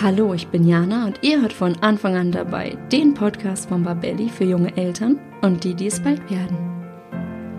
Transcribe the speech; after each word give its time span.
Hallo, 0.00 0.34
ich 0.34 0.48
bin 0.48 0.66
Jana 0.66 1.06
und 1.06 1.18
ihr 1.22 1.42
hört 1.42 1.52
von 1.52 1.76
Anfang 1.80 2.16
an 2.16 2.32
dabei 2.32 2.76
den 2.90 3.14
Podcast 3.14 3.68
von 3.68 3.84
Babelli 3.84 4.30
für 4.30 4.42
junge 4.44 4.76
Eltern 4.76 5.20
und 5.42 5.62
die, 5.62 5.74
die 5.74 5.86
es 5.86 6.00
bald 6.00 6.28
werden. 6.28 6.56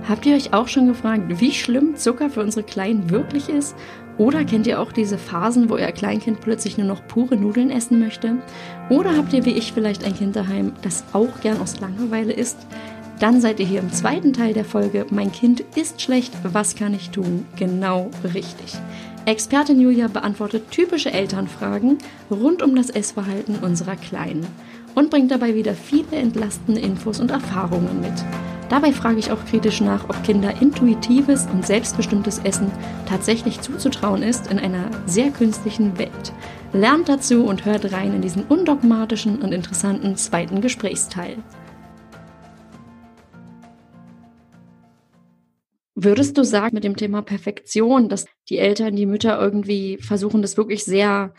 Habt 0.09 0.25
ihr 0.25 0.35
euch 0.35 0.51
auch 0.51 0.67
schon 0.67 0.87
gefragt, 0.87 1.39
wie 1.39 1.51
schlimm 1.51 1.95
Zucker 1.95 2.29
für 2.29 2.41
unsere 2.41 2.65
Kleinen 2.65 3.09
wirklich 3.09 3.47
ist? 3.47 3.75
Oder 4.17 4.43
kennt 4.43 4.67
ihr 4.67 4.81
auch 4.81 4.91
diese 4.91 5.17
Phasen, 5.17 5.69
wo 5.69 5.75
euer 5.75 5.91
Kleinkind 5.91 6.41
plötzlich 6.41 6.77
nur 6.77 6.87
noch 6.87 7.07
pure 7.07 7.37
Nudeln 7.37 7.69
essen 7.69 7.99
möchte? 7.99 8.37
Oder 8.89 9.15
habt 9.15 9.31
ihr 9.31 9.45
wie 9.45 9.53
ich 9.53 9.71
vielleicht 9.71 10.03
ein 10.03 10.15
Kind 10.15 10.35
daheim, 10.35 10.73
das 10.81 11.05
auch 11.13 11.39
gern 11.41 11.61
aus 11.61 11.79
Langeweile 11.79 12.33
isst? 12.33 12.57
Dann 13.19 13.39
seid 13.39 13.59
ihr 13.59 13.65
hier 13.65 13.79
im 13.79 13.93
zweiten 13.93 14.33
Teil 14.33 14.53
der 14.53 14.65
Folge 14.65 15.05
Mein 15.11 15.31
Kind 15.31 15.61
ist 15.75 16.01
schlecht, 16.01 16.33
was 16.43 16.75
kann 16.75 16.93
ich 16.93 17.11
tun? 17.11 17.45
Genau 17.55 18.09
richtig. 18.33 18.73
Expertin 19.25 19.79
Julia 19.79 20.09
beantwortet 20.09 20.69
typische 20.69 21.13
Elternfragen 21.13 21.97
rund 22.29 22.61
um 22.61 22.75
das 22.75 22.89
Essverhalten 22.89 23.55
unserer 23.59 23.95
Kleinen 23.95 24.45
und 24.95 25.09
bringt 25.09 25.31
dabei 25.31 25.55
wieder 25.55 25.75
viele 25.75 26.17
entlastende 26.17 26.81
Infos 26.81 27.21
und 27.21 27.31
Erfahrungen 27.31 28.01
mit. 28.01 28.13
Dabei 28.67 28.91
frage 28.91 29.19
ich 29.19 29.31
auch 29.31 29.45
kritisch 29.45 29.79
nach, 29.79 30.09
ob 30.09 30.21
Kinder 30.23 30.61
intuitives 30.61 31.47
und 31.53 31.65
selbstbestimmtes 31.65 32.39
Essen 32.39 32.69
tatsächlich 33.05 33.61
zuzutrauen 33.61 34.23
ist 34.23 34.51
in 34.51 34.59
einer 34.59 34.89
sehr 35.05 35.29
künstlichen 35.31 35.97
Welt. 35.97 36.33
Lernt 36.73 37.07
dazu 37.07 37.45
und 37.45 37.63
hört 37.63 37.93
rein 37.93 38.13
in 38.13 38.21
diesen 38.21 38.43
undogmatischen 38.43 39.41
und 39.41 39.53
interessanten 39.53 40.17
zweiten 40.17 40.59
Gesprächsteil. 40.59 41.37
Würdest 45.95 46.37
du 46.37 46.43
sagen, 46.43 46.73
mit 46.73 46.83
dem 46.83 46.95
Thema 46.95 47.21
Perfektion, 47.21 48.09
dass 48.09 48.25
die 48.49 48.57
Eltern, 48.57 48.95
die 48.95 49.05
Mütter 49.05 49.39
irgendwie 49.39 49.97
versuchen, 49.99 50.41
das 50.41 50.57
wirklich 50.57 50.83
sehr, 50.85 51.35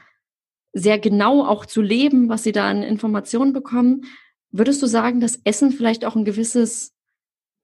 sehr 0.73 0.99
genau 0.99 1.45
auch 1.45 1.67
zu 1.67 1.83
leben, 1.83 2.29
was 2.29 2.45
sie 2.45 2.53
da 2.53 2.69
an 2.69 2.84
Informationen 2.84 3.53
bekommen? 3.53 4.03
Würdest 4.53 4.81
du 4.81 4.87
sagen, 4.87 5.19
dass 5.19 5.41
Essen 5.43 5.73
vielleicht 5.73 6.05
auch 6.05 6.15
ein 6.15 6.25
gewisses, 6.25 6.93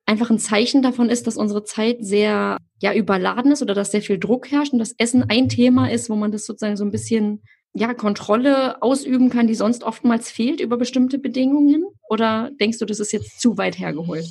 einfach 0.05 0.31
ein 0.31 0.41
Zeichen 0.41 0.83
davon 0.83 1.11
ist, 1.11 1.29
dass 1.29 1.37
unsere 1.37 1.63
Zeit 1.63 1.99
sehr, 2.01 2.57
ja, 2.81 2.93
überladen 2.93 3.53
ist 3.53 3.63
oder 3.63 3.75
dass 3.75 3.93
sehr 3.93 4.03
viel 4.03 4.19
Druck 4.19 4.51
herrscht 4.51 4.73
und 4.73 4.81
dass 4.81 4.95
Essen 4.99 5.25
ein 5.29 5.49
Thema 5.49 5.89
ist, 5.89 6.11
wo 6.11 6.17
man 6.17 6.33
das 6.33 6.45
sozusagen 6.45 6.77
so 6.77 6.85
ein 6.85 6.91
bisschen, 6.91 7.43
ja, 7.73 7.95
Kontrolle 7.95 8.83
ausüben 8.83 9.31
kann, 9.31 9.47
die 9.47 9.55
sonst 9.55 9.85
oftmals 9.85 10.29
fehlt 10.29 10.61
über 10.61 10.77
bestimmte 10.77 11.21
Bedingungen? 11.21 11.85
Oder 12.09 12.51
denkst 12.59 12.79
du, 12.79 12.85
das 12.85 12.99
ist 12.99 13.13
jetzt 13.13 13.41
zu 13.41 13.57
weit 13.59 13.79
hergeholt? 13.79 14.27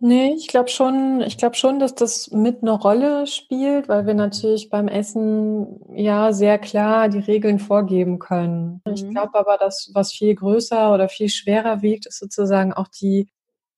Nee, 0.00 0.34
ich 0.36 0.48
glaube 0.48 0.68
schon, 0.68 1.22
ich 1.22 1.38
glaube 1.38 1.56
schon, 1.56 1.78
dass 1.78 1.94
das 1.94 2.30
mit 2.30 2.62
eine 2.62 2.72
Rolle 2.72 3.26
spielt, 3.26 3.88
weil 3.88 4.06
wir 4.06 4.14
natürlich 4.14 4.68
beim 4.68 4.88
Essen 4.88 5.80
ja 5.94 6.32
sehr 6.32 6.58
klar 6.58 7.08
die 7.08 7.20
Regeln 7.20 7.58
vorgeben 7.58 8.18
können. 8.18 8.82
Mhm. 8.84 8.92
Ich 8.92 9.08
glaube 9.08 9.38
aber, 9.38 9.56
dass 9.56 9.90
was 9.94 10.12
viel 10.12 10.34
größer 10.34 10.92
oder 10.92 11.08
viel 11.08 11.28
schwerer 11.28 11.82
wiegt, 11.82 12.06
ist 12.06 12.18
sozusagen 12.18 12.72
auch 12.72 12.88
die 12.88 13.28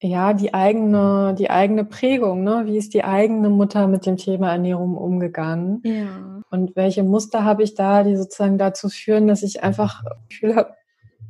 ja, 0.02 0.34
die 0.34 0.52
eigene, 0.52 1.34
die 1.38 1.48
eigene 1.48 1.84
Prägung, 1.84 2.44
ne? 2.44 2.64
Wie 2.66 2.76
ist 2.76 2.92
die 2.92 3.02
eigene 3.02 3.48
Mutter 3.48 3.86
mit 3.88 4.04
dem 4.04 4.18
Thema 4.18 4.52
Ernährung 4.52 4.94
umgegangen? 4.96 5.80
Ja. 5.84 6.42
Und 6.50 6.76
welche 6.76 7.02
Muster 7.02 7.44
habe 7.44 7.62
ich 7.62 7.74
da, 7.74 8.02
die 8.02 8.14
sozusagen 8.16 8.58
dazu 8.58 8.90
führen, 8.90 9.26
dass 9.26 9.42
ich 9.42 9.62
einfach 9.62 10.04
Gefühl 10.28 10.54
habe, 10.54 10.74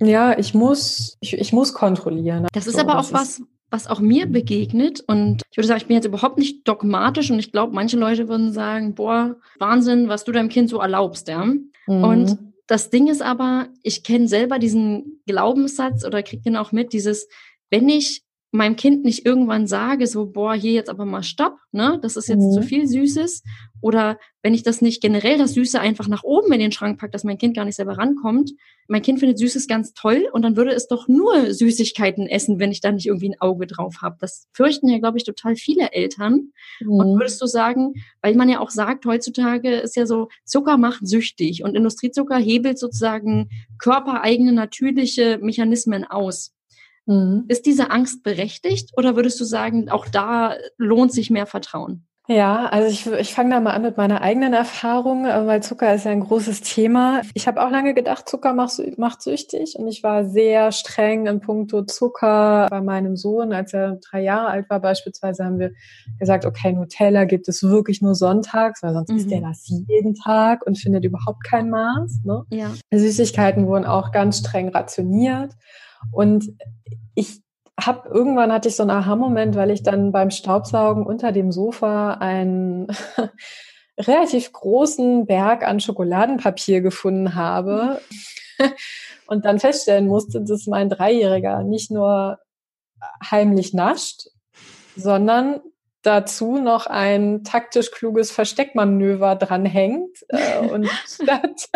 ja, 0.01 0.37
ich 0.37 0.53
muss, 0.53 1.17
ich, 1.21 1.39
ich 1.39 1.53
muss 1.53 1.75
kontrollieren. 1.75 2.49
Das 2.53 2.67
ist 2.67 2.75
so, 2.75 2.81
aber 2.81 2.99
auch 2.99 3.13
was, 3.13 3.41
was 3.71 3.87
auch 3.87 4.01
mir 4.01 4.27
begegnet. 4.27 5.03
Und 5.07 5.43
ich 5.51 5.57
würde 5.57 5.69
sagen, 5.69 5.81
ich 5.81 5.87
bin 5.87 5.97
jetzt 5.97 6.07
überhaupt 6.07 6.39
nicht 6.39 6.67
dogmatisch 6.67 7.31
und 7.31 7.39
ich 7.39 7.53
glaube, 7.53 7.75
manche 7.75 7.99
Leute 7.99 8.29
würden 8.29 8.53
sagen, 8.53 8.95
boah, 8.95 9.37
Wahnsinn, 9.59 10.09
was 10.09 10.25
du 10.25 10.33
deinem 10.33 10.49
Kind 10.49 10.71
so 10.71 10.79
erlaubst, 10.79 11.29
ja. 11.29 11.45
Mhm. 11.45 11.65
Und 11.87 12.39
das 12.67 12.91
Ding 12.91 13.07
ist 13.07 13.23
aber, 13.23 13.69
ich 13.83 14.03
kenne 14.03 14.29
selber 14.29 14.59
diesen 14.59 15.23
Glaubenssatz 15.27 16.05
oder 16.05 16.23
kriege 16.23 16.43
den 16.43 16.57
auch 16.57 16.73
mit, 16.73 16.93
dieses, 16.93 17.29
wenn 17.71 17.89
ich 17.89 18.23
meinem 18.57 18.77
Kind 18.77 19.05
nicht 19.05 19.27
irgendwann 19.27 19.67
sage, 19.67 20.07
so, 20.07 20.27
boah, 20.27 20.55
hier 20.55 20.73
jetzt 20.73 20.91
aber 20.91 21.05
mal 21.05 21.23
stopp, 21.23 21.59
ne, 21.73 21.99
das 22.03 22.17
ist 22.17 22.29
jetzt 22.29 22.45
mhm. 22.45 22.53
zu 22.53 22.63
viel 22.63 22.87
Süßes. 22.87 23.43
Oder 23.81 24.19
wenn 24.43 24.55
ich 24.55 24.63
das 24.63 24.81
nicht 24.81 25.03
generell 25.03 25.39
das 25.39 25.55
Süße 25.55 25.79
einfach 25.79 26.09
nach 26.09 26.25
oben 26.25 26.53
in 26.53 26.61
den 26.61 26.73
Schrank 26.73 26.99
packe, 26.99 27.13
dass 27.13 27.25
mein 27.25 27.39
Kind 27.39 27.55
gar 27.55 27.65
nicht 27.65 27.77
selber 27.77 27.99
rankommt. 27.99 28.53
Mein 28.89 29.03
Kind 29.03 29.21
findet 29.21 29.39
Süßes 29.39 29.67
ganz 29.69 29.93
toll 29.93 30.29
und 30.33 30.43
dann 30.43 30.57
würde 30.57 30.73
es 30.73 30.89
doch 30.89 31.09
nur 31.09 31.53
Süßigkeiten 31.53 32.27
essen, 32.27 32.59
wenn 32.59 32.73
ich 32.73 32.81
da 32.81 32.91
nicht 32.91 33.07
irgendwie 33.07 33.31
ein 33.31 33.41
Auge 33.41 33.67
drauf 33.67 33.97
habe. 34.03 34.17
Das 34.21 34.49
fürchten 34.53 34.89
ja, 34.89 34.99
glaube 34.99 35.19
ich, 35.19 35.25
total 35.25 35.57
viele 35.57 35.93
Eltern. 35.93 36.53
Mhm. 36.81 36.91
Und 36.91 37.19
würdest 37.19 37.41
du 37.43 37.47
sagen, 37.47 37.95
weil 38.23 38.35
man 38.35 38.49
ja 38.49 38.61
auch 38.61 38.71
sagt, 38.71 39.05
heutzutage 39.07 39.77
ist 39.77 39.97
ja 39.97 40.07
so, 40.07 40.29
Zucker 40.45 40.79
macht 40.79 41.07
süchtig 41.07 41.63
und 41.63 41.77
Industriezucker 41.77 42.39
hebelt 42.39 42.79
sozusagen 42.79 43.51
körpereigene 43.79 44.53
natürliche 44.53 45.39
Mechanismen 45.43 46.05
aus. 46.05 46.56
Mhm. 47.07 47.45
Ist 47.49 47.67
diese 47.67 47.91
Angst 47.91 48.23
berechtigt 48.23 48.91
oder 48.97 49.17
würdest 49.17 49.41
du 49.41 49.45
sagen, 49.45 49.89
auch 49.89 50.07
da 50.07 50.55
lohnt 50.77 51.13
sich 51.13 51.31
mehr 51.31 51.47
Vertrauen? 51.47 52.07
Ja, 52.29 52.67
also 52.67 52.89
ich, 52.89 53.07
ich 53.07 53.35
fange 53.35 53.51
da 53.51 53.61
mal 53.61 53.71
an 53.71 53.83
mit 53.83 53.97
meiner 53.97 54.21
eigenen 54.21 54.53
Erfahrung, 54.53 55.27
äh, 55.27 55.47
weil 55.47 55.63
Zucker 55.63 55.95
ist 55.95 56.07
ja 56.07 56.11
ein 56.11 56.25
großes 56.25 56.61
Thema. 56.61 57.23
Ich 57.35 57.47
habe 57.47 57.65
auch 57.65 57.71
lange 57.71 57.95
gedacht, 57.95 58.29
Zucker 58.29 58.53
macht, 58.53 58.81
macht 58.99 59.23
süchtig 59.23 59.77
und 59.79 59.87
ich 59.87 60.03
war 60.03 60.25
sehr 60.25 60.73
streng 60.73 61.29
in 61.29 61.39
puncto 61.39 61.83
Zucker 61.83 62.67
bei 62.69 62.81
meinem 62.81 63.17
Sohn. 63.17 63.53
Als 63.53 63.73
er 63.75 64.01
drei 64.11 64.23
Jahre 64.23 64.49
alt 64.49 64.69
war 64.69 64.81
beispielsweise, 64.81 65.45
haben 65.45 65.61
wir 65.61 65.71
gesagt, 66.19 66.47
okay, 66.47 66.73
Nutella 66.73 67.27
gibt 67.27 67.47
es 67.47 67.63
wirklich 67.63 68.03
nur 68.03 68.17
sonntags, 68.17 68.83
weil 68.83 68.93
sonst 68.93 69.11
mhm. 69.11 69.19
isst 69.19 69.31
er 69.31 69.43
das 69.43 69.65
jeden 69.69 70.17
Tag 70.17 70.67
und 70.67 70.79
findet 70.79 71.05
überhaupt 71.05 71.45
kein 71.45 71.71
Maß. 71.71 72.23
Ne? 72.25 72.43
Ja. 72.51 72.73
Süßigkeiten 72.93 73.69
wurden 73.69 73.85
auch 73.85 74.11
ganz 74.11 74.39
streng 74.39 74.71
rationiert. 74.71 75.53
Und 76.13 76.53
ich 77.15 77.41
habe 77.79 78.09
irgendwann 78.09 78.53
hatte 78.53 78.69
ich 78.69 78.77
so 78.77 78.83
einen 78.83 78.91
Aha-Moment, 78.91 79.55
weil 79.55 79.71
ich 79.71 79.83
dann 79.83 80.13
beim 80.13 80.31
Staubsaugen 80.31 81.05
unter 81.05 81.33
dem 81.33 81.53
Sofa 81.53 82.15
einen 82.15 82.89
relativ 83.99 84.53
großen 84.53 85.27
Berg 85.27 85.63
an 85.67 85.81
Schokoladenpapier 85.81 86.81
gefunden 86.81 87.35
habe 87.35 88.01
und 89.27 89.45
dann 89.45 89.59
feststellen 89.59 90.07
musste, 90.07 90.43
dass 90.43 90.67
mein 90.67 90.89
Dreijähriger 90.89 91.63
nicht 91.63 91.91
nur 91.91 92.39
heimlich 93.23 93.75
nascht, 93.75 94.29
sondern 94.97 95.61
dazu 96.07 96.59
noch 96.59 96.87
ein 96.87 97.43
taktisch 97.43 97.91
kluges 97.91 98.31
Versteckmanöver 98.31 99.35
dranhängt 99.37 100.25
äh, 100.29 100.59
und 100.73 100.89
statt, 101.07 101.69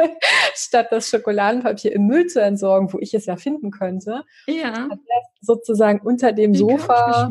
statt 0.55 0.87
das 0.91 1.09
Schokoladenpapier 1.09 1.93
im 1.93 2.07
Müll 2.07 2.27
zu 2.27 2.41
entsorgen, 2.41 2.93
wo 2.93 2.99
ich 2.99 3.15
es 3.15 3.27
ja 3.27 3.37
finden 3.37 3.71
könnte, 3.71 4.25
ja. 4.47 4.89
hat 4.89 4.99
er 4.99 5.23
sozusagen 5.41 6.01
unter 6.01 6.33
dem 6.33 6.53
Die 6.53 6.59
Sofa 6.59 7.31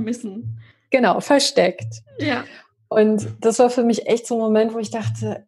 genau 0.89 1.19
versteckt. 1.21 2.01
Ja. 2.17 2.43
Und 2.89 3.27
das 3.41 3.59
war 3.59 3.69
für 3.69 3.83
mich 3.83 4.07
echt 4.07 4.27
so 4.27 4.35
ein 4.35 4.41
Moment, 4.41 4.73
wo 4.73 4.79
ich 4.79 4.89
dachte, 4.89 5.45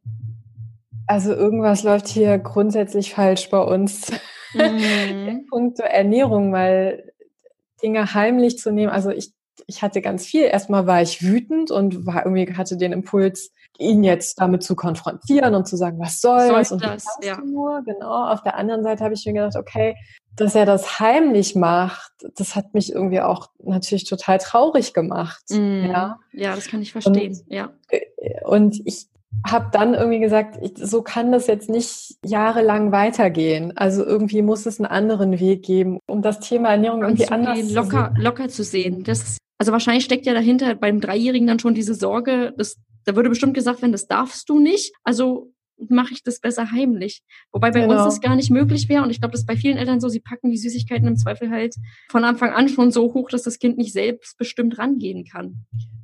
also 1.07 1.33
irgendwas 1.33 1.83
läuft 1.83 2.07
hier 2.07 2.37
grundsätzlich 2.37 3.13
falsch 3.13 3.49
bei 3.49 3.59
uns. 3.59 4.11
Mhm. 4.53 5.47
Punkt 5.49 5.79
Ernährung, 5.79 6.53
weil 6.53 7.11
Dinge 7.81 8.13
heimlich 8.13 8.59
zu 8.59 8.71
nehmen. 8.71 8.91
Also 8.91 9.09
ich 9.09 9.33
ich 9.67 9.81
hatte 9.81 10.01
ganz 10.01 10.25
viel. 10.25 10.43
Erstmal 10.43 10.87
war 10.87 11.01
ich 11.01 11.21
wütend 11.21 11.71
und 11.71 12.05
war 12.05 12.25
irgendwie 12.25 12.53
hatte 12.53 12.77
den 12.77 12.91
Impuls, 12.91 13.51
ihn 13.77 14.03
jetzt 14.03 14.39
damit 14.39 14.63
zu 14.63 14.75
konfrontieren 14.75 15.55
und 15.55 15.67
zu 15.67 15.77
sagen, 15.77 15.99
was 15.99 16.21
soll's 16.21 16.69
Soll 16.69 16.77
und 16.77 16.85
das, 16.85 17.05
ja. 17.23 17.37
nur. 17.37 17.81
Genau. 17.83 18.29
Auf 18.29 18.43
der 18.43 18.55
anderen 18.55 18.83
Seite 18.83 19.03
habe 19.03 19.13
ich 19.13 19.25
mir 19.25 19.33
gedacht, 19.33 19.55
okay, 19.55 19.95
dass 20.35 20.55
er 20.55 20.65
das 20.65 20.99
heimlich 20.99 21.55
macht, 21.55 22.11
das 22.35 22.55
hat 22.55 22.73
mich 22.73 22.93
irgendwie 22.93 23.21
auch 23.21 23.49
natürlich 23.63 24.05
total 24.05 24.37
traurig 24.37 24.93
gemacht. 24.93 25.43
Mm, 25.49 25.85
ja. 25.85 26.19
ja, 26.31 26.55
das 26.55 26.67
kann 26.67 26.81
ich 26.81 26.91
verstehen. 26.91 27.33
Und, 27.33 27.53
ja. 27.53 27.73
Äh, 27.89 28.01
und 28.45 28.81
ich 28.85 29.07
habe 29.45 29.69
dann 29.71 29.93
irgendwie 29.93 30.19
gesagt, 30.19 30.57
ich, 30.61 30.73
so 30.75 31.01
kann 31.01 31.31
das 31.31 31.47
jetzt 31.47 31.69
nicht 31.69 32.15
jahrelang 32.25 32.91
weitergehen. 32.91 33.75
Also 33.75 34.05
irgendwie 34.05 34.41
muss 34.41 34.65
es 34.65 34.79
einen 34.79 34.87
anderen 34.87 35.39
Weg 35.39 35.63
geben, 35.63 35.99
um 36.07 36.21
das 36.21 36.39
Thema 36.39 36.69
Ernährung 36.69 37.01
irgendwie 37.01 37.27
anders 37.29 37.71
locker, 37.71 38.13
zu 38.15 38.21
locker 38.21 38.49
zu 38.49 38.63
sehen. 38.63 39.03
Das 39.03 39.37
also 39.61 39.73
wahrscheinlich 39.73 40.05
steckt 40.05 40.25
ja 40.25 40.33
dahinter 40.33 40.73
beim 40.73 40.99
Dreijährigen 40.99 41.45
dann 41.45 41.59
schon 41.59 41.75
diese 41.75 41.93
Sorge, 41.93 42.51
dass, 42.57 42.79
da 43.05 43.15
würde 43.15 43.29
bestimmt 43.29 43.53
gesagt 43.53 43.83
werden, 43.83 43.91
das 43.91 44.07
darfst 44.07 44.49
du 44.49 44.57
nicht. 44.57 44.91
Also 45.03 45.51
mache 45.87 46.13
ich 46.13 46.23
das 46.23 46.39
besser 46.39 46.71
heimlich. 46.71 47.21
Wobei 47.51 47.69
bei 47.69 47.81
genau. 47.81 47.93
uns 47.93 48.05
das 48.05 48.21
gar 48.21 48.35
nicht 48.35 48.49
möglich 48.49 48.89
wäre. 48.89 49.03
Und 49.03 49.11
ich 49.11 49.21
glaube, 49.21 49.33
das 49.33 49.41
ist 49.41 49.45
bei 49.45 49.55
vielen 49.55 49.77
Eltern 49.77 49.99
so, 49.99 50.09
sie 50.09 50.19
packen 50.19 50.49
die 50.49 50.57
Süßigkeiten 50.57 51.07
im 51.07 51.15
Zweifel 51.15 51.51
halt 51.51 51.75
von 52.09 52.23
Anfang 52.23 52.49
an 52.49 52.69
schon 52.69 52.89
so 52.89 53.13
hoch, 53.13 53.29
dass 53.29 53.43
das 53.43 53.59
Kind 53.59 53.77
nicht 53.77 53.93
selbstbestimmt 53.93 54.79
rangehen 54.79 55.25
kann. 55.25 55.57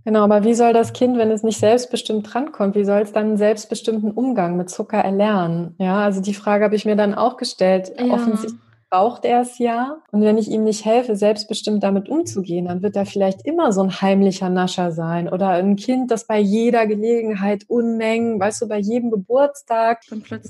Genau, 0.05 0.23
aber 0.23 0.43
wie 0.43 0.53
soll 0.53 0.73
das 0.73 0.93
Kind, 0.93 1.17
wenn 1.17 1.31
es 1.31 1.41
nicht 1.41 1.57
selbstbestimmt 1.57 2.31
drankommt, 2.31 2.75
wie 2.75 2.85
soll 2.85 3.01
es 3.01 3.11
dann 3.11 3.25
einen 3.25 3.37
selbstbestimmten 3.37 4.11
Umgang 4.11 4.55
mit 4.55 4.69
Zucker 4.69 4.99
erlernen? 4.99 5.73
Ja, 5.79 6.01
also 6.01 6.21
die 6.21 6.35
Frage 6.35 6.63
habe 6.63 6.75
ich 6.75 6.85
mir 6.85 6.95
dann 6.95 7.15
auch 7.15 7.37
gestellt. 7.37 7.91
Ja. 7.97 8.13
Offensichtlich 8.13 8.66
braucht 8.89 9.25
er 9.25 9.41
es 9.41 9.57
ja. 9.59 9.97
Und 10.11 10.21
wenn 10.21 10.37
ich 10.37 10.49
ihm 10.49 10.63
nicht 10.63 10.85
helfe, 10.85 11.15
selbstbestimmt 11.15 11.83
damit 11.83 12.09
umzugehen, 12.09 12.65
dann 12.65 12.81
wird 12.81 12.95
er 12.95 13.05
vielleicht 13.05 13.45
immer 13.45 13.71
so 13.71 13.81
ein 13.81 14.01
heimlicher 14.01 14.49
Nascher 14.49 14.91
sein 14.91 15.29
oder 15.29 15.49
ein 15.49 15.75
Kind, 15.75 16.11
das 16.11 16.27
bei 16.27 16.39
jeder 16.39 16.87
Gelegenheit 16.87 17.65
Unmengen, 17.67 18.39
weißt 18.39 18.61
du, 18.61 18.67
bei 18.67 18.79
jedem 18.79 19.11
Geburtstag, 19.11 20.01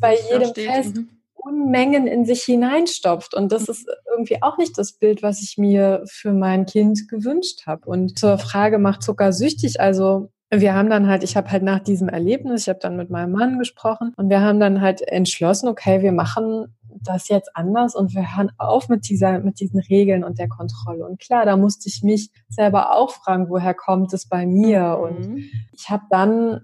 bei 0.01 0.17
jedem 0.31 0.53
Fest, 0.53 0.97
mhm. 0.97 1.09
Unmengen 1.35 2.07
in 2.07 2.25
sich 2.25 2.43
hineinstopft. 2.43 3.33
Und 3.33 3.51
das 3.51 3.69
ist 3.69 3.87
irgendwie 4.11 4.41
auch 4.41 4.57
nicht 4.57 4.77
das 4.77 4.93
Bild, 4.93 5.23
was 5.23 5.41
ich 5.41 5.57
mir 5.57 6.03
für 6.05 6.33
mein 6.33 6.65
Kind 6.65 7.07
gewünscht 7.07 7.65
habe. 7.65 7.89
Und 7.89 8.19
zur 8.19 8.37
Frage, 8.37 8.79
macht 8.79 9.03
Zucker 9.03 9.31
süchtig? 9.31 9.79
Also 9.79 10.29
wir 10.49 10.73
haben 10.73 10.89
dann 10.89 11.07
halt, 11.07 11.23
ich 11.23 11.35
habe 11.35 11.51
halt 11.51 11.63
nach 11.63 11.79
diesem 11.79 12.09
Erlebnis, 12.09 12.63
ich 12.63 12.69
habe 12.69 12.79
dann 12.79 12.95
mit 12.95 13.09
meinem 13.09 13.33
Mann 13.33 13.59
gesprochen 13.59 14.13
und 14.15 14.29
wir 14.29 14.41
haben 14.41 14.59
dann 14.59 14.81
halt 14.81 15.01
entschlossen, 15.01 15.67
okay, 15.67 16.01
wir 16.01 16.13
machen 16.13 16.76
das 17.03 17.29
jetzt 17.29 17.55
anders 17.55 17.95
und 17.95 18.13
wir 18.13 18.35
hören 18.35 18.51
auf 18.57 18.89
mit 18.89 19.09
dieser, 19.09 19.39
mit 19.39 19.59
diesen 19.59 19.79
Regeln 19.79 20.23
und 20.23 20.39
der 20.39 20.49
Kontrolle. 20.49 21.05
Und 21.05 21.19
klar, 21.19 21.45
da 21.45 21.57
musste 21.57 21.89
ich 21.89 22.03
mich 22.03 22.29
selber 22.49 22.95
auch 22.95 23.11
fragen, 23.11 23.49
woher 23.49 23.73
kommt 23.73 24.13
es 24.13 24.27
bei 24.27 24.45
mir? 24.45 24.97
Mhm. 24.97 25.03
Und 25.03 25.37
ich 25.71 25.89
habe 25.89 26.03
dann, 26.09 26.61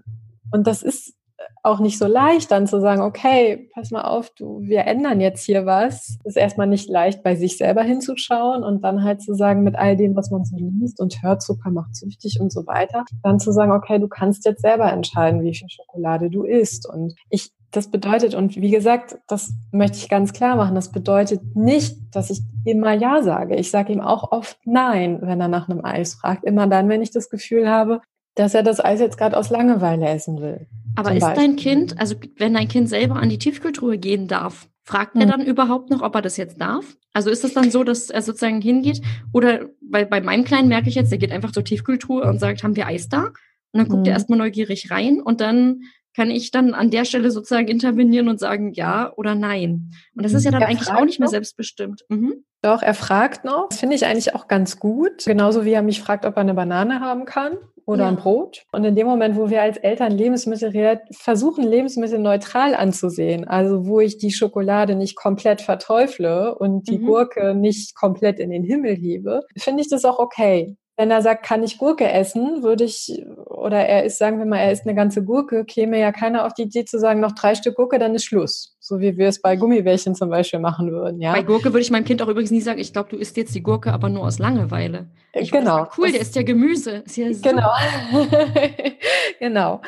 und 0.50 0.66
das 0.66 0.82
ist 0.82 1.14
auch 1.62 1.80
nicht 1.80 1.98
so 1.98 2.06
leicht, 2.06 2.50
dann 2.50 2.66
zu 2.66 2.80
sagen, 2.80 3.02
okay, 3.02 3.68
pass 3.74 3.90
mal 3.90 4.02
auf, 4.02 4.30
du, 4.30 4.60
wir 4.62 4.86
ändern 4.86 5.20
jetzt 5.20 5.44
hier 5.44 5.66
was. 5.66 6.18
Ist 6.24 6.36
erstmal 6.36 6.66
nicht 6.66 6.88
leicht, 6.88 7.22
bei 7.22 7.36
sich 7.36 7.56
selber 7.56 7.82
hinzuschauen 7.82 8.62
und 8.62 8.82
dann 8.82 9.02
halt 9.02 9.22
zu 9.22 9.34
sagen, 9.34 9.62
mit 9.62 9.74
all 9.76 9.96
dem, 9.96 10.14
was 10.14 10.30
man 10.30 10.44
so 10.44 10.56
liest 10.56 11.00
und 11.00 11.22
hört, 11.22 11.42
Zucker 11.42 11.70
macht 11.70 11.96
süchtig 11.96 12.38
und 12.40 12.52
so 12.52 12.66
weiter, 12.66 13.04
dann 13.22 13.40
zu 13.40 13.52
sagen, 13.52 13.72
okay, 13.72 13.98
du 13.98 14.08
kannst 14.08 14.44
jetzt 14.44 14.62
selber 14.62 14.92
entscheiden, 14.92 15.42
wie 15.42 15.54
viel 15.54 15.68
Schokolade 15.68 16.30
du 16.30 16.44
isst. 16.44 16.88
Und 16.88 17.14
ich 17.30 17.50
das 17.76 17.90
bedeutet, 17.90 18.34
und 18.34 18.56
wie 18.56 18.70
gesagt, 18.70 19.18
das 19.26 19.52
möchte 19.72 19.98
ich 19.98 20.08
ganz 20.08 20.32
klar 20.32 20.56
machen, 20.56 20.74
das 20.74 20.92
bedeutet 20.92 21.56
nicht, 21.56 21.96
dass 22.12 22.30
ich 22.30 22.40
immer 22.64 22.92
Ja 22.92 23.22
sage. 23.22 23.56
Ich 23.56 23.70
sage 23.70 23.92
ihm 23.92 24.00
auch 24.00 24.32
oft 24.32 24.58
Nein, 24.64 25.18
wenn 25.22 25.40
er 25.40 25.48
nach 25.48 25.68
einem 25.68 25.84
Eis 25.84 26.14
fragt. 26.14 26.44
Immer 26.44 26.66
dann, 26.66 26.88
wenn 26.88 27.02
ich 27.02 27.10
das 27.10 27.30
Gefühl 27.30 27.68
habe, 27.68 28.00
dass 28.34 28.54
er 28.54 28.62
das 28.62 28.84
Eis 28.84 29.00
jetzt 29.00 29.18
gerade 29.18 29.36
aus 29.36 29.50
Langeweile 29.50 30.08
essen 30.08 30.40
will. 30.40 30.66
Aber 30.96 31.12
ist 31.12 31.20
Beispiel. 31.20 31.42
dein 31.42 31.56
Kind, 31.56 32.00
also 32.00 32.14
wenn 32.36 32.54
dein 32.54 32.68
Kind 32.68 32.88
selber 32.88 33.16
an 33.16 33.28
die 33.28 33.38
Tiefkultur 33.38 33.96
gehen 33.96 34.28
darf, 34.28 34.68
fragt 34.84 35.14
hm. 35.14 35.22
er 35.22 35.26
dann 35.26 35.42
überhaupt 35.44 35.90
noch, 35.90 36.02
ob 36.02 36.14
er 36.14 36.22
das 36.22 36.36
jetzt 36.36 36.60
darf? 36.60 36.96
Also 37.12 37.30
ist 37.30 37.44
es 37.44 37.54
dann 37.54 37.70
so, 37.70 37.84
dass 37.84 38.10
er 38.10 38.22
sozusagen 38.22 38.60
hingeht? 38.60 39.00
Oder 39.32 39.66
bei, 39.80 40.04
bei 40.04 40.20
meinem 40.20 40.44
Kleinen 40.44 40.68
merke 40.68 40.88
ich 40.88 40.94
jetzt, 40.94 41.10
der 41.10 41.18
geht 41.18 41.32
einfach 41.32 41.52
zur 41.52 41.64
Tiefkultur 41.64 42.24
und 42.24 42.38
sagt, 42.38 42.62
haben 42.62 42.76
wir 42.76 42.86
Eis 42.86 43.08
da? 43.08 43.26
Und 43.72 43.80
dann 43.80 43.88
guckt 43.88 44.06
hm. 44.06 44.06
er 44.06 44.12
erstmal 44.12 44.38
neugierig 44.38 44.90
rein 44.90 45.20
und 45.20 45.40
dann 45.40 45.82
kann 46.14 46.30
ich 46.30 46.50
dann 46.50 46.74
an 46.74 46.90
der 46.90 47.04
Stelle 47.04 47.30
sozusagen 47.30 47.68
intervenieren 47.68 48.28
und 48.28 48.38
sagen 48.38 48.72
ja 48.72 49.12
oder 49.16 49.34
nein. 49.34 49.90
Und 50.16 50.24
das 50.24 50.32
ist 50.32 50.44
ja 50.44 50.50
dann 50.50 50.62
er 50.62 50.68
eigentlich 50.68 50.92
auch 50.92 51.04
nicht 51.04 51.20
mehr 51.20 51.28
selbstbestimmt. 51.28 52.04
Mhm. 52.08 52.44
Doch, 52.62 52.82
er 52.82 52.94
fragt 52.94 53.44
noch. 53.44 53.68
Das 53.68 53.80
finde 53.80 53.96
ich 53.96 54.06
eigentlich 54.06 54.34
auch 54.34 54.48
ganz 54.48 54.80
gut. 54.80 55.24
Genauso 55.26 55.64
wie 55.64 55.72
er 55.72 55.82
mich 55.82 56.00
fragt, 56.00 56.24
ob 56.24 56.36
er 56.36 56.40
eine 56.40 56.54
Banane 56.54 57.00
haben 57.00 57.26
kann 57.26 57.58
oder 57.84 58.04
ja. 58.04 58.08
ein 58.08 58.16
Brot. 58.16 58.64
Und 58.72 58.84
in 58.84 58.96
dem 58.96 59.06
Moment, 59.06 59.36
wo 59.36 59.50
wir 59.50 59.60
als 59.60 59.76
Eltern 59.76 60.12
Lebensmittel 60.12 61.00
versuchen, 61.12 61.64
Lebensmittel 61.64 62.18
neutral 62.18 62.74
anzusehen, 62.74 63.46
also 63.46 63.86
wo 63.86 64.00
ich 64.00 64.16
die 64.16 64.32
Schokolade 64.32 64.94
nicht 64.94 65.16
komplett 65.16 65.60
verteufle 65.60 66.54
und 66.54 66.88
die 66.88 66.98
mhm. 66.98 67.06
Gurke 67.06 67.54
nicht 67.54 67.94
komplett 67.94 68.38
in 68.38 68.50
den 68.50 68.64
Himmel 68.64 68.94
hebe, 68.94 69.42
finde 69.58 69.82
ich 69.82 69.90
das 69.90 70.04
auch 70.04 70.18
okay. 70.18 70.76
Wenn 70.96 71.10
er 71.10 71.22
sagt, 71.22 71.44
kann 71.44 71.64
ich 71.64 71.78
Gurke 71.78 72.08
essen, 72.08 72.62
würde 72.62 72.84
ich, 72.84 73.24
oder 73.46 73.78
er 73.78 74.04
ist, 74.04 74.18
sagen 74.18 74.38
wir 74.38 74.46
mal, 74.46 74.58
er 74.58 74.70
isst 74.70 74.86
eine 74.86 74.94
ganze 74.94 75.24
Gurke, 75.24 75.64
käme 75.64 75.98
ja 75.98 76.12
keiner 76.12 76.46
auf 76.46 76.54
die 76.54 76.62
Idee 76.62 76.84
zu 76.84 77.00
sagen, 77.00 77.18
noch 77.18 77.32
drei 77.32 77.56
Stück 77.56 77.74
Gurke, 77.74 77.98
dann 77.98 78.14
ist 78.14 78.24
Schluss. 78.24 78.76
So 78.78 79.00
wie 79.00 79.16
wir 79.16 79.26
es 79.26 79.42
bei 79.42 79.56
Gummibärchen 79.56 80.14
zum 80.14 80.30
Beispiel 80.30 80.60
machen 80.60 80.92
würden, 80.92 81.20
ja. 81.20 81.32
Bei 81.32 81.42
Gurke 81.42 81.72
würde 81.72 81.80
ich 81.80 81.90
meinem 81.90 82.04
Kind 82.04 82.22
auch 82.22 82.28
übrigens 82.28 82.52
nie 82.52 82.60
sagen, 82.60 82.78
ich 82.78 82.92
glaube, 82.92 83.08
du 83.10 83.16
isst 83.16 83.36
jetzt 83.36 83.54
die 83.54 83.62
Gurke, 83.62 83.92
aber 83.92 84.08
nur 84.08 84.24
aus 84.24 84.38
Langeweile. 84.38 85.08
Ich 85.32 85.50
genau. 85.50 85.78
Sagen, 85.78 85.90
cool, 85.98 86.12
der 86.12 86.20
isst 86.20 86.36
ja 86.36 86.42
Gemüse. 86.42 87.02
Ist 87.04 87.16
ja 87.16 87.28
genau. 87.28 87.70
genau. 89.40 89.80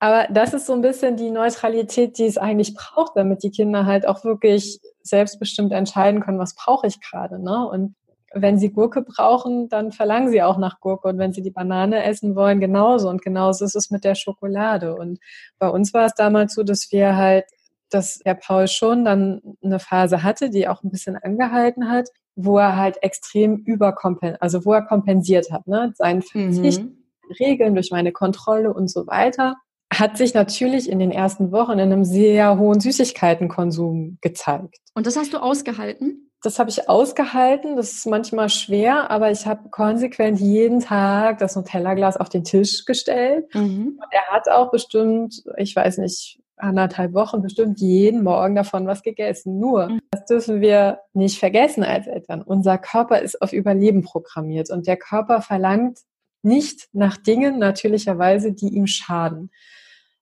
Aber 0.00 0.26
das 0.30 0.54
ist 0.54 0.66
so 0.66 0.72
ein 0.72 0.80
bisschen 0.80 1.16
die 1.16 1.30
Neutralität, 1.30 2.18
die 2.18 2.26
es 2.26 2.38
eigentlich 2.38 2.74
braucht, 2.74 3.12
damit 3.16 3.42
die 3.42 3.50
Kinder 3.50 3.86
halt 3.86 4.06
auch 4.06 4.24
wirklich 4.24 4.80
selbstbestimmt 5.02 5.72
entscheiden 5.72 6.20
können, 6.20 6.38
was 6.38 6.54
brauche 6.54 6.86
ich 6.86 7.00
gerade. 7.00 7.42
Ne? 7.42 7.68
Und 7.68 7.94
wenn 8.42 8.58
sie 8.58 8.70
Gurke 8.70 9.02
brauchen, 9.02 9.68
dann 9.68 9.92
verlangen 9.92 10.30
sie 10.30 10.42
auch 10.42 10.58
nach 10.58 10.80
Gurke. 10.80 11.08
Und 11.08 11.18
wenn 11.18 11.32
sie 11.32 11.42
die 11.42 11.50
Banane 11.50 12.04
essen 12.04 12.34
wollen, 12.36 12.60
genauso. 12.60 13.08
Und 13.08 13.22
genauso 13.22 13.64
ist 13.64 13.76
es 13.76 13.90
mit 13.90 14.04
der 14.04 14.14
Schokolade. 14.14 14.94
Und 14.94 15.18
bei 15.58 15.68
uns 15.68 15.94
war 15.94 16.06
es 16.06 16.14
damals 16.14 16.54
so, 16.54 16.62
dass 16.62 16.88
wir 16.90 17.16
halt, 17.16 17.44
dass 17.90 18.20
Herr 18.24 18.34
Paul 18.34 18.68
schon 18.68 19.04
dann 19.04 19.40
eine 19.62 19.78
Phase 19.78 20.22
hatte, 20.22 20.50
die 20.50 20.68
auch 20.68 20.82
ein 20.82 20.90
bisschen 20.90 21.16
angehalten 21.16 21.88
hat, 21.88 22.08
wo 22.36 22.58
er 22.58 22.76
halt 22.76 23.02
extrem 23.02 23.56
überkompensiert, 23.56 24.42
also 24.42 24.64
wo 24.64 24.72
er 24.72 24.82
kompensiert 24.82 25.50
hat, 25.50 25.66
ne? 25.66 25.92
Seinen 25.96 26.22
Verzicht, 26.22 26.82
mhm. 26.82 26.98
Regeln 27.40 27.74
durch 27.74 27.90
meine 27.90 28.12
Kontrolle 28.12 28.72
und 28.72 28.88
so 28.88 29.06
weiter 29.06 29.56
hat 29.92 30.18
sich 30.18 30.34
natürlich 30.34 30.88
in 30.88 30.98
den 30.98 31.10
ersten 31.10 31.50
Wochen 31.50 31.72
in 31.72 31.80
einem 31.80 32.04
sehr 32.04 32.58
hohen 32.58 32.80
Süßigkeitenkonsum 32.80 34.18
gezeigt. 34.20 34.78
Und 34.94 35.06
das 35.06 35.16
hast 35.16 35.32
du 35.32 35.38
ausgehalten? 35.38 36.27
Das 36.42 36.58
habe 36.58 36.70
ich 36.70 36.88
ausgehalten. 36.88 37.76
Das 37.76 37.92
ist 37.92 38.06
manchmal 38.06 38.48
schwer, 38.48 39.10
aber 39.10 39.30
ich 39.30 39.46
habe 39.46 39.70
konsequent 39.70 40.40
jeden 40.40 40.80
Tag 40.80 41.38
das 41.38 41.56
Nutella-Glas 41.56 42.16
auf 42.16 42.28
den 42.28 42.44
Tisch 42.44 42.84
gestellt. 42.84 43.52
Mhm. 43.54 43.98
Und 44.00 44.12
er 44.12 44.26
hat 44.28 44.48
auch 44.48 44.70
bestimmt, 44.70 45.42
ich 45.56 45.74
weiß 45.74 45.98
nicht, 45.98 46.40
anderthalb 46.56 47.14
Wochen 47.14 47.42
bestimmt 47.42 47.80
jeden 47.80 48.22
Morgen 48.22 48.54
davon 48.54 48.86
was 48.86 49.02
gegessen. 49.02 49.58
Nur, 49.58 49.88
mhm. 49.88 50.00
das 50.10 50.26
dürfen 50.26 50.60
wir 50.60 51.00
nicht 51.12 51.38
vergessen 51.38 51.84
als 51.84 52.06
Eltern. 52.06 52.42
Unser 52.42 52.78
Körper 52.78 53.20
ist 53.20 53.40
auf 53.42 53.52
Überleben 53.52 54.02
programmiert 54.02 54.70
und 54.70 54.86
der 54.86 54.96
Körper 54.96 55.42
verlangt 55.42 55.98
nicht 56.42 56.88
nach 56.92 57.16
Dingen 57.16 57.58
natürlicherweise, 57.58 58.52
die 58.52 58.68
ihm 58.68 58.86
schaden. 58.86 59.50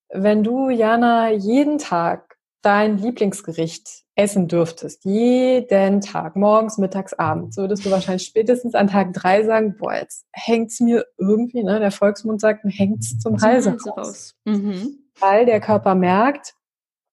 Wenn 0.09 0.43
du, 0.43 0.71
Jana, 0.71 1.31
jeden 1.31 1.79
Tag 1.79 2.36
dein 2.67 2.99
Lieblingsgericht 2.99 3.89
essen 4.17 4.49
dürftest, 4.49 5.05
jeden 5.05 6.01
Tag, 6.01 6.35
morgens, 6.35 6.79
mittags, 6.79 7.15
abends, 7.15 7.57
würdest 7.57 7.87
du 7.87 7.91
wahrscheinlich 7.93 8.27
spätestens 8.27 8.75
an 8.75 8.89
Tag 8.89 9.13
drei 9.13 9.45
sagen, 9.45 9.77
boah, 9.79 9.95
jetzt 9.95 10.27
hängt's 10.33 10.81
mir 10.81 11.05
irgendwie, 11.17 11.63
ne, 11.63 11.79
der 11.79 11.93
Volksmund 11.93 12.41
sagt, 12.41 12.65
hängt's 12.65 13.19
zum, 13.21 13.39
zum 13.39 13.49
Halse 13.49 13.77
raus. 13.87 13.97
raus. 13.97 14.35
Mhm. 14.47 14.99
Weil 15.21 15.47
der 15.47 15.61
Körper 15.61 15.95
merkt, 15.95 16.55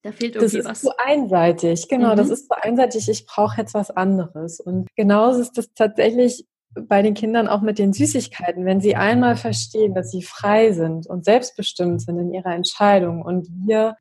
da 0.02 0.12
fehlt 0.12 0.36
irgendwie 0.36 0.58
das 0.58 0.66
ist 0.66 0.70
was. 0.70 0.82
zu 0.82 0.98
einseitig, 0.98 1.88
genau, 1.88 2.14
mhm. 2.14 2.18
das 2.18 2.30
ist 2.30 2.48
zu 2.48 2.64
einseitig, 2.64 3.08
ich 3.08 3.26
brauche 3.28 3.62
jetzt 3.62 3.76
was 3.76 3.92
anderes. 3.92 4.60
Und 4.60 4.88
genauso 4.96 5.40
ist 5.40 5.58
das 5.58 5.72
tatsächlich 5.76 6.48
bei 6.88 7.02
den 7.02 7.14
Kindern 7.14 7.48
auch 7.48 7.62
mit 7.62 7.80
den 7.80 7.94
Süßigkeiten, 7.94 8.66
wenn 8.66 8.82
sie 8.82 8.96
einmal 8.96 9.36
verstehen, 9.36 9.94
dass 9.94 10.12
sie 10.12 10.22
frei 10.22 10.72
sind 10.72 11.08
und 11.08 11.26
selbstbestimmt 11.26 12.02
sind 12.02 12.18
in 12.18 12.34
ihrer 12.34 12.54
Entscheidung 12.54 13.22
und 13.22 13.48
wir, 13.66 13.96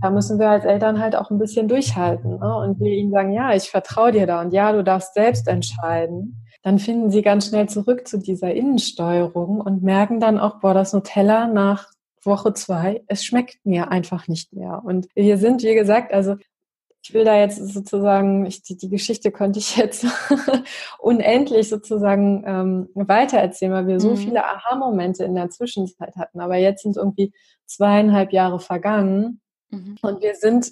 da 0.00 0.10
müssen 0.10 0.38
wir 0.38 0.50
als 0.50 0.64
Eltern 0.64 1.00
halt 1.00 1.16
auch 1.16 1.30
ein 1.30 1.38
bisschen 1.38 1.68
durchhalten 1.68 2.38
ne? 2.38 2.56
und 2.56 2.80
wir 2.80 2.92
ihnen 2.92 3.10
sagen, 3.10 3.32
ja, 3.32 3.54
ich 3.54 3.70
vertraue 3.70 4.12
dir 4.12 4.26
da 4.26 4.40
und 4.40 4.52
ja, 4.52 4.72
du 4.72 4.84
darfst 4.84 5.14
selbst 5.14 5.48
entscheiden, 5.48 6.44
dann 6.62 6.78
finden 6.78 7.10
sie 7.10 7.22
ganz 7.22 7.48
schnell 7.48 7.68
zurück 7.68 8.06
zu 8.06 8.18
dieser 8.18 8.52
Innensteuerung 8.52 9.60
und 9.60 9.82
merken 9.82 10.20
dann 10.20 10.38
auch, 10.38 10.60
boah, 10.60 10.74
das 10.74 10.92
Nutella 10.92 11.46
nach 11.46 11.88
Woche 12.24 12.52
zwei, 12.52 13.02
es 13.06 13.24
schmeckt 13.24 13.64
mir 13.64 13.90
einfach 13.90 14.28
nicht 14.28 14.52
mehr. 14.52 14.82
Und 14.84 15.06
wir 15.14 15.38
sind, 15.38 15.62
wie 15.62 15.74
gesagt, 15.74 16.12
also 16.12 16.36
ich 17.08 17.14
will 17.14 17.24
da 17.24 17.38
jetzt 17.38 17.56
sozusagen, 17.72 18.44
ich, 18.44 18.62
die, 18.62 18.76
die 18.76 18.90
Geschichte 18.90 19.32
könnte 19.32 19.60
ich 19.60 19.78
jetzt 19.78 20.04
unendlich 20.98 21.70
sozusagen 21.70 22.44
ähm, 22.46 22.88
weitererzählen, 22.94 23.72
weil 23.72 23.86
wir 23.86 23.98
so 23.98 24.10
mhm. 24.10 24.16
viele 24.18 24.44
Aha-Momente 24.44 25.24
in 25.24 25.34
der 25.34 25.48
Zwischenzeit 25.48 26.16
hatten. 26.16 26.40
Aber 26.40 26.56
jetzt 26.56 26.82
sind 26.82 26.98
irgendwie 26.98 27.32
zweieinhalb 27.64 28.32
Jahre 28.32 28.60
vergangen 28.60 29.40
mhm. 29.70 29.96
und 30.02 30.20
wir 30.20 30.34
sind 30.34 30.70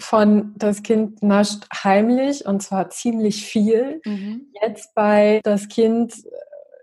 von 0.00 0.54
das 0.56 0.82
Kind 0.82 1.22
nascht 1.22 1.66
heimlich 1.72 2.44
und 2.44 2.60
zwar 2.60 2.90
ziemlich 2.90 3.46
viel. 3.46 4.00
Mhm. 4.04 4.52
Jetzt 4.60 4.94
bei 4.96 5.40
das 5.44 5.68
Kind 5.68 6.12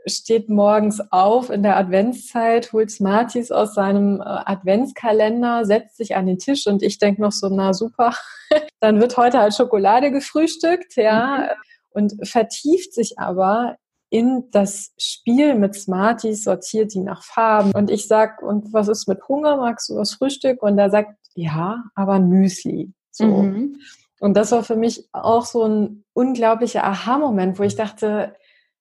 steht 0.07 0.49
morgens 0.49 1.01
auf 1.11 1.49
in 1.49 1.63
der 1.63 1.77
Adventszeit, 1.77 2.71
holt 2.73 2.91
Smarties 2.91 3.51
aus 3.51 3.73
seinem 3.73 4.21
äh, 4.21 4.23
Adventskalender, 4.23 5.65
setzt 5.65 5.97
sich 5.97 6.15
an 6.15 6.27
den 6.27 6.37
Tisch 6.37 6.67
und 6.67 6.83
ich 6.83 6.99
denke 6.99 7.21
noch 7.21 7.31
so, 7.31 7.49
na 7.49 7.73
super, 7.73 8.13
dann 8.79 8.99
wird 8.99 9.17
heute 9.17 9.39
halt 9.39 9.55
Schokolade 9.55 10.11
gefrühstückt, 10.11 10.95
ja, 10.95 11.37
mhm. 11.37 11.47
und 11.91 12.27
vertieft 12.27 12.93
sich 12.93 13.17
aber 13.19 13.77
in 14.09 14.45
das 14.51 14.93
Spiel 14.97 15.55
mit 15.55 15.75
Smarties, 15.75 16.43
sortiert 16.43 16.93
die 16.93 17.01
nach 17.01 17.23
Farben. 17.23 17.71
Und 17.73 17.89
ich 17.89 18.07
sag, 18.07 18.41
und 18.41 18.71
was 18.71 18.87
ist 18.87 19.07
mit 19.07 19.27
Hunger? 19.27 19.57
Magst 19.57 19.89
du 19.89 19.95
was 19.95 20.13
Frühstück? 20.13 20.61
Und 20.61 20.77
er 20.77 20.89
sagt, 20.89 21.17
ja, 21.33 21.83
aber 21.95 22.13
ein 22.13 22.29
Müsli. 22.29 22.93
So. 23.11 23.25
Mhm. 23.25 23.77
Und 24.19 24.37
das 24.37 24.51
war 24.51 24.63
für 24.63 24.77
mich 24.77 25.09
auch 25.11 25.45
so 25.45 25.63
ein 25.63 26.05
unglaublicher 26.13 26.83
Aha-Moment, 26.85 27.59
wo 27.59 27.63
ich 27.63 27.75
dachte, 27.75 28.35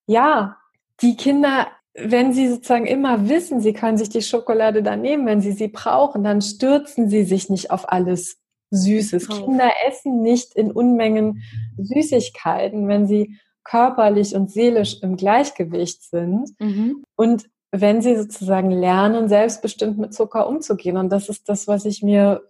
ja, 0.06 0.56
die 1.00 1.16
Kinder, 1.16 1.68
wenn 1.94 2.32
sie 2.32 2.48
sozusagen 2.48 2.86
immer 2.86 3.28
wissen, 3.28 3.60
sie 3.60 3.72
können 3.72 3.98
sich 3.98 4.08
die 4.08 4.22
Schokolade 4.22 4.82
dann 4.82 5.02
nehmen, 5.02 5.26
wenn 5.26 5.40
sie 5.40 5.52
sie 5.52 5.68
brauchen, 5.68 6.24
dann 6.24 6.42
stürzen 6.42 7.08
sie 7.08 7.24
sich 7.24 7.50
nicht 7.50 7.70
auf 7.70 7.90
alles 7.90 8.38
Süßes. 8.70 9.28
Oh. 9.30 9.44
Kinder 9.44 9.70
essen 9.86 10.22
nicht 10.22 10.54
in 10.54 10.72
Unmengen 10.72 11.42
Süßigkeiten, 11.78 12.88
wenn 12.88 13.06
sie 13.06 13.38
körperlich 13.62 14.34
und 14.34 14.50
seelisch 14.50 15.02
im 15.02 15.16
Gleichgewicht 15.16 16.02
sind. 16.02 16.50
Mhm. 16.60 17.04
Und 17.16 17.48
wenn 17.70 18.02
sie 18.02 18.16
sozusagen 18.16 18.70
lernen, 18.70 19.28
selbstbestimmt 19.28 19.98
mit 19.98 20.14
Zucker 20.14 20.46
umzugehen. 20.46 20.96
Und 20.96 21.10
das 21.10 21.28
ist 21.28 21.48
das, 21.48 21.66
was 21.66 21.84
ich 21.84 22.02
mir 22.02 22.42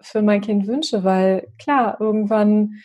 für 0.00 0.22
mein 0.22 0.40
Kind 0.40 0.66
wünsche, 0.66 1.02
weil 1.02 1.48
klar, 1.58 1.96
irgendwann 2.00 2.80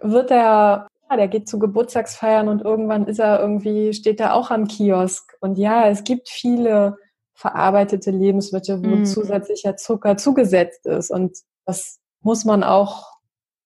wird 0.00 0.30
er, 0.30 0.88
ja, 1.08 1.16
der 1.16 1.28
geht 1.28 1.48
zu 1.48 1.58
Geburtstagsfeiern 1.58 2.48
und 2.48 2.62
irgendwann 2.62 3.06
ist 3.06 3.18
er 3.18 3.40
irgendwie, 3.40 3.92
steht 3.92 4.20
er 4.20 4.34
auch 4.34 4.50
am 4.50 4.66
Kiosk. 4.66 5.36
Und 5.40 5.58
ja, 5.58 5.88
es 5.88 6.04
gibt 6.04 6.28
viele 6.28 6.96
verarbeitete 7.34 8.10
Lebensmittel, 8.10 8.82
wo 8.82 8.96
mhm. 8.96 9.04
zusätzlicher 9.04 9.76
Zucker 9.76 10.16
zugesetzt 10.16 10.86
ist. 10.86 11.10
Und 11.10 11.36
das 11.64 12.00
muss 12.22 12.44
man 12.44 12.64
auch 12.64 13.12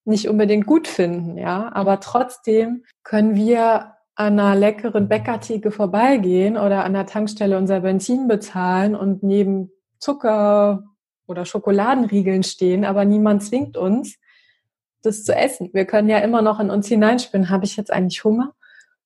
nicht 0.05 0.29
unbedingt 0.29 0.67
gut 0.67 0.89
finden, 0.89 1.39
ja. 1.39 1.71
Aber 1.73 2.01
trotzdem 2.01 2.85
können 3.05 3.37
wir 3.37 3.95
an 4.17 4.39
einer 4.39 4.57
leckeren 4.57 5.09
Bäckertheke 5.09 5.71
vorbeigehen 5.71 6.57
oder 6.59 6.85
an 6.85 6.93
der 6.93 7.07
Tankstelle 7.07 7.57
unser 7.57 7.81
Benzin 7.81 8.29
bezahlen 8.29 8.95
und 8.95 9.23
neben 9.23 9.71
Zucker 9.99 10.85
oder 11.27 11.47
Schokoladenriegeln 11.47 12.43
stehen, 12.43 12.85
aber 12.85 13.05
niemand 13.05 13.45
zwingt 13.45 13.77
uns, 13.77 14.17
das 15.03 15.25
zu 15.25 15.35
essen. 15.35 15.71
Wir 15.73 15.85
können 15.85 16.09
ja 16.09 16.19
immer 16.19 16.43
noch 16.43 16.61
in 16.61 16.71
uns 16.71 16.89
hineinspinnen. 16.89 17.51
Habe 17.51 17.65
ich 17.65 17.77
jetzt 17.77 17.93
eigentlich 17.93 18.25
Hunger? 18.25 18.55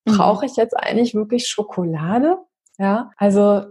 Mhm. 0.04 0.16
Brauche 0.16 0.46
ich 0.46 0.56
jetzt 0.56 0.76
eigentlich 0.76 1.14
wirklich 1.14 1.48
Schokolade? 1.48 2.38
Ja, 2.78 3.10
also 3.16 3.66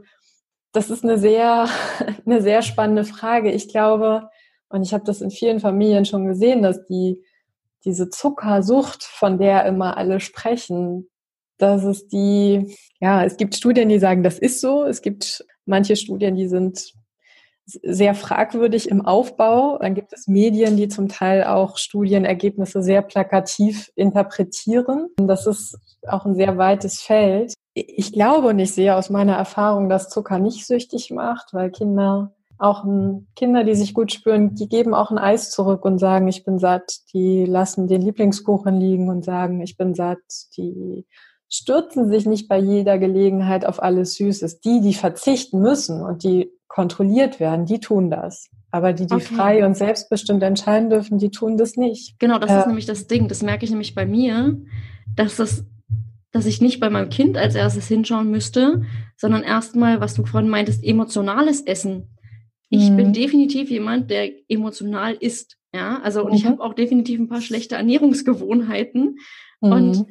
das 0.71 0.89
ist 0.89 1.03
eine 1.03 1.17
sehr, 1.17 1.67
eine 2.25 2.41
sehr 2.41 2.61
spannende 2.61 3.03
Frage. 3.03 3.51
Ich 3.51 3.67
glaube, 3.67 4.29
und 4.69 4.83
ich 4.83 4.93
habe 4.93 5.03
das 5.03 5.21
in 5.21 5.31
vielen 5.31 5.59
Familien 5.59 6.05
schon 6.05 6.25
gesehen, 6.25 6.63
dass 6.63 6.85
die 6.85 7.23
diese 7.85 8.09
Zuckersucht, 8.09 9.03
von 9.03 9.37
der 9.37 9.65
immer 9.65 9.97
alle 9.97 10.19
sprechen, 10.19 11.09
dass 11.57 11.83
es 11.83 12.07
die, 12.07 12.75
ja, 12.99 13.23
es 13.23 13.37
gibt 13.37 13.55
Studien, 13.55 13.89
die 13.89 13.99
sagen, 13.99 14.23
das 14.23 14.39
ist 14.39 14.61
so. 14.61 14.83
Es 14.83 15.01
gibt 15.01 15.45
manche 15.65 15.95
Studien, 15.95 16.35
die 16.35 16.47
sind 16.47 16.93
sehr 17.65 18.13
fragwürdig 18.15 18.89
im 18.89 19.05
Aufbau. 19.05 19.77
Dann 19.79 19.95
gibt 19.95 20.13
es 20.13 20.27
Medien, 20.27 20.77
die 20.77 20.87
zum 20.87 21.07
Teil 21.07 21.43
auch 21.45 21.77
Studienergebnisse 21.77 22.83
sehr 22.83 23.01
plakativ 23.01 23.91
interpretieren. 23.95 25.09
Das 25.17 25.47
ist 25.47 25.77
auch 26.07 26.25
ein 26.25 26.35
sehr 26.35 26.57
weites 26.57 27.01
Feld. 27.01 27.53
Ich 27.73 28.11
glaube 28.11 28.49
und 28.49 28.59
ich 28.59 28.73
sehe 28.73 28.95
aus 28.95 29.09
meiner 29.09 29.35
Erfahrung, 29.35 29.89
dass 29.89 30.09
Zucker 30.09 30.39
nicht 30.39 30.67
süchtig 30.67 31.09
macht, 31.11 31.53
weil 31.53 31.71
Kinder 31.71 32.33
auch 32.59 32.83
ein, 32.83 33.27
Kinder, 33.35 33.63
die 33.63 33.75
sich 33.75 33.93
gut 33.93 34.11
spüren, 34.11 34.55
die 34.55 34.69
geben 34.69 34.93
auch 34.93 35.11
ein 35.11 35.17
Eis 35.17 35.51
zurück 35.51 35.85
und 35.85 35.99
sagen, 35.99 36.27
ich 36.27 36.43
bin 36.43 36.59
satt. 36.59 36.99
Die 37.13 37.45
lassen 37.45 37.87
den 37.87 38.01
Lieblingskuchen 38.01 38.79
liegen 38.79 39.09
und 39.09 39.25
sagen, 39.25 39.61
ich 39.61 39.75
bin 39.75 39.95
satt. 39.95 40.19
Die 40.55 41.05
stürzen 41.49 42.09
sich 42.09 42.25
nicht 42.25 42.47
bei 42.47 42.57
jeder 42.57 42.97
Gelegenheit 42.97 43.65
auf 43.65 43.81
alles 43.81 44.15
Süßes. 44.15 44.61
Die, 44.61 44.81
die 44.81 44.93
verzichten 44.93 45.59
müssen 45.59 46.01
und 46.01 46.23
die 46.23 46.51
kontrolliert 46.73 47.39
werden, 47.39 47.67
die 47.67 47.79
tun 47.79 48.09
das. 48.09 48.49
Aber 48.71 48.93
die, 48.93 49.05
die 49.05 49.13
okay. 49.13 49.35
frei 49.35 49.65
und 49.65 49.77
selbstbestimmt 49.77 50.41
entscheiden 50.41 50.89
dürfen, 50.89 51.19
die 51.19 51.29
tun 51.29 51.55
das 51.55 51.75
nicht. 51.75 52.17
Genau, 52.17 52.39
das 52.39 52.49
äh, 52.49 52.59
ist 52.59 52.65
nämlich 52.65 52.87
das 52.87 53.05
Ding. 53.05 53.27
Das 53.27 53.43
merke 53.43 53.63
ich 53.63 53.69
nämlich 53.69 53.93
bei 53.93 54.07
mir, 54.07 54.59
dass 55.15 55.35
das, 55.35 55.65
dass 56.31 56.47
ich 56.47 56.61
nicht 56.61 56.79
bei 56.79 56.89
meinem 56.89 57.09
Kind 57.09 57.37
als 57.37 57.53
erstes 57.53 57.87
hinschauen 57.87 58.31
müsste, 58.31 58.81
sondern 59.17 59.43
erstmal, 59.43 60.01
was 60.01 60.15
du 60.15 60.25
vorhin 60.25 60.49
meintest, 60.49 60.83
emotionales 60.83 61.61
Essen. 61.61 62.17
Ich 62.69 62.89
mhm. 62.89 62.97
bin 62.97 63.13
definitiv 63.13 63.69
jemand, 63.69 64.09
der 64.09 64.31
emotional 64.49 65.13
isst. 65.13 65.57
Ja, 65.75 66.01
also 66.01 66.23
und 66.23 66.31
mhm. 66.31 66.37
ich 66.37 66.45
habe 66.47 66.63
auch 66.63 66.73
definitiv 66.73 67.19
ein 67.19 67.29
paar 67.29 67.41
schlechte 67.41 67.75
Ernährungsgewohnheiten. 67.75 69.17
Mhm. 69.61 69.71
Und 69.71 70.05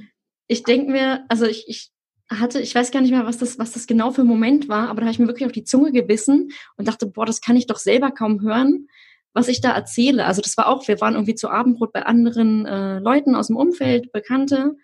ich 0.46 0.62
denke 0.62 0.92
mir, 0.92 1.24
also 1.28 1.44
ich, 1.44 1.64
ich 1.66 1.91
hatte, 2.40 2.60
ich 2.60 2.74
weiß 2.74 2.90
gar 2.90 3.00
nicht 3.00 3.10
mehr, 3.10 3.26
was 3.26 3.38
das, 3.38 3.58
was 3.58 3.72
das 3.72 3.86
genau 3.86 4.10
für 4.10 4.22
ein 4.22 4.26
Moment 4.26 4.68
war, 4.68 4.88
aber 4.88 5.00
da 5.00 5.06
habe 5.06 5.12
ich 5.12 5.18
mir 5.18 5.26
wirklich 5.26 5.46
auf 5.46 5.52
die 5.52 5.64
Zunge 5.64 5.92
gebissen 5.92 6.50
und 6.76 6.88
dachte, 6.88 7.06
boah, 7.06 7.26
das 7.26 7.40
kann 7.40 7.56
ich 7.56 7.66
doch 7.66 7.78
selber 7.78 8.10
kaum 8.10 8.40
hören, 8.42 8.88
was 9.34 9.48
ich 9.48 9.60
da 9.60 9.72
erzähle. 9.72 10.26
Also 10.26 10.42
das 10.42 10.56
war 10.56 10.68
auch, 10.68 10.86
wir 10.88 11.00
waren 11.00 11.14
irgendwie 11.14 11.34
zu 11.34 11.48
Abendbrot 11.48 11.92
bei 11.92 12.04
anderen 12.04 12.66
äh, 12.66 12.98
Leuten 12.98 13.34
aus 13.34 13.48
dem 13.48 13.56
Umfeld, 13.56 14.12
Bekannte 14.12 14.76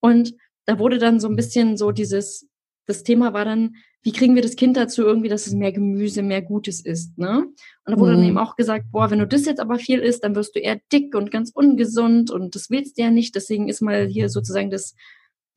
und 0.00 0.34
da 0.66 0.78
wurde 0.78 0.98
dann 0.98 1.20
so 1.20 1.28
ein 1.28 1.36
bisschen 1.36 1.76
so 1.76 1.92
dieses, 1.92 2.48
das 2.86 3.02
Thema 3.02 3.32
war 3.32 3.44
dann, 3.44 3.74
wie 4.02 4.12
kriegen 4.12 4.34
wir 4.34 4.42
das 4.42 4.56
Kind 4.56 4.76
dazu 4.76 5.02
irgendwie, 5.02 5.30
dass 5.30 5.46
es 5.46 5.54
mehr 5.54 5.72
Gemüse, 5.72 6.22
mehr 6.22 6.42
Gutes 6.42 6.84
isst, 6.84 7.16
ne? 7.16 7.46
Und 7.86 7.94
da 7.94 7.98
wurde 7.98 8.12
mhm. 8.12 8.16
dann 8.16 8.28
eben 8.28 8.38
auch 8.38 8.54
gesagt, 8.54 8.86
boah, 8.92 9.10
wenn 9.10 9.18
du 9.18 9.26
das 9.26 9.46
jetzt 9.46 9.60
aber 9.60 9.78
viel 9.78 10.00
isst, 10.00 10.22
dann 10.24 10.36
wirst 10.36 10.54
du 10.54 10.60
eher 10.60 10.78
dick 10.92 11.14
und 11.14 11.30
ganz 11.30 11.50
ungesund 11.54 12.30
und 12.30 12.54
das 12.54 12.68
willst 12.68 12.98
du 12.98 13.02
ja 13.02 13.10
nicht. 13.10 13.34
Deswegen 13.34 13.68
ist 13.68 13.80
mal 13.80 14.06
hier 14.06 14.28
sozusagen 14.28 14.70
das, 14.70 14.94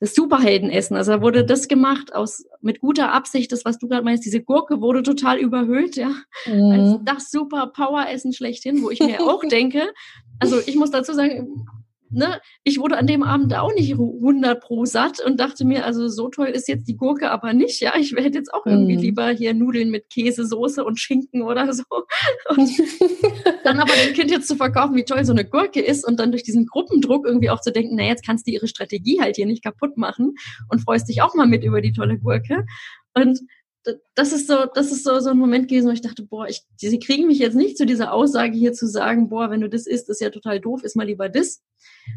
das 0.00 0.14
Superheldenessen. 0.14 0.96
Also 0.96 1.12
da 1.12 1.22
wurde 1.22 1.44
das 1.44 1.68
gemacht 1.68 2.14
aus, 2.14 2.44
mit 2.60 2.80
guter 2.80 3.12
Absicht, 3.12 3.50
das, 3.52 3.64
was 3.64 3.78
du 3.78 3.88
gerade 3.88 4.04
meinst, 4.04 4.24
diese 4.24 4.42
Gurke 4.42 4.80
wurde 4.80 5.02
total 5.02 5.38
überhöht, 5.38 5.96
ja. 5.96 6.10
Mhm. 6.46 6.72
Als 6.72 7.00
das 7.04 7.30
super 7.30 7.68
Poweressen 7.68 8.32
schlechthin, 8.32 8.82
wo 8.82 8.90
ich 8.90 9.00
mir 9.00 9.20
auch 9.20 9.42
denke, 9.50 9.82
also 10.38 10.58
ich 10.64 10.76
muss 10.76 10.90
dazu 10.90 11.12
sagen, 11.12 11.66
ne, 12.10 12.40
ich 12.64 12.78
wurde 12.78 12.96
an 12.96 13.06
dem 13.06 13.22
Abend 13.22 13.54
auch 13.54 13.72
nicht 13.74 13.92
100 13.92 14.60
pro 14.60 14.84
satt 14.84 15.20
und 15.20 15.38
dachte 15.38 15.64
mir, 15.64 15.84
also 15.84 16.08
so 16.08 16.28
toll 16.28 16.48
ist 16.48 16.68
jetzt 16.68 16.88
die 16.88 16.96
Gurke 16.96 17.30
aber 17.30 17.52
nicht, 17.52 17.80
ja, 17.80 17.94
ich 17.96 18.12
hätte 18.12 18.38
jetzt 18.38 18.52
auch 18.52 18.66
irgendwie 18.66 18.96
mm. 18.96 19.00
lieber 19.00 19.28
hier 19.30 19.54
Nudeln 19.54 19.90
mit 19.90 20.10
Käsesoße 20.10 20.84
und 20.84 20.98
Schinken 20.98 21.42
oder 21.42 21.72
so. 21.72 21.84
Und 22.48 22.70
dann 23.64 23.80
aber 23.80 23.92
dem 23.92 24.14
Kind 24.14 24.30
jetzt 24.30 24.48
zu 24.48 24.56
verkaufen, 24.56 24.96
wie 24.96 25.04
toll 25.04 25.24
so 25.24 25.32
eine 25.32 25.44
Gurke 25.44 25.80
ist 25.80 26.06
und 26.06 26.18
dann 26.18 26.30
durch 26.30 26.42
diesen 26.42 26.66
Gruppendruck 26.66 27.26
irgendwie 27.26 27.50
auch 27.50 27.60
zu 27.60 27.72
denken, 27.72 27.96
na 27.96 28.04
jetzt 28.04 28.24
kannst 28.24 28.46
du 28.46 28.50
ihre 28.50 28.68
Strategie 28.68 29.20
halt 29.20 29.36
hier 29.36 29.46
nicht 29.46 29.62
kaputt 29.62 29.96
machen 29.96 30.34
und 30.68 30.80
freust 30.80 31.08
dich 31.08 31.22
auch 31.22 31.34
mal 31.34 31.46
mit 31.46 31.64
über 31.64 31.80
die 31.80 31.92
tolle 31.92 32.18
Gurke. 32.18 32.64
Und 33.14 33.40
das 34.14 34.32
ist 34.32 34.48
so, 34.48 34.66
das 34.74 34.92
ist 34.92 35.04
so, 35.04 35.20
so 35.20 35.30
ein 35.30 35.38
Moment 35.38 35.68
gewesen, 35.68 35.88
wo 35.88 35.92
ich 35.92 36.00
dachte, 36.00 36.22
boah, 36.22 36.46
ich, 36.46 36.62
sie 36.76 36.98
kriegen 36.98 37.26
mich 37.26 37.38
jetzt 37.38 37.54
nicht 37.54 37.78
zu 37.78 37.86
dieser 37.86 38.12
Aussage 38.12 38.56
hier 38.56 38.72
zu 38.72 38.86
sagen, 38.86 39.28
boah, 39.28 39.50
wenn 39.50 39.60
du 39.60 39.68
das 39.68 39.86
isst, 39.86 40.08
ist 40.08 40.20
ja 40.20 40.30
total 40.30 40.60
doof, 40.60 40.82
ist 40.82 40.96
mal 40.96 41.06
lieber 41.06 41.28
das. 41.28 41.62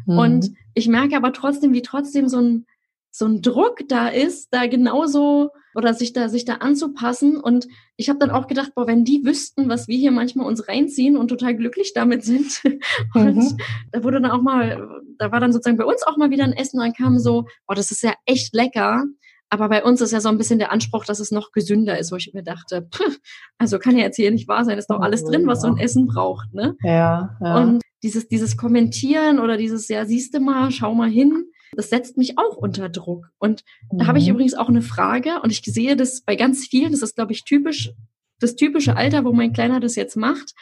Mhm. 0.06 0.18
Und 0.18 0.50
ich 0.74 0.88
merke 0.88 1.16
aber 1.16 1.32
trotzdem, 1.32 1.72
wie 1.72 1.82
trotzdem 1.82 2.28
so 2.28 2.40
ein, 2.40 2.66
so 3.10 3.26
ein 3.26 3.42
Druck 3.42 3.88
da 3.88 4.08
ist, 4.08 4.48
da 4.52 4.66
genauso 4.66 5.50
oder 5.74 5.94
sich 5.94 6.12
da 6.12 6.28
sich 6.28 6.44
da 6.44 6.54
anzupassen. 6.56 7.36
Und 7.38 7.68
ich 7.96 8.08
habe 8.08 8.18
dann 8.18 8.30
auch 8.30 8.46
gedacht, 8.46 8.74
boah, 8.74 8.86
wenn 8.86 9.04
die 9.04 9.24
wüssten, 9.24 9.68
was 9.68 9.88
wir 9.88 9.96
hier 9.96 10.10
manchmal 10.10 10.46
uns 10.46 10.68
reinziehen 10.68 11.16
und 11.16 11.28
total 11.28 11.56
glücklich 11.56 11.92
damit 11.94 12.24
sind. 12.24 12.62
und 13.14 13.36
mhm. 13.36 13.56
da 13.90 14.02
wurde 14.04 14.20
dann 14.20 14.30
auch 14.30 14.42
mal, 14.42 15.00
da 15.18 15.32
war 15.32 15.40
dann 15.40 15.52
sozusagen 15.52 15.78
bei 15.78 15.84
uns 15.84 16.02
auch 16.02 16.16
mal 16.16 16.30
wieder 16.30 16.44
ein 16.44 16.52
Essen 16.52 16.78
und 16.78 16.86
dann 16.86 16.94
kam 16.94 17.18
so, 17.18 17.46
boah, 17.66 17.74
das 17.74 17.90
ist 17.90 18.02
ja 18.02 18.14
echt 18.26 18.54
lecker. 18.54 19.04
Aber 19.52 19.68
bei 19.68 19.84
uns 19.84 20.00
ist 20.00 20.12
ja 20.12 20.20
so 20.22 20.30
ein 20.30 20.38
bisschen 20.38 20.58
der 20.58 20.72
Anspruch, 20.72 21.04
dass 21.04 21.20
es 21.20 21.30
noch 21.30 21.52
gesünder 21.52 21.98
ist, 21.98 22.10
wo 22.10 22.16
ich 22.16 22.32
mir 22.32 22.42
dachte, 22.42 22.88
pff, 22.90 23.18
also 23.58 23.78
kann 23.78 23.98
ja 23.98 24.04
jetzt 24.04 24.16
hier 24.16 24.30
nicht 24.30 24.48
wahr 24.48 24.64
sein, 24.64 24.78
ist 24.78 24.86
doch 24.86 25.00
alles 25.00 25.24
drin, 25.24 25.46
was 25.46 25.60
so 25.60 25.66
ein 25.66 25.76
Essen 25.76 26.06
braucht, 26.06 26.54
ne? 26.54 26.74
Ja, 26.82 27.36
ja. 27.38 27.56
Und 27.58 27.82
dieses, 28.02 28.28
dieses 28.28 28.56
Kommentieren 28.56 29.38
oder 29.40 29.58
dieses, 29.58 29.88
ja, 29.88 30.06
siehst 30.06 30.34
du 30.34 30.40
mal, 30.40 30.70
schau 30.70 30.94
mal 30.94 31.10
hin, 31.10 31.50
das 31.76 31.90
setzt 31.90 32.16
mich 32.16 32.38
auch 32.38 32.56
unter 32.56 32.88
Druck. 32.88 33.26
Und 33.38 33.62
mhm. 33.92 33.98
da 33.98 34.06
habe 34.06 34.18
ich 34.18 34.24
mhm. 34.24 34.36
übrigens 34.36 34.54
auch 34.54 34.70
eine 34.70 34.80
Frage 34.80 35.42
und 35.42 35.50
ich 35.50 35.60
sehe 35.60 35.96
das 35.96 36.22
bei 36.22 36.34
ganz 36.34 36.66
vielen, 36.66 36.92
das 36.92 37.02
ist, 37.02 37.16
glaube 37.16 37.32
ich, 37.32 37.44
typisch, 37.44 37.92
das 38.40 38.56
typische 38.56 38.96
Alter, 38.96 39.26
wo 39.26 39.34
mein 39.34 39.52
Kleiner 39.52 39.80
das 39.80 39.96
jetzt 39.96 40.16
macht. 40.16 40.54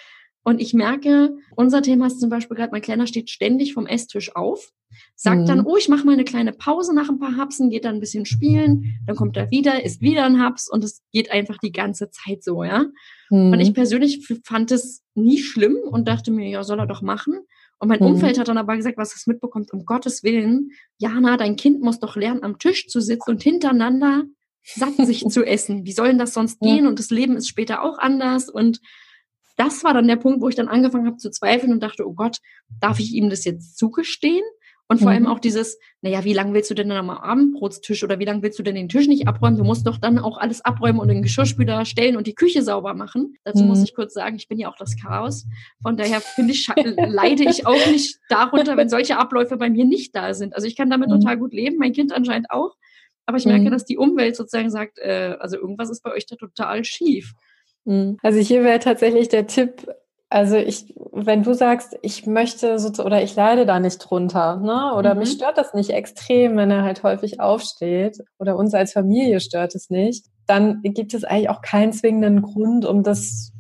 Und 0.43 0.61
ich 0.61 0.75
merke, 0.75 1.37
unser 1.55 1.81
Thema 1.81 2.09
ist 2.09 2.19
zum 2.19 2.29
Beispiel 2.29 2.57
gerade, 2.57 2.73
mein 2.73 2.83
Kleiner 2.83 3.07
steht 3.07 3.31
ständig 3.31 3.73
vom 3.73 3.87
Esstisch 3.87 4.35
auf, 4.35 4.73
sagt 5.15 5.43
mhm. 5.43 5.47
dann, 5.47 5.67
oh, 5.67 5.77
ich 5.77 5.89
mache 5.89 6.05
mal 6.05 6.13
eine 6.13 6.25
kleine 6.25 6.53
Pause 6.53 6.95
nach 6.95 7.09
ein 7.09 7.19
paar 7.19 7.37
Hapsen, 7.37 7.71
geht 7.71 7.85
dann 7.85 7.97
ein 7.97 8.01
bisschen 8.01 8.27
spielen, 8.27 9.01
dann 9.07 9.17
kommt 9.17 9.37
er 9.37 9.51
wieder, 9.51 9.85
isst 9.85 10.01
wieder 10.01 10.25
ein 10.25 10.41
Haps 10.41 10.69
und 10.69 10.85
es 10.85 11.03
geht 11.13 11.31
einfach 11.31 11.59
die 11.59 11.73
ganze 11.73 12.11
Zeit 12.11 12.43
so, 12.43 12.65
ja. 12.65 12.87
Mhm. 13.31 13.53
Und 13.53 13.61
ich 13.61 13.75
persönlich 13.75 14.27
fand 14.45 14.71
es 14.73 15.03
nie 15.15 15.39
schlimm 15.39 15.77
und 15.91 16.09
dachte 16.09 16.31
mir, 16.31 16.49
ja, 16.49 16.63
soll 16.65 16.79
er 16.79 16.87
doch 16.87 17.03
machen. 17.03 17.41
Und 17.79 17.89
mein 17.89 18.01
mhm. 18.01 18.07
Umfeld 18.07 18.39
hat 18.39 18.49
dann 18.49 18.59
aber 18.59 18.77
gesagt, 18.77 18.99
was 18.99 19.15
es 19.15 19.27
mitbekommt, 19.27 19.73
um 19.73 19.85
Gottes 19.85 20.23
Willen, 20.23 20.71
Jana, 20.99 21.37
dein 21.37 21.57
Kind 21.57 21.81
muss 21.81 21.99
doch 21.99 22.15
lernen, 22.15 22.43
am 22.43 22.59
Tisch 22.59 22.89
zu 22.89 23.01
sitzen 23.01 23.31
und 23.31 23.43
hintereinander 23.43 24.25
satt 24.63 24.97
sich 24.97 25.27
zu 25.29 25.45
essen. 25.47 25.87
Wie 25.87 25.93
soll 25.93 26.09
denn 26.09 26.19
das 26.19 26.35
sonst 26.35 26.61
gehen? 26.61 26.87
Und 26.87 26.99
das 26.99 27.11
Leben 27.11 27.37
ist 27.37 27.49
später 27.49 27.83
auch 27.83 27.99
anders 27.99 28.51
und 28.51 28.81
das 29.57 29.85
war 29.85 29.93
dann 29.93 30.09
der 30.09 30.17
Punkt, 30.17 30.41
wo 30.41 30.49
ich 30.49 30.55
dann 30.55 30.69
angefangen 30.69 31.07
habe 31.07 31.19
zu 31.19 31.31
zweifeln 31.31 31.73
und 31.73 31.83
dachte, 31.83 32.07
oh 32.07 32.15
Gott, 32.15 32.39
darf 32.81 32.99
ich 32.99 33.13
ihm 33.13 33.29
das 33.29 33.45
jetzt 33.45 33.77
zugestehen? 33.77 34.45
Und 34.91 34.99
vor 34.99 35.11
mhm. 35.11 35.15
allem 35.15 35.27
auch 35.29 35.39
dieses, 35.39 35.79
naja, 36.03 36.25
wie 36.25 36.33
lange 36.33 36.53
willst 36.53 36.69
du 36.69 36.75
denn 36.75 36.89
dann 36.89 36.99
am 36.99 37.11
Abendbrotstisch 37.11 38.03
oder 38.03 38.19
wie 38.19 38.25
lange 38.25 38.43
willst 38.43 38.59
du 38.59 38.65
denn 38.65 38.75
den 38.75 38.89
Tisch 38.89 39.07
nicht 39.07 39.29
abräumen? 39.29 39.57
Du 39.57 39.63
musst 39.63 39.87
doch 39.87 39.99
dann 39.99 40.19
auch 40.19 40.37
alles 40.37 40.65
abräumen 40.65 40.99
und 40.99 41.07
den 41.07 41.23
Geschirrspüler 41.23 41.85
stellen 41.85 42.17
und 42.17 42.27
die 42.27 42.35
Küche 42.35 42.65
sauber 42.65 42.93
machen. 42.95 43.37
Dazu 43.45 43.63
mhm. 43.63 43.69
muss 43.69 43.85
ich 43.85 43.95
kurz 43.95 44.15
sagen, 44.15 44.35
ich 44.35 44.49
bin 44.49 44.59
ja 44.59 44.69
auch 44.69 44.75
das 44.75 44.97
Chaos. 45.01 45.47
Von 45.81 45.97
daher 45.97 46.21
finde 46.21 46.55
ich, 46.55 46.67
leide 47.07 47.45
ich 47.45 47.69
auch 47.69 47.87
nicht 47.87 48.19
darunter, 48.29 48.77
wenn 48.77 48.89
solche 48.89 49.17
Abläufe 49.17 49.57
bei 49.59 49.71
mir 49.71 49.85
nicht 49.85 50.17
da 50.17 50.35
sind. 50.35 50.57
Also 50.57 50.67
ich 50.67 50.75
kann 50.75 50.91
damit 50.91 51.09
mhm. 51.09 51.21
total 51.21 51.39
gut 51.39 51.55
leben, 51.55 51.77
mein 51.79 51.93
Kind 51.93 52.13
anscheinend 52.13 52.51
auch. 52.51 52.75
Aber 53.27 53.39
ich 53.39 53.47
merke, 53.47 53.67
mhm. 53.67 53.71
dass 53.71 53.85
die 53.85 53.97
Umwelt 53.97 54.35
sozusagen 54.35 54.71
sagt, 54.71 54.99
äh, 54.99 55.37
also 55.39 55.57
irgendwas 55.57 55.91
ist 55.91 56.03
bei 56.03 56.13
euch 56.13 56.27
da 56.27 56.35
total 56.35 56.83
schief. 56.83 57.35
Mhm. 57.85 58.19
Also 58.25 58.41
hier 58.41 58.65
wäre 58.65 58.81
tatsächlich 58.81 59.29
der 59.29 59.47
Tipp, 59.47 59.87
also 60.31 60.57
ich, 60.57 60.95
wenn 61.13 61.43
du 61.43 61.55
sagst, 61.55 61.99
ich 62.03 62.25
möchte 62.25 62.79
so 62.79 63.03
oder 63.03 63.21
ich 63.21 63.35
leide 63.35 63.67
da 63.67 63.81
nicht 63.81 63.99
drunter, 63.99 64.59
ne? 64.59 64.95
Oder 64.97 65.15
mhm. 65.15 65.21
mich 65.21 65.33
stört 65.33 65.59
das 65.59 65.75
nicht 65.75 65.91
extrem, 65.91 66.57
wenn 66.57 66.71
er 66.71 66.85
halt 66.85 67.03
häufig 67.03 67.41
aufsteht 67.41 68.23
oder 68.39 68.57
uns 68.57 68.73
als 68.73 68.93
Familie 68.93 69.41
stört 69.41 69.75
es 69.75 69.91
nicht, 69.91 70.27
dann 70.47 70.83
gibt 70.83 71.15
es 71.15 71.25
eigentlich 71.25 71.51
auch 71.51 71.63
keinen 71.63 71.93
zwingenden 71.93 72.43
Grund, 72.43 72.87
um 72.87 73.03
das 73.03 73.53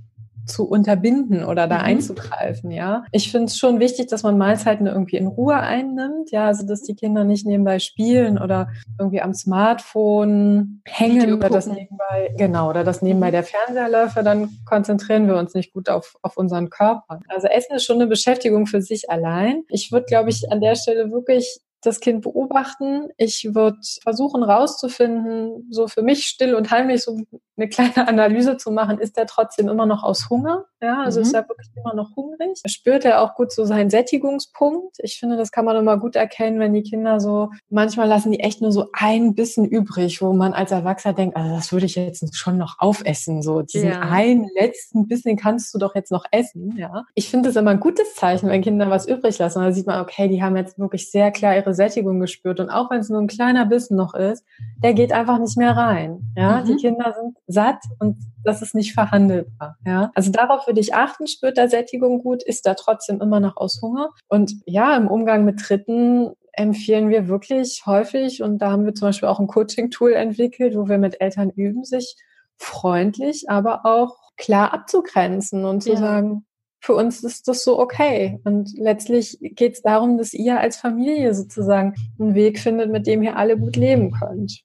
zu 0.46 0.68
unterbinden 0.68 1.44
oder 1.44 1.66
da 1.66 1.78
mhm. 1.78 1.84
einzugreifen, 1.84 2.70
ja. 2.70 3.04
Ich 3.12 3.30
finde 3.30 3.46
es 3.46 3.56
schon 3.56 3.80
wichtig, 3.80 4.08
dass 4.08 4.22
man 4.22 4.38
Mahlzeiten 4.38 4.86
irgendwie 4.86 5.16
in 5.16 5.26
Ruhe 5.26 5.56
einnimmt, 5.56 6.30
ja, 6.30 6.46
also 6.46 6.66
dass 6.66 6.82
die 6.82 6.94
Kinder 6.94 7.24
nicht 7.24 7.46
nebenbei 7.46 7.78
spielen 7.78 8.38
oder 8.38 8.68
irgendwie 8.98 9.22
am 9.22 9.34
Smartphone 9.34 10.82
hängen 10.86 11.34
oder 11.34 11.48
das 11.48 11.66
nebenbei, 11.66 12.34
genau, 12.36 12.70
oder 12.70 12.84
das 12.84 13.02
nebenbei 13.02 13.28
mhm. 13.28 13.32
der 13.32 13.44
Fernseher 13.44 13.88
läuft, 13.88 14.16
dann 14.16 14.50
konzentrieren 14.64 15.26
wir 15.26 15.36
uns 15.36 15.54
nicht 15.54 15.72
gut 15.72 15.88
auf, 15.88 16.16
auf 16.22 16.36
unseren 16.36 16.70
Körper. 16.70 17.20
Also 17.28 17.46
Essen 17.46 17.76
ist 17.76 17.84
schon 17.84 17.96
eine 17.96 18.06
Beschäftigung 18.06 18.66
für 18.66 18.82
sich 18.82 19.10
allein. 19.10 19.62
Ich 19.68 19.92
würde, 19.92 20.06
glaube 20.06 20.30
ich, 20.30 20.50
an 20.50 20.60
der 20.60 20.74
Stelle 20.74 21.10
wirklich 21.10 21.60
das 21.82 22.00
Kind 22.00 22.22
beobachten. 22.22 23.08
Ich 23.16 23.54
würde 23.54 23.78
versuchen 24.02 24.42
rauszufinden, 24.42 25.68
so 25.70 25.88
für 25.88 26.02
mich 26.02 26.26
still 26.26 26.54
und 26.54 26.70
heimlich 26.70 27.02
so 27.02 27.18
eine 27.60 27.68
kleine 27.68 28.08
Analyse 28.08 28.56
zu 28.56 28.70
machen, 28.70 28.98
ist 28.98 29.16
er 29.18 29.26
trotzdem 29.26 29.68
immer 29.68 29.86
noch 29.86 30.02
aus 30.02 30.30
Hunger? 30.30 30.64
Ja, 30.82 31.02
also 31.02 31.20
mhm. 31.20 31.26
ist 31.26 31.34
er 31.34 31.48
wirklich 31.48 31.68
immer 31.76 31.94
noch 31.94 32.16
hungrig? 32.16 32.58
Spürt 32.66 33.04
er 33.04 33.20
auch 33.20 33.34
gut 33.34 33.52
so 33.52 33.64
seinen 33.66 33.90
Sättigungspunkt? 33.90 34.96
Ich 35.00 35.18
finde, 35.18 35.36
das 35.36 35.52
kann 35.52 35.66
man 35.66 35.76
immer 35.76 35.98
gut 35.98 36.16
erkennen, 36.16 36.58
wenn 36.58 36.72
die 36.72 36.82
Kinder 36.82 37.20
so, 37.20 37.50
manchmal 37.68 38.08
lassen 38.08 38.32
die 38.32 38.40
echt 38.40 38.62
nur 38.62 38.72
so 38.72 38.88
ein 38.92 39.34
Bissen 39.34 39.66
übrig, 39.66 40.22
wo 40.22 40.32
man 40.32 40.54
als 40.54 40.70
Erwachsener 40.70 41.14
denkt, 41.14 41.36
also 41.36 41.54
das 41.54 41.72
würde 41.72 41.86
ich 41.86 41.96
jetzt 41.96 42.34
schon 42.34 42.56
noch 42.56 42.76
aufessen. 42.78 43.42
So 43.42 43.60
diesen 43.62 43.90
ja. 43.90 44.00
einen 44.00 44.48
letzten 44.58 45.06
Bissen 45.06 45.36
kannst 45.36 45.74
du 45.74 45.78
doch 45.78 45.94
jetzt 45.94 46.10
noch 46.10 46.24
essen. 46.30 46.76
Ja, 46.76 47.04
ich 47.14 47.28
finde 47.28 47.50
es 47.50 47.56
immer 47.56 47.72
ein 47.72 47.80
gutes 47.80 48.14
Zeichen, 48.14 48.48
wenn 48.48 48.62
Kinder 48.62 48.88
was 48.88 49.06
übrig 49.06 49.38
lassen. 49.38 49.60
Da 49.60 49.72
sieht 49.72 49.86
man, 49.86 50.00
okay, 50.00 50.28
die 50.28 50.42
haben 50.42 50.56
jetzt 50.56 50.78
wirklich 50.78 51.10
sehr 51.10 51.30
klar 51.30 51.56
ihre 51.56 51.69
Sättigung 51.74 52.20
gespürt 52.20 52.60
und 52.60 52.70
auch 52.70 52.90
wenn 52.90 53.00
es 53.00 53.08
nur 53.08 53.20
ein 53.20 53.26
kleiner 53.26 53.66
Bissen 53.66 53.96
noch 53.96 54.14
ist, 54.14 54.44
der 54.82 54.94
geht 54.94 55.12
einfach 55.12 55.38
nicht 55.38 55.56
mehr 55.56 55.76
rein. 55.76 56.32
Ja, 56.36 56.60
mhm. 56.60 56.64
die 56.66 56.76
Kinder 56.76 57.14
sind 57.18 57.36
satt 57.46 57.82
und 57.98 58.16
das 58.44 58.62
ist 58.62 58.74
nicht 58.74 58.94
verhandelbar. 58.94 59.76
Ja, 59.84 60.10
also 60.14 60.30
darauf 60.30 60.66
würde 60.66 60.80
ich 60.80 60.94
achten. 60.94 61.26
Spürt 61.26 61.58
er 61.58 61.68
Sättigung 61.68 62.22
gut? 62.22 62.42
Ist 62.42 62.66
er 62.66 62.76
trotzdem 62.76 63.20
immer 63.20 63.40
noch 63.40 63.56
aus 63.56 63.80
Hunger? 63.82 64.10
Und 64.28 64.54
ja, 64.66 64.96
im 64.96 65.08
Umgang 65.08 65.44
mit 65.44 65.68
Dritten 65.68 66.32
empfehlen 66.52 67.08
wir 67.08 67.28
wirklich 67.28 67.82
häufig 67.86 68.42
und 68.42 68.58
da 68.58 68.70
haben 68.70 68.84
wir 68.84 68.94
zum 68.94 69.08
Beispiel 69.08 69.28
auch 69.28 69.40
ein 69.40 69.46
Coaching-Tool 69.46 70.12
entwickelt, 70.12 70.76
wo 70.76 70.88
wir 70.88 70.98
mit 70.98 71.20
Eltern 71.20 71.50
üben, 71.50 71.84
sich 71.84 72.16
freundlich, 72.56 73.48
aber 73.48 73.86
auch 73.86 74.16
klar 74.36 74.72
abzugrenzen 74.72 75.64
und 75.64 75.82
zu 75.82 75.92
ja. 75.92 75.96
sagen, 75.96 76.44
für 76.80 76.94
uns 76.94 77.22
ist 77.22 77.46
das 77.46 77.62
so 77.62 77.78
okay. 77.78 78.40
Und 78.44 78.72
letztlich 78.76 79.38
geht 79.40 79.74
es 79.74 79.82
darum, 79.82 80.18
dass 80.18 80.32
ihr 80.32 80.58
als 80.58 80.76
Familie 80.76 81.34
sozusagen 81.34 81.94
einen 82.18 82.34
Weg 82.34 82.58
findet, 82.58 82.90
mit 82.90 83.06
dem 83.06 83.22
ihr 83.22 83.36
alle 83.36 83.58
gut 83.58 83.76
leben 83.76 84.12
könnt. 84.12 84.64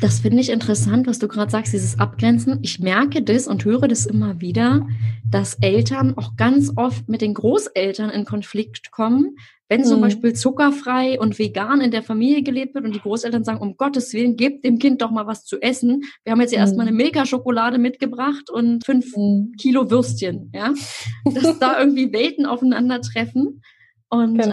Das 0.00 0.20
finde 0.20 0.40
ich 0.40 0.50
interessant, 0.50 1.06
was 1.06 1.18
du 1.18 1.28
gerade 1.28 1.50
sagst, 1.50 1.74
dieses 1.74 1.98
Abgrenzen. 1.98 2.58
Ich 2.62 2.80
merke 2.80 3.22
das 3.22 3.46
und 3.46 3.64
höre 3.64 3.86
das 3.86 4.06
immer 4.06 4.40
wieder, 4.40 4.86
dass 5.30 5.54
Eltern 5.60 6.16
auch 6.16 6.36
ganz 6.36 6.72
oft 6.74 7.08
mit 7.08 7.20
den 7.20 7.34
Großeltern 7.34 8.08
in 8.08 8.24
Konflikt 8.24 8.90
kommen, 8.92 9.36
wenn 9.70 9.84
zum 9.84 9.98
mhm. 9.98 10.02
Beispiel 10.02 10.32
zuckerfrei 10.34 11.18
und 11.18 11.38
vegan 11.38 11.80
in 11.80 11.92
der 11.92 12.02
Familie 12.02 12.42
gelebt 12.42 12.74
wird 12.74 12.84
und 12.84 12.92
die 12.92 13.00
Großeltern 13.00 13.44
sagen, 13.44 13.60
um 13.60 13.76
Gottes 13.76 14.12
Willen, 14.12 14.36
gebt 14.36 14.64
dem 14.64 14.80
Kind 14.80 15.00
doch 15.00 15.12
mal 15.12 15.28
was 15.28 15.44
zu 15.44 15.62
essen. 15.62 16.02
Wir 16.24 16.32
haben 16.32 16.40
jetzt 16.40 16.50
ja 16.50 16.58
mhm. 16.58 16.62
erstmal 16.62 16.88
eine 16.88 16.96
Milka-Schokolade 16.96 17.78
mitgebracht 17.78 18.50
und 18.50 18.84
fünf 18.84 19.16
mhm. 19.16 19.52
Kilo 19.58 19.88
Würstchen, 19.88 20.50
ja. 20.52 20.74
Dass 21.24 21.58
da 21.60 21.78
irgendwie 21.78 22.12
Welten 22.12 22.46
aufeinandertreffen. 22.46 23.62
Und 24.08 24.38
genau 24.38 24.52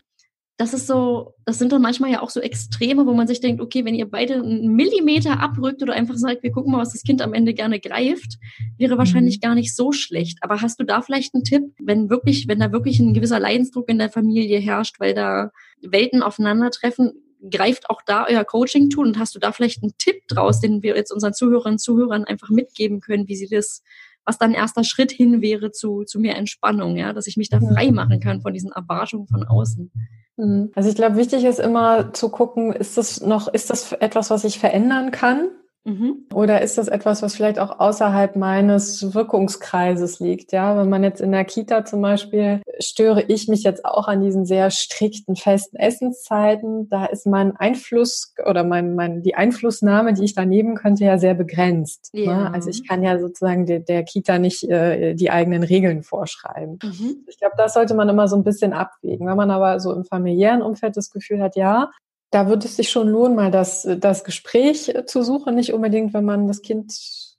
das 0.58 0.74
ist 0.74 0.88
so, 0.88 1.36
das 1.46 1.60
sind 1.60 1.72
dann 1.72 1.84
manchmal 1.84 2.12
ja 2.12 2.22
auch 2.24 2.32
so 2.32 2.40
Extreme, 2.40 3.06
wo 3.06 3.14
man 3.14 3.28
sich 3.28 3.40
denkt, 3.42 3.62
okay, 3.62 3.86
wenn 3.86 3.94
ihr 3.94 4.10
beide 4.10 4.36
einen 4.36 4.74
Millimeter 4.74 5.40
abrückt 5.40 5.84
oder 5.84 5.94
einfach 5.94 6.16
sagt, 6.16 6.42
wir 6.42 6.52
gucken 6.52 6.72
mal, 6.72 6.80
was 6.80 6.94
das 6.94 7.04
Kind 7.04 7.22
am 7.22 7.36
Ende 7.36 7.54
gerne 7.54 7.80
greift, 7.80 8.40
wäre 8.80 8.98
wahrscheinlich 8.98 9.38
mhm. 9.38 9.42
gar 9.42 9.56
nicht 9.56 9.76
so 9.76 9.92
schlecht. 9.92 10.40
Aber 10.42 10.60
hast 10.62 10.80
du 10.80 10.84
da 10.84 11.04
vielleicht 11.04 11.36
einen 11.36 11.44
Tipp, 11.44 11.64
wenn 11.80 12.10
wirklich, 12.10 12.48
wenn 12.48 12.60
da 12.60 12.72
wirklich 12.72 13.00
ein 13.00 13.14
gewisser 13.14 13.40
Leidensdruck 13.40 13.88
in 13.88 14.00
der 14.00 14.10
Familie 14.10 14.58
herrscht, 14.58 15.00
weil 15.00 15.14
da 15.14 15.52
Welten 15.82 16.24
aufeinandertreffen, 16.24 17.12
greift 17.52 17.92
auch 17.92 18.02
da 18.04 18.26
euer 18.28 18.44
Coaching-Tool 18.44 19.06
und 19.06 19.20
hast 19.20 19.36
du 19.36 19.40
da 19.40 19.52
vielleicht 19.52 19.84
einen 19.84 19.94
Tipp 20.00 20.28
draus, 20.28 20.60
den 20.60 20.82
wir 20.82 20.96
jetzt 20.96 21.12
unseren 21.12 21.36
Zuhörerinnen 21.36 21.76
und 21.76 21.80
Zuhörern 21.80 22.26
einfach 22.26 22.50
mitgeben 22.50 23.00
können, 23.00 23.28
wie 23.28 23.36
sie 23.36 23.48
das 23.48 23.84
was 24.28 24.38
dann 24.38 24.54
erster 24.54 24.84
Schritt 24.84 25.12
hin 25.12 25.42
wäre 25.42 25.72
zu, 25.72 26.04
zu 26.04 26.20
mehr 26.20 26.36
Entspannung, 26.36 26.98
ja, 26.98 27.14
dass 27.14 27.28
ich 27.28 27.38
mich 27.38 27.50
da 27.50 27.60
frei 27.60 27.92
machen 27.92 28.20
kann 28.20 28.42
von 28.42 28.54
diesen 28.54 28.72
Erwartungen 28.72 29.28
von 29.28 29.44
außen. 29.44 29.90
Mhm. 30.36 30.72
Also 30.76 30.90
ich 30.90 30.96
glaube, 30.96 31.16
wichtig 31.16 31.46
ist 31.46 31.60
immer 31.60 32.14
zu 32.14 32.30
gucken, 32.30 32.74
ist 32.74 32.98
das 32.98 33.22
noch, 33.22 33.48
ist 33.48 33.70
das 33.70 33.94
etwas, 33.94 34.30
was 34.30 34.44
ich 34.44 34.60
verändern 34.60 35.12
kann? 35.12 35.50
Mhm. 35.88 36.26
Oder 36.34 36.62
ist 36.62 36.78
das 36.78 36.90
etwas, 36.90 37.22
was 37.22 37.34
vielleicht 37.34 37.60
auch 37.60 37.80
außerhalb 37.80 38.36
meines 38.36 39.14
Wirkungskreises 39.14 40.20
liegt? 40.20 40.52
Ja, 40.52 40.78
wenn 40.78 40.90
man 40.90 41.02
jetzt 41.02 41.22
in 41.22 41.32
der 41.32 41.46
Kita 41.46 41.86
zum 41.86 42.02
Beispiel, 42.02 42.62
störe 42.80 43.22
ich 43.22 43.48
mich 43.48 43.64
jetzt 43.64 43.86
auch 43.86 44.10
an 44.10 44.22
diesen 44.22 44.46
sehr 44.46 44.70
strikten, 44.70 45.38
festen 45.38 45.78
Essenszeiten. 45.78 46.90
Da 46.90 47.06
ist 47.06 47.26
mein 47.26 47.56
Einfluss 47.56 48.34
oder 48.46 48.66
mein, 48.66 48.96
mein, 48.96 49.22
die 49.22 49.36
Einflussnahme, 49.36 50.14
die 50.14 50.26
ich 50.26 50.36
da 50.36 50.44
nehmen 50.44 50.76
könnte, 50.76 51.06
ja 51.06 51.18
sehr 51.18 51.36
begrenzt. 51.36 52.14
Ne? 52.14 52.24
Ja. 52.24 52.38
Ne? 52.38 52.54
Also 52.54 52.70
ich 52.70 52.86
kann 52.86 53.02
ja 53.02 53.18
sozusagen 53.18 53.66
der, 53.66 53.80
der 53.80 54.04
Kita 54.04 54.40
nicht 54.40 54.70
äh, 54.70 55.14
die 55.14 55.32
eigenen 55.32 55.64
Regeln 55.64 56.04
vorschreiben. 56.04 56.80
Mhm. 56.84 57.24
Ich 57.28 57.40
glaube, 57.40 57.56
das 57.56 57.74
sollte 57.74 57.96
man 57.96 58.10
immer 58.10 58.28
so 58.28 58.36
ein 58.36 58.44
bisschen 58.44 58.74
abwägen. 58.74 59.26
Wenn 59.26 59.38
man 59.38 59.52
aber 59.52 59.80
so 59.80 59.94
im 59.94 60.04
familiären 60.04 60.62
Umfeld 60.62 60.98
das 60.98 61.12
Gefühl 61.12 61.42
hat, 61.42 61.56
ja, 61.56 61.92
da 62.32 62.48
würde 62.48 62.66
es 62.66 62.76
sich 62.76 62.90
schon 62.90 63.08
lohnen, 63.08 63.36
mal 63.36 63.52
das, 63.52 63.88
das 64.00 64.24
Gespräch 64.24 64.94
zu 65.06 65.24
suchen, 65.24 65.56
nicht 65.56 65.74
unbedingt, 65.74 66.14
wenn 66.14 66.26
man 66.26 66.48
das 66.48 66.62
Kind 66.62 66.94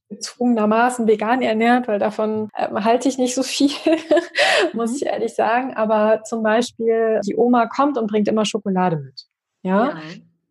gezwungenermaßen 0.08 1.06
vegan 1.06 1.42
ernährt, 1.42 1.86
weil 1.86 1.98
davon 1.98 2.48
äh, 2.54 2.68
halte 2.80 3.08
ich 3.08 3.18
nicht 3.18 3.34
so 3.34 3.42
viel, 3.42 3.70
muss 4.72 4.96
ich 4.96 5.06
ehrlich 5.06 5.34
sagen. 5.34 5.74
Aber 5.74 6.22
zum 6.24 6.42
Beispiel, 6.42 7.20
die 7.26 7.36
Oma 7.36 7.66
kommt 7.66 7.98
und 7.98 8.06
bringt 8.06 8.28
immer 8.28 8.44
Schokolade 8.44 8.96
mit. 8.96 9.26
Ja. 9.62 9.90
ja. 9.90 9.96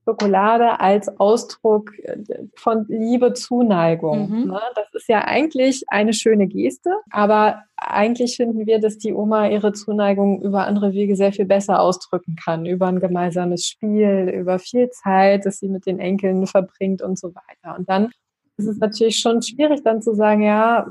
Schokolade 0.07 0.79
als 0.79 1.09
Ausdruck 1.19 1.91
äh, 1.99 2.17
von 2.55 2.85
Liebe, 2.87 3.33
Zuneigung. 3.33 4.29
Mhm. 4.29 4.47
Ne? 4.51 4.61
Das 4.75 4.87
ist 4.93 5.09
ja 5.09 5.25
eigentlich 5.25 5.83
eine 5.87 6.13
schöne 6.13 6.47
Geste, 6.47 6.91
aber 7.09 7.63
eigentlich 7.75 8.37
finden 8.37 8.65
wir, 8.65 8.79
dass 8.79 8.97
die 8.97 9.13
Oma 9.13 9.49
ihre 9.49 9.73
Zuneigung 9.73 10.41
über 10.41 10.65
andere 10.65 10.93
Wege 10.93 11.17
sehr 11.17 11.33
viel 11.33 11.45
besser 11.45 11.81
ausdrücken 11.81 12.37
kann, 12.41 12.65
über 12.65 12.87
ein 12.87 13.01
gemeinsames 13.01 13.65
Spiel, 13.65 14.31
über 14.33 14.59
viel 14.59 14.89
Zeit, 14.91 15.45
das 15.45 15.59
sie 15.59 15.67
mit 15.67 15.85
den 15.85 15.99
Enkeln 15.99 16.47
verbringt 16.47 17.01
und 17.01 17.19
so 17.19 17.33
weiter. 17.35 17.77
Und 17.77 17.89
dann 17.89 18.11
ist 18.55 18.67
es 18.67 18.77
natürlich 18.77 19.19
schon 19.19 19.41
schwierig, 19.41 19.83
dann 19.83 20.01
zu 20.01 20.15
sagen, 20.15 20.41
ja, 20.41 20.87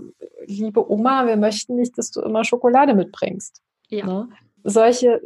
liebe 0.47 0.91
Oma, 0.91 1.27
wir 1.27 1.39
möchten 1.39 1.77
nicht, 1.77 1.97
dass 1.97 2.11
du 2.11 2.21
immer 2.21 2.45
Schokolade 2.45 2.95
mitbringst. 2.95 3.63
Ja. 3.89 4.05
Ne? 4.05 4.29
Solche 4.63 5.23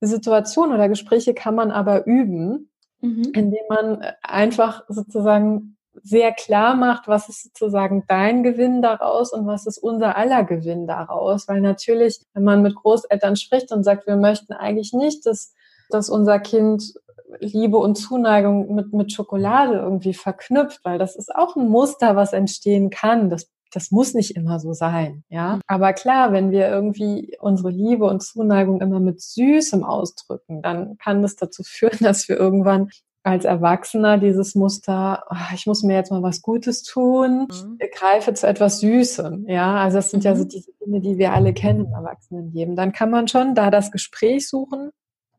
Situationen 0.00 0.74
oder 0.74 0.88
Gespräche 0.88 1.34
kann 1.34 1.54
man 1.54 1.70
aber 1.70 2.06
üben, 2.06 2.70
mhm. 3.02 3.32
indem 3.34 3.64
man 3.68 4.04
einfach 4.22 4.84
sozusagen 4.88 5.76
sehr 6.02 6.32
klar 6.32 6.74
macht, 6.74 7.06
was 7.06 7.28
ist 7.28 7.42
sozusagen 7.42 8.04
dein 8.08 8.42
Gewinn 8.42 8.80
daraus 8.80 9.32
und 9.32 9.46
was 9.46 9.66
ist 9.66 9.76
unser 9.78 10.16
aller 10.16 10.42
Gewinn 10.44 10.86
daraus. 10.86 11.48
Weil 11.48 11.60
natürlich, 11.60 12.20
wenn 12.32 12.44
man 12.44 12.62
mit 12.62 12.74
Großeltern 12.74 13.36
spricht 13.36 13.72
und 13.72 13.84
sagt, 13.84 14.06
wir 14.06 14.16
möchten 14.16 14.54
eigentlich 14.54 14.94
nicht, 14.94 15.26
dass, 15.26 15.52
dass 15.90 16.08
unser 16.08 16.38
Kind 16.38 16.94
Liebe 17.40 17.76
und 17.78 17.96
Zuneigung 17.96 18.74
mit, 18.74 18.92
mit 18.92 19.12
Schokolade 19.12 19.74
irgendwie 19.74 20.14
verknüpft, 20.14 20.80
weil 20.84 20.98
das 20.98 21.16
ist 21.16 21.34
auch 21.34 21.56
ein 21.56 21.68
Muster, 21.68 22.16
was 22.16 22.32
entstehen 22.32 22.90
kann. 22.90 23.30
Das 23.30 23.50
das 23.72 23.90
muss 23.90 24.14
nicht 24.14 24.36
immer 24.36 24.60
so 24.60 24.72
sein, 24.72 25.24
ja. 25.28 25.56
Mhm. 25.56 25.60
Aber 25.66 25.92
klar, 25.92 26.32
wenn 26.32 26.50
wir 26.50 26.68
irgendwie 26.68 27.36
unsere 27.40 27.70
Liebe 27.70 28.04
und 28.04 28.22
Zuneigung 28.22 28.80
immer 28.80 29.00
mit 29.00 29.20
Süßem 29.20 29.82
ausdrücken, 29.82 30.62
dann 30.62 30.98
kann 30.98 31.22
das 31.22 31.36
dazu 31.36 31.62
führen, 31.66 31.98
dass 32.00 32.28
wir 32.28 32.36
irgendwann 32.36 32.90
als 33.24 33.44
Erwachsener 33.44 34.18
dieses 34.18 34.56
Muster, 34.56 35.24
oh, 35.30 35.54
ich 35.54 35.66
muss 35.66 35.84
mir 35.84 35.94
jetzt 35.94 36.10
mal 36.10 36.22
was 36.22 36.42
Gutes 36.42 36.82
tun, 36.82 37.46
mhm. 37.48 37.78
greife 37.96 38.34
zu 38.34 38.48
etwas 38.48 38.80
Süßem. 38.80 39.46
Ja, 39.48 39.76
also 39.76 39.98
das 39.98 40.10
sind 40.10 40.24
mhm. 40.24 40.26
ja 40.26 40.36
so 40.36 40.44
diese 40.44 40.72
Dinge, 40.84 41.00
die 41.00 41.18
wir 41.18 41.32
alle 41.32 41.52
kennen 41.52 41.86
im 41.86 41.92
Erwachsenenleben. 41.92 42.74
Dann 42.74 42.92
kann 42.92 43.10
man 43.10 43.28
schon 43.28 43.54
da 43.54 43.70
das 43.70 43.92
Gespräch 43.92 44.48
suchen 44.48 44.90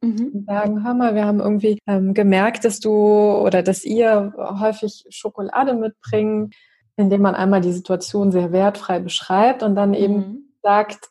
mhm. 0.01 0.31
und 0.33 0.45
sagen, 0.45 0.85
hör 0.85 0.93
mal, 0.93 1.13
wir 1.13 1.25
haben 1.25 1.41
irgendwie 1.41 1.79
ähm, 1.85 2.13
gemerkt, 2.13 2.63
dass 2.63 2.79
du 2.79 2.91
oder 2.91 3.61
dass 3.63 3.83
ihr 3.83 4.33
häufig 4.37 5.05
Schokolade 5.09 5.73
mitbringt 5.73 6.55
indem 6.95 7.21
man 7.21 7.35
einmal 7.35 7.61
die 7.61 7.71
Situation 7.71 8.31
sehr 8.31 8.51
wertfrei 8.51 8.99
beschreibt 8.99 9.63
und 9.63 9.75
dann 9.75 9.93
eben 9.93 10.15
mhm. 10.15 10.53
sagt, 10.61 11.09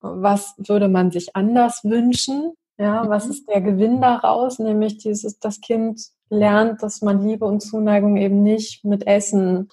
was 0.00 0.54
würde 0.58 0.88
man 0.88 1.10
sich 1.10 1.34
anders 1.36 1.84
wünschen? 1.84 2.52
Ja, 2.78 3.04
mhm. 3.04 3.08
was 3.08 3.26
ist 3.26 3.48
der 3.48 3.60
Gewinn 3.60 4.00
daraus? 4.00 4.58
Nämlich 4.58 4.98
dieses, 4.98 5.38
das 5.38 5.60
Kind 5.60 6.00
lernt, 6.28 6.82
dass 6.82 7.02
man 7.02 7.26
Liebe 7.26 7.44
und 7.44 7.60
Zuneigung 7.60 8.16
eben 8.16 8.42
nicht 8.42 8.84
mit 8.84 9.06
Essen 9.06 9.68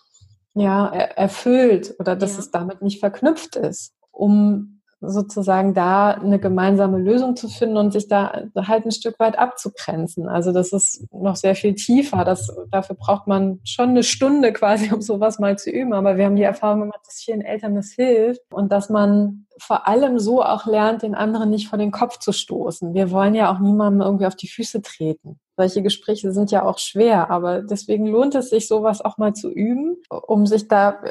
ja, 0.53 0.87
erfüllt 0.87 1.95
oder 1.99 2.15
dass 2.15 2.33
ja. 2.33 2.39
es 2.39 2.51
damit 2.51 2.81
nicht 2.81 2.99
verknüpft 2.99 3.55
ist, 3.55 3.93
um 4.11 4.78
sozusagen 5.01 5.73
da 5.73 6.11
eine 6.11 6.39
gemeinsame 6.39 6.97
Lösung 6.97 7.35
zu 7.35 7.47
finden 7.47 7.77
und 7.77 7.91
sich 7.91 8.07
da 8.07 8.43
halt 8.55 8.85
ein 8.85 8.91
Stück 8.91 9.19
weit 9.19 9.39
abzugrenzen. 9.39 10.27
Also 10.27 10.51
das 10.51 10.73
ist 10.73 11.05
noch 11.13 11.35
sehr 11.35 11.55
viel 11.55 11.75
tiefer. 11.75 12.25
Das, 12.25 12.53
dafür 12.71 12.95
braucht 12.95 13.27
man 13.27 13.59
schon 13.63 13.89
eine 13.89 14.03
Stunde 14.03 14.51
quasi, 14.51 14.91
um 14.93 15.01
sowas 15.01 15.39
mal 15.39 15.57
zu 15.57 15.69
üben. 15.69 15.93
Aber 15.93 16.17
wir 16.17 16.25
haben 16.25 16.35
die 16.35 16.43
Erfahrung 16.43 16.81
gemacht, 16.81 17.01
dass 17.05 17.21
vielen 17.21 17.41
Eltern 17.41 17.75
das 17.75 17.91
hilft 17.91 18.41
und 18.51 18.71
dass 18.71 18.89
man 18.89 19.45
vor 19.57 19.87
allem 19.87 20.19
so 20.19 20.43
auch 20.43 20.65
lernt, 20.65 21.03
den 21.03 21.15
anderen 21.15 21.49
nicht 21.49 21.67
vor 21.67 21.77
den 21.77 21.91
Kopf 21.91 22.19
zu 22.19 22.31
stoßen. 22.31 22.93
Wir 22.93 23.11
wollen 23.11 23.35
ja 23.35 23.53
auch 23.53 23.59
niemandem 23.59 24.01
irgendwie 24.01 24.25
auf 24.25 24.35
die 24.35 24.47
Füße 24.47 24.81
treten. 24.81 25.39
Solche 25.57 25.81
Gespräche 25.81 26.31
sind 26.31 26.51
ja 26.51 26.63
auch 26.63 26.77
schwer, 26.77 27.29
aber 27.29 27.61
deswegen 27.61 28.05
lohnt 28.05 28.33
es 28.35 28.49
sich, 28.49 28.69
sowas 28.69 29.01
auch 29.01 29.17
mal 29.17 29.33
zu 29.33 29.51
üben, 29.51 29.97
um 30.09 30.45
sich 30.45 30.69
da 30.69 31.01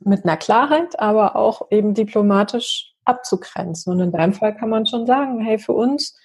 mit 0.00 0.24
einer 0.24 0.36
Klarheit, 0.36 0.98
aber 0.98 1.36
auch 1.36 1.70
eben 1.70 1.94
diplomatisch 1.94 2.91
abzugrenzen. 3.04 3.92
Und 3.92 4.00
in 4.00 4.12
deinem 4.12 4.32
Fall 4.32 4.56
kann 4.56 4.70
man 4.70 4.86
schon 4.86 5.06
sagen, 5.06 5.40
hey, 5.40 5.58
für 5.58 5.72
uns 5.72 6.16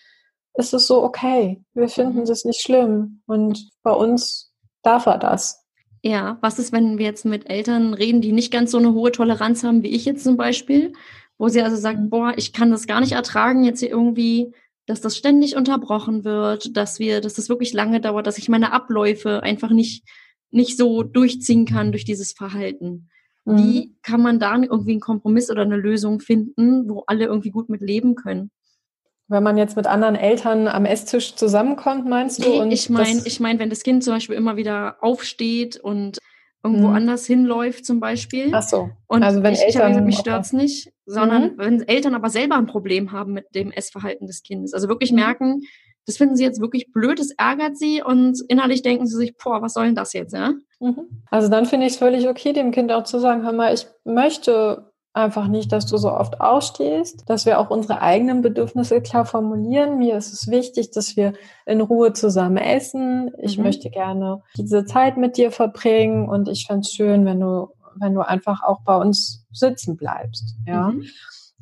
ist 0.54 0.74
es 0.74 0.88
so 0.88 1.04
okay. 1.04 1.64
Wir 1.74 1.88
finden 1.88 2.26
das 2.26 2.46
nicht 2.46 2.62
schlimm. 2.62 3.22
Und 3.26 3.70
bei 3.84 3.92
uns 3.92 4.52
darf 4.84 5.06
er 5.06 5.18
das. 5.18 5.64
Ja, 6.04 6.38
was 6.42 6.60
ist, 6.60 6.72
wenn 6.72 6.98
wir 6.98 7.06
jetzt 7.06 7.26
mit 7.26 7.50
Eltern 7.50 7.94
reden, 7.94 8.22
die 8.22 8.32
nicht 8.32 8.52
ganz 8.52 8.72
so 8.72 8.78
eine 8.78 8.94
hohe 8.94 9.12
Toleranz 9.12 9.64
haben 9.64 9.84
wie 9.84 9.90
ich 9.90 10.06
jetzt 10.06 10.24
zum 10.24 10.38
Beispiel, 10.38 10.94
wo 11.38 11.50
sie 11.50 11.62
also 11.62 11.76
sagen, 11.76 12.04
mhm. 12.04 12.10
boah, 12.10 12.34
ich 12.38 12.54
kann 12.54 12.72
das 12.72 12.88
gar 12.88 13.00
nicht 13.00 13.14
ertragen, 13.14 13.64
jetzt 13.64 13.80
hier 13.80 13.90
irgendwie, 13.90 14.54
dass 14.86 15.02
das 15.02 15.18
ständig 15.18 15.56
unterbrochen 15.56 16.24
wird, 16.24 16.78
dass 16.78 17.00
wir, 17.00 17.22
dass 17.22 17.34
das 17.34 17.50
wirklich 17.50 17.74
lange 17.74 18.00
dauert, 18.00 18.28
dass 18.28 18.38
ich 18.38 18.50
meine 18.50 18.72
Abläufe 18.72 19.44
einfach 19.44 19.72
nicht, 19.72 20.08
nicht 20.50 20.78
so 20.78 21.04
durchziehen 21.04 21.66
kann 21.66 21.92
durch 21.92 22.06
dieses 22.06 22.32
Verhalten. 22.32 23.10
Mhm. 23.48 23.58
Wie 23.58 23.96
kann 24.04 24.22
man 24.22 24.40
da 24.40 24.56
irgendwie 24.56 24.92
einen 24.92 25.00
Kompromiss 25.00 25.50
oder 25.50 25.62
eine 25.62 25.78
Lösung 25.78 26.20
finden, 26.20 26.90
wo 26.90 27.04
alle 27.08 27.26
irgendwie 27.26 27.52
gut 27.52 27.70
mit 27.70 27.82
leben 27.82 28.16
können? 28.16 28.52
Wenn 29.30 29.44
man 29.44 29.58
jetzt 29.58 29.76
mit 29.76 29.88
anderen 29.88 30.16
Eltern 30.16 30.68
am 30.68 30.86
Esstisch 30.86 31.36
zusammenkommt, 31.36 32.06
meinst 32.08 32.44
du? 32.44 32.64
Nee, 32.64 32.74
ich 32.74 32.90
meine, 32.90 33.22
ich 33.26 33.40
meine, 33.40 33.60
wenn 33.60 33.70
das 33.70 33.84
Kind 33.84 34.04
zum 34.04 34.14
Beispiel 34.14 34.36
immer 34.36 34.56
wieder 34.56 34.98
aufsteht 35.02 35.78
und 35.78 36.18
irgendwo 36.64 36.90
mhm. 36.90 36.96
anders 36.96 37.26
hinläuft 37.26 37.86
zum 37.86 38.00
Beispiel. 38.00 38.52
Ach 38.54 38.64
so. 38.64 38.90
Und 39.08 39.24
also 39.24 39.44
wenn 39.44 39.54
ich, 39.54 39.62
Eltern 39.62 39.94
ich, 39.94 40.02
mich 40.02 40.18
stört's 40.18 40.54
nicht, 40.54 40.92
sondern 41.06 41.54
mhm. 41.54 41.58
wenn 41.58 41.88
Eltern 41.88 42.16
aber 42.16 42.30
selber 42.30 42.56
ein 42.56 42.68
Problem 42.68 43.12
haben 43.12 43.34
mit 43.34 43.54
dem 43.56 43.72
Essverhalten 43.72 44.28
des 44.28 44.44
Kindes. 44.44 44.74
Also 44.74 44.88
wirklich 44.90 45.12
mhm. 45.12 45.20
merken, 45.20 45.62
das 46.08 46.18
finden 46.18 46.38
sie 46.38 46.44
jetzt 46.44 46.62
wirklich 46.62 46.92
blöd, 46.92 47.20
das 47.20 47.32
ärgert 47.32 47.78
sie 47.78 48.02
und 48.02 48.42
innerlich 48.48 48.82
denken 48.82 49.06
sie 49.06 49.18
sich, 49.18 49.38
boah, 49.38 49.62
was 49.62 49.74
soll 49.74 49.86
denn 49.86 49.96
das 49.96 50.14
jetzt, 50.14 50.34
ja? 50.34 50.54
Mhm. 50.80 51.24
Also 51.30 51.50
dann 51.50 51.66
finde 51.66 51.86
ich 51.86 51.94
es 51.94 52.00
völlig 52.00 52.28
okay, 52.30 52.54
dem 52.54 52.72
Kind 52.72 52.92
auch 52.92 53.04
zu 53.04 53.20
sagen, 53.20 53.44
hör 53.44 53.52
mal, 53.52 53.74
ich 53.74 53.88
möchte 54.06 54.92
einfach 55.18 55.48
nicht, 55.48 55.72
dass 55.72 55.86
du 55.88 55.98
so 55.98 56.12
oft 56.12 56.40
ausstehst, 56.40 57.24
dass 57.28 57.46
wir 57.46 57.60
auch 57.60 57.70
unsere 57.70 58.02
eigenen 58.02 58.42
Bedürfnisse 58.42 59.02
klar 59.02 59.26
formulieren. 59.26 59.98
Mir 59.98 60.16
ist 60.16 60.32
es 60.32 60.48
wichtig, 60.50 60.92
dass 60.92 61.18
wir 61.18 61.34
in 61.66 61.82
Ruhe 61.82 62.14
zusammen 62.14 62.58
essen. 62.58 63.32
Ich 63.42 63.58
mhm. 63.58 63.66
möchte 63.66 63.90
gerne 63.90 64.44
diese 64.56 64.86
Zeit 64.86 65.18
mit 65.18 65.36
dir 65.36 65.52
verbringen 65.52 66.30
und 66.30 66.48
ich 66.48 66.68
fände 66.68 66.82
es 66.82 66.92
schön, 66.92 67.26
wenn 67.26 67.40
du, 67.40 67.68
wenn 67.96 68.14
du 68.14 68.22
einfach 68.22 68.64
auch 68.64 68.82
bei 68.86 68.96
uns 68.96 69.46
sitzen 69.52 69.98
bleibst. 69.98 70.56
Ja. 70.66 70.90
Mhm. 70.90 71.04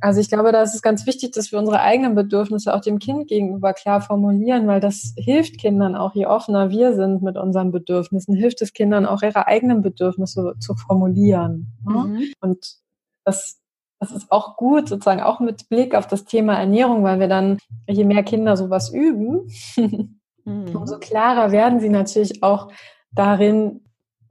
Also 0.01 0.19
ich 0.19 0.29
glaube, 0.29 0.51
da 0.51 0.61
ist 0.61 0.75
es 0.75 0.81
ganz 0.81 1.05
wichtig, 1.05 1.31
dass 1.31 1.51
wir 1.51 1.59
unsere 1.59 1.79
eigenen 1.79 2.15
Bedürfnisse 2.15 2.73
auch 2.73 2.81
dem 2.81 2.99
Kind 2.99 3.27
gegenüber 3.27 3.73
klar 3.73 4.01
formulieren, 4.01 4.67
weil 4.67 4.81
das 4.81 5.13
hilft 5.17 5.57
Kindern 5.57 5.95
auch, 5.95 6.13
je 6.13 6.25
offener 6.25 6.69
wir 6.69 6.93
sind 6.95 7.21
mit 7.21 7.37
unseren 7.37 7.71
Bedürfnissen, 7.71 8.35
hilft 8.35 8.61
es 8.61 8.73
Kindern 8.73 9.05
auch 9.05 9.21
ihre 9.21 9.47
eigenen 9.47 9.81
Bedürfnisse 9.81 10.55
zu 10.59 10.75
formulieren. 10.75 11.73
Mhm. 11.85 12.33
Und 12.41 12.75
das, 13.23 13.61
das 13.99 14.11
ist 14.11 14.31
auch 14.31 14.57
gut, 14.57 14.89
sozusagen 14.89 15.21
auch 15.21 15.39
mit 15.39 15.69
Blick 15.69 15.95
auf 15.95 16.07
das 16.07 16.25
Thema 16.25 16.55
Ernährung, 16.55 17.03
weil 17.03 17.19
wir 17.19 17.29
dann, 17.29 17.57
je 17.87 18.03
mehr 18.03 18.23
Kinder 18.23 18.57
sowas 18.57 18.93
üben, 18.93 19.49
mhm. 20.43 20.75
umso 20.75 20.99
klarer 20.99 21.53
werden 21.53 21.79
sie 21.79 21.89
natürlich 21.89 22.43
auch 22.43 22.69
darin, 23.11 23.81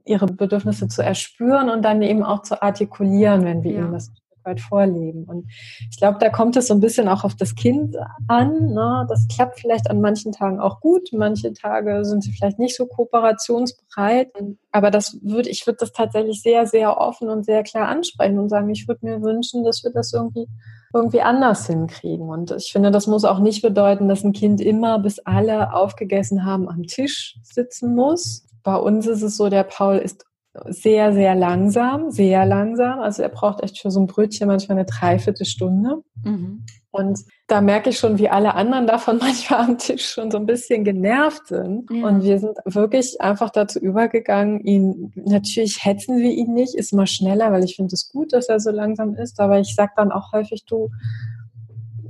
ihre 0.05 0.27
Bedürfnisse 0.27 0.87
zu 0.87 1.01
erspüren 1.01 1.71
und 1.71 1.81
dann 1.81 2.03
eben 2.03 2.23
auch 2.23 2.43
zu 2.43 2.61
artikulieren, 2.61 3.43
wenn 3.43 3.63
wir 3.63 3.71
ja. 3.71 3.79
ihnen 3.79 3.91
das 3.91 4.11
weit 4.45 4.61
vorleben. 4.61 5.25
Und 5.25 5.47
ich 5.89 5.97
glaube, 5.97 6.17
da 6.19 6.29
kommt 6.29 6.55
es 6.57 6.67
so 6.67 6.73
ein 6.73 6.79
bisschen 6.79 7.07
auch 7.07 7.23
auf 7.23 7.35
das 7.35 7.55
Kind 7.55 7.95
an. 8.27 8.67
Ne? 8.67 9.05
Das 9.09 9.27
klappt 9.27 9.59
vielleicht 9.59 9.89
an 9.89 10.01
manchen 10.01 10.31
Tagen 10.31 10.59
auch 10.59 10.79
gut, 10.79 11.09
manche 11.11 11.53
Tage 11.53 12.05
sind 12.05 12.23
sie 12.23 12.31
vielleicht 12.31 12.59
nicht 12.59 12.75
so 12.75 12.85
kooperationsbereit. 12.85 14.31
Aber 14.71 14.91
das 14.91 15.17
würde, 15.21 15.49
ich 15.49 15.65
würde 15.65 15.77
das 15.79 15.91
tatsächlich 15.91 16.41
sehr, 16.41 16.65
sehr 16.65 16.97
offen 16.97 17.29
und 17.29 17.45
sehr 17.45 17.63
klar 17.63 17.87
ansprechen 17.87 18.39
und 18.39 18.49
sagen, 18.49 18.69
ich 18.69 18.87
würde 18.87 19.05
mir 19.05 19.21
wünschen, 19.21 19.63
dass 19.63 19.83
wir 19.83 19.91
das 19.91 20.13
irgendwie 20.13 20.47
irgendwie 20.95 21.21
anders 21.21 21.67
hinkriegen. 21.67 22.29
Und 22.29 22.51
ich 22.51 22.71
finde, 22.71 22.89
das 22.89 23.05
muss 23.05 23.25
auch 23.25 23.39
nicht 23.39 23.61
bedeuten, 23.61 24.07
dass 24.07 24.23
ein 24.23 24.31
Kind 24.31 24.61
immer, 24.61 24.97
bis 24.97 25.19
alle 25.19 25.73
aufgegessen 25.73 26.45
haben, 26.45 26.69
am 26.69 26.83
Tisch 26.83 27.37
sitzen 27.43 27.93
muss. 27.95 28.47
Bei 28.63 28.77
uns 28.77 29.05
ist 29.05 29.21
es 29.21 29.35
so, 29.35 29.49
der 29.49 29.63
Paul 29.63 29.97
ist 29.97 30.25
sehr, 30.67 31.13
sehr 31.13 31.35
langsam, 31.35 32.11
sehr 32.11 32.45
langsam. 32.45 32.99
Also 32.99 33.23
er 33.23 33.29
braucht 33.29 33.63
echt 33.63 33.79
für 33.79 33.91
so 33.91 33.99
ein 33.99 34.07
Brötchen 34.07 34.47
manchmal 34.47 34.77
eine 34.77 34.85
Dreiviertelstunde. 34.85 36.01
Mhm. 36.23 36.65
Und 36.91 37.19
da 37.47 37.59
merke 37.59 37.89
ich 37.89 37.99
schon, 37.99 38.17
wie 38.17 38.29
alle 38.29 38.53
anderen 38.55 38.87
davon 38.87 39.17
manchmal 39.21 39.61
am 39.61 39.77
Tisch 39.77 40.09
schon 40.09 40.31
so 40.31 40.37
ein 40.37 40.45
bisschen 40.45 40.83
genervt 40.85 41.47
sind. 41.47 41.91
Ja. 41.91 42.07
Und 42.07 42.23
wir 42.23 42.39
sind 42.39 42.57
wirklich 42.65 43.19
einfach 43.19 43.49
dazu 43.49 43.79
übergegangen, 43.79 44.61
ihn, 44.61 45.11
natürlich 45.15 45.83
hetzen 45.83 46.19
wir 46.19 46.31
ihn 46.31 46.53
nicht, 46.53 46.73
ist 46.73 46.93
mal 46.93 47.07
schneller, 47.07 47.51
weil 47.51 47.65
ich 47.65 47.75
finde 47.75 47.93
es 47.93 48.09
gut, 48.09 48.31
dass 48.31 48.47
er 48.47 48.59
so 48.59 48.71
langsam 48.71 49.15
ist. 49.15 49.39
Aber 49.41 49.59
ich 49.59 49.75
sage 49.75 49.91
dann 49.97 50.11
auch 50.11 50.31
häufig, 50.31 50.63
du, 50.65 50.89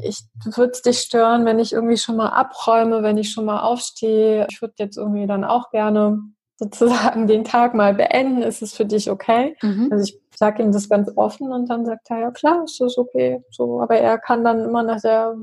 ich 0.04 0.24
würde 0.56 0.72
es 0.74 0.84
dich 0.84 1.00
stören, 1.00 1.46
wenn 1.46 1.58
ich 1.58 1.74
irgendwie 1.74 1.98
schon 1.98 2.18
mal 2.18 2.30
abräume, 2.30 3.02
wenn 3.02 3.18
ich 3.18 3.32
schon 3.32 3.46
mal 3.46 3.62
aufstehe. 3.62 4.46
Ich 4.52 4.62
würde 4.62 4.76
jetzt 4.78 4.98
irgendwie 4.98 5.26
dann 5.26 5.44
auch 5.44 5.72
gerne 5.72 6.20
sozusagen 6.58 7.28
den 7.28 7.44
Tag 7.44 7.74
mal 7.74 7.94
beenden, 7.94 8.42
ist 8.42 8.62
es 8.62 8.74
für 8.74 8.86
dich 8.86 9.10
okay? 9.10 9.56
Mhm. 9.62 9.90
Also 9.92 10.04
ich 10.06 10.22
sage 10.38 10.64
ihm 10.64 10.72
das 10.72 10.90
ganz 10.90 11.12
offen 11.16 11.52
und 11.52 11.70
dann 11.70 11.86
sagt 11.86 12.10
er, 12.10 12.20
ja 12.20 12.32
klar, 12.32 12.64
ist 12.64 12.80
das 12.80 12.98
okay. 12.98 13.44
So, 13.52 13.82
aber 13.82 13.98
er 13.98 14.18
kann 14.18 14.44
dann 14.44 14.64
immer 14.64 14.84
nach 14.84 15.02
der 15.02 15.36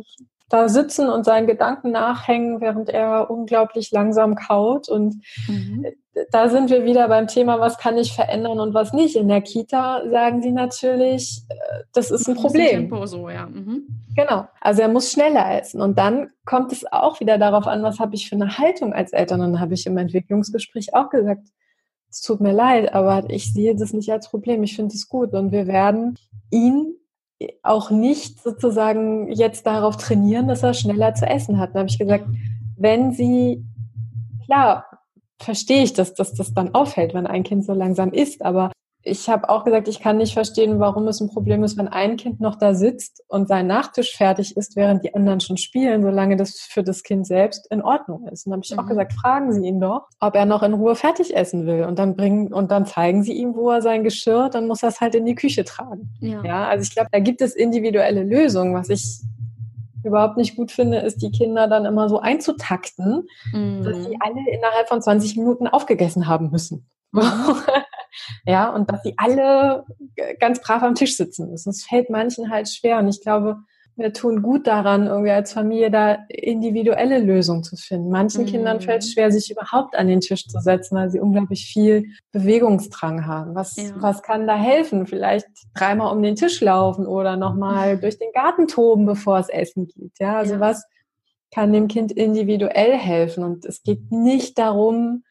da 0.52 0.68
sitzen 0.68 1.08
und 1.08 1.24
seinen 1.24 1.46
Gedanken 1.46 1.92
nachhängen, 1.92 2.60
während 2.60 2.90
er 2.90 3.30
unglaublich 3.30 3.90
langsam 3.90 4.34
kaut. 4.34 4.88
Und 4.88 5.14
mhm. 5.48 5.86
da 6.30 6.50
sind 6.50 6.68
wir 6.68 6.84
wieder 6.84 7.08
beim 7.08 7.26
Thema, 7.26 7.58
was 7.58 7.78
kann 7.78 7.96
ich 7.96 8.12
verändern 8.12 8.60
und 8.60 8.74
was 8.74 8.92
nicht. 8.92 9.16
In 9.16 9.28
der 9.28 9.40
Kita 9.40 10.02
sagen 10.10 10.42
sie 10.42 10.52
natürlich, 10.52 11.42
äh, 11.48 11.84
das 11.94 12.10
ist 12.10 12.28
ein 12.28 12.36
Problem. 12.36 12.90
Tempo 12.90 13.06
so, 13.06 13.30
ja. 13.30 13.46
Mhm. 13.46 13.86
Genau. 14.14 14.46
Also 14.60 14.82
er 14.82 14.88
muss 14.88 15.12
schneller 15.12 15.60
essen. 15.60 15.80
Und 15.80 15.98
dann 15.98 16.30
kommt 16.44 16.72
es 16.72 16.84
auch 16.90 17.20
wieder 17.20 17.38
darauf 17.38 17.66
an, 17.66 17.82
was 17.82 17.98
habe 17.98 18.14
ich 18.14 18.28
für 18.28 18.34
eine 18.34 18.58
Haltung 18.58 18.92
als 18.92 19.12
Eltern. 19.12 19.40
Und 19.40 19.52
dann 19.52 19.60
habe 19.60 19.74
ich 19.74 19.86
im 19.86 19.96
Entwicklungsgespräch 19.96 20.94
auch 20.94 21.10
gesagt, 21.10 21.48
es 22.10 22.20
tut 22.20 22.40
mir 22.40 22.52
leid, 22.52 22.92
aber 22.94 23.30
ich 23.30 23.52
sehe 23.52 23.74
das 23.74 23.94
nicht 23.94 24.10
als 24.12 24.28
Problem. 24.28 24.62
Ich 24.62 24.76
finde 24.76 24.94
es 24.94 25.08
gut. 25.08 25.32
Und 25.32 25.50
wir 25.50 25.66
werden 25.66 26.18
ihn 26.50 26.94
auch 27.62 27.90
nicht 27.90 28.42
sozusagen 28.42 29.32
jetzt 29.32 29.66
darauf 29.66 29.96
trainieren, 29.96 30.48
dass 30.48 30.62
er 30.62 30.74
schneller 30.74 31.14
zu 31.14 31.26
essen 31.26 31.58
hat. 31.58 31.74
Da 31.74 31.80
habe 31.80 31.88
ich 31.88 31.98
gesagt, 31.98 32.26
wenn 32.76 33.12
Sie, 33.12 33.64
klar, 34.44 34.86
verstehe 35.38 35.82
ich, 35.82 35.92
dass, 35.92 36.14
dass 36.14 36.34
das 36.34 36.54
dann 36.54 36.74
auffällt, 36.74 37.14
wenn 37.14 37.26
ein 37.26 37.42
Kind 37.42 37.64
so 37.64 37.72
langsam 37.72 38.12
isst, 38.12 38.44
aber 38.44 38.72
ich 39.04 39.28
habe 39.28 39.48
auch 39.48 39.64
gesagt, 39.64 39.88
ich 39.88 40.00
kann 40.00 40.18
nicht 40.18 40.34
verstehen, 40.34 40.78
warum 40.78 41.08
es 41.08 41.20
ein 41.20 41.28
Problem 41.28 41.64
ist, 41.64 41.76
wenn 41.76 41.88
ein 41.88 42.16
Kind 42.16 42.40
noch 42.40 42.56
da 42.56 42.74
sitzt 42.74 43.22
und 43.26 43.48
sein 43.48 43.66
Nachtisch 43.66 44.16
fertig 44.16 44.56
ist, 44.56 44.76
während 44.76 45.04
die 45.04 45.14
anderen 45.14 45.40
schon 45.40 45.56
spielen, 45.56 46.02
solange 46.02 46.36
das 46.36 46.60
für 46.60 46.82
das 46.82 47.02
Kind 47.02 47.26
selbst 47.26 47.66
in 47.70 47.82
Ordnung 47.82 48.28
ist. 48.28 48.46
Und 48.46 48.50
dann 48.50 48.58
habe 48.58 48.64
ich 48.64 48.72
mhm. 48.72 48.78
auch 48.78 48.86
gesagt, 48.86 49.12
fragen 49.12 49.52
Sie 49.52 49.66
ihn 49.66 49.80
doch, 49.80 50.06
ob 50.20 50.36
er 50.36 50.44
noch 50.44 50.62
in 50.62 50.74
Ruhe 50.74 50.94
fertig 50.94 51.34
essen 51.34 51.66
will. 51.66 51.84
Und 51.84 51.98
dann 51.98 52.16
bringen 52.16 52.52
und 52.52 52.70
dann 52.70 52.86
zeigen 52.86 53.24
Sie 53.24 53.32
ihm, 53.32 53.56
wo 53.56 53.70
er 53.70 53.82
sein 53.82 54.04
Geschirr, 54.04 54.48
dann 54.50 54.68
muss 54.68 54.82
er 54.82 54.90
es 54.90 55.00
halt 55.00 55.14
in 55.14 55.26
die 55.26 55.34
Küche 55.34 55.64
tragen. 55.64 56.14
Ja, 56.20 56.44
ja 56.44 56.68
also 56.68 56.82
ich 56.82 56.94
glaube, 56.94 57.08
da 57.10 57.18
gibt 57.18 57.40
es 57.42 57.54
individuelle 57.54 58.22
Lösungen. 58.22 58.74
Was 58.74 58.88
ich 58.88 59.20
überhaupt 60.04 60.36
nicht 60.36 60.56
gut 60.56 60.70
finde, 60.70 60.98
ist, 60.98 61.22
die 61.22 61.30
Kinder 61.30 61.66
dann 61.66 61.86
immer 61.86 62.08
so 62.08 62.20
einzutakten, 62.20 63.26
mhm. 63.52 63.82
dass 63.82 64.04
sie 64.04 64.16
alle 64.20 64.50
innerhalb 64.52 64.88
von 64.88 65.02
20 65.02 65.36
Minuten 65.36 65.66
aufgegessen 65.66 66.28
haben 66.28 66.50
müssen. 66.50 66.86
Ja, 68.46 68.70
und 68.70 68.90
dass 68.90 69.02
sie 69.02 69.14
alle 69.16 69.84
ganz 70.40 70.60
brav 70.60 70.82
am 70.82 70.94
Tisch 70.94 71.16
sitzen 71.16 71.50
müssen. 71.50 71.70
Es 71.70 71.84
fällt 71.84 72.10
manchen 72.10 72.50
halt 72.50 72.68
schwer 72.68 72.98
und 72.98 73.08
ich 73.08 73.20
glaube, 73.20 73.58
wir 73.96 74.12
tun 74.12 74.42
gut 74.42 74.66
daran, 74.66 75.06
irgendwie 75.06 75.30
als 75.30 75.52
Familie 75.52 75.90
da 75.90 76.18
individuelle 76.28 77.18
Lösungen 77.18 77.62
zu 77.62 77.76
finden. 77.76 78.10
Manchen 78.10 78.42
mhm. 78.42 78.46
Kindern 78.46 78.80
fällt 78.80 79.02
es 79.02 79.12
schwer, 79.12 79.30
sich 79.30 79.50
überhaupt 79.50 79.96
an 79.96 80.08
den 80.08 80.20
Tisch 80.20 80.46
zu 80.46 80.60
setzen, 80.60 80.96
weil 80.96 81.10
sie 81.10 81.20
unglaublich 81.20 81.66
viel 81.66 82.06
Bewegungsdrang 82.32 83.26
haben. 83.26 83.54
Was, 83.54 83.76
ja. 83.76 83.92
was 83.96 84.22
kann 84.22 84.46
da 84.46 84.56
helfen? 84.56 85.06
Vielleicht 85.06 85.46
dreimal 85.74 86.14
um 86.14 86.22
den 86.22 86.36
Tisch 86.36 86.60
laufen 86.60 87.06
oder 87.06 87.36
nochmal 87.36 87.98
durch 88.00 88.18
den 88.18 88.32
Garten 88.32 88.66
toben, 88.66 89.04
bevor 89.04 89.38
es 89.38 89.48
Essen 89.48 89.86
gibt. 89.88 90.18
Ja, 90.20 90.38
also 90.38 90.54
ja. 90.54 90.60
was 90.60 90.84
kann 91.52 91.72
dem 91.72 91.86
Kind 91.88 92.12
individuell 92.12 92.96
helfen? 92.96 93.44
Und 93.44 93.66
es 93.66 93.82
geht 93.82 94.10
nicht 94.10 94.58
darum, 94.58 95.24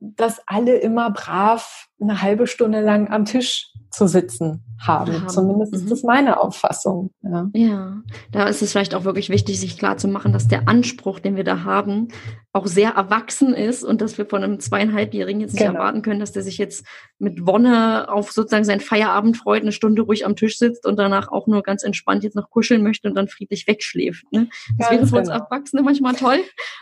dass 0.00 0.42
alle 0.46 0.76
immer 0.78 1.10
brav 1.10 1.88
eine 2.00 2.22
halbe 2.22 2.46
Stunde 2.46 2.80
lang 2.80 3.10
am 3.10 3.24
Tisch 3.24 3.72
zu 3.90 4.06
sitzen 4.06 4.64
haben. 4.80 5.12
haben. 5.12 5.28
Zumindest 5.28 5.72
mhm. 5.72 5.78
ist 5.78 5.90
das 5.90 6.02
meine 6.02 6.40
Auffassung. 6.40 7.10
Ja. 7.22 7.50
ja, 7.54 8.02
da 8.32 8.44
ist 8.46 8.62
es 8.62 8.72
vielleicht 8.72 8.94
auch 8.94 9.04
wirklich 9.04 9.28
wichtig, 9.28 9.60
sich 9.60 9.78
klar 9.78 9.96
zu 9.96 10.08
machen, 10.08 10.32
dass 10.32 10.48
der 10.48 10.68
Anspruch, 10.68 11.18
den 11.18 11.36
wir 11.36 11.44
da 11.44 11.64
haben, 11.64 12.08
auch 12.52 12.66
sehr 12.66 12.90
erwachsen 12.92 13.54
ist 13.54 13.84
und 13.84 14.00
dass 14.00 14.18
wir 14.18 14.26
von 14.26 14.42
einem 14.42 14.58
zweieinhalbjährigen 14.58 15.40
jetzt 15.40 15.52
nicht 15.52 15.62
genau. 15.62 15.74
erwarten 15.74 16.02
können, 16.02 16.18
dass 16.18 16.32
der 16.32 16.42
sich 16.42 16.58
jetzt 16.58 16.84
mit 17.18 17.46
Wonne 17.46 18.08
auf 18.10 18.32
sozusagen 18.32 18.64
seinen 18.64 18.80
Feierabend 18.80 19.36
freut, 19.36 19.62
eine 19.62 19.72
Stunde 19.72 20.02
ruhig 20.02 20.26
am 20.26 20.34
Tisch 20.34 20.58
sitzt 20.58 20.86
und 20.86 20.98
danach 20.98 21.28
auch 21.28 21.46
nur 21.46 21.62
ganz 21.62 21.84
entspannt 21.84 22.24
jetzt 22.24 22.34
noch 22.34 22.50
kuscheln 22.50 22.82
möchte 22.82 23.08
und 23.08 23.14
dann 23.14 23.28
friedlich 23.28 23.66
wegschläft. 23.68 24.24
Ne? 24.32 24.48
Das 24.78 24.88
ganz 24.88 24.90
wäre 24.90 25.06
für 25.06 25.16
genau. 25.16 25.18
uns 25.18 25.28
Erwachsene 25.28 25.82
manchmal 25.82 26.14
toll, 26.14 26.38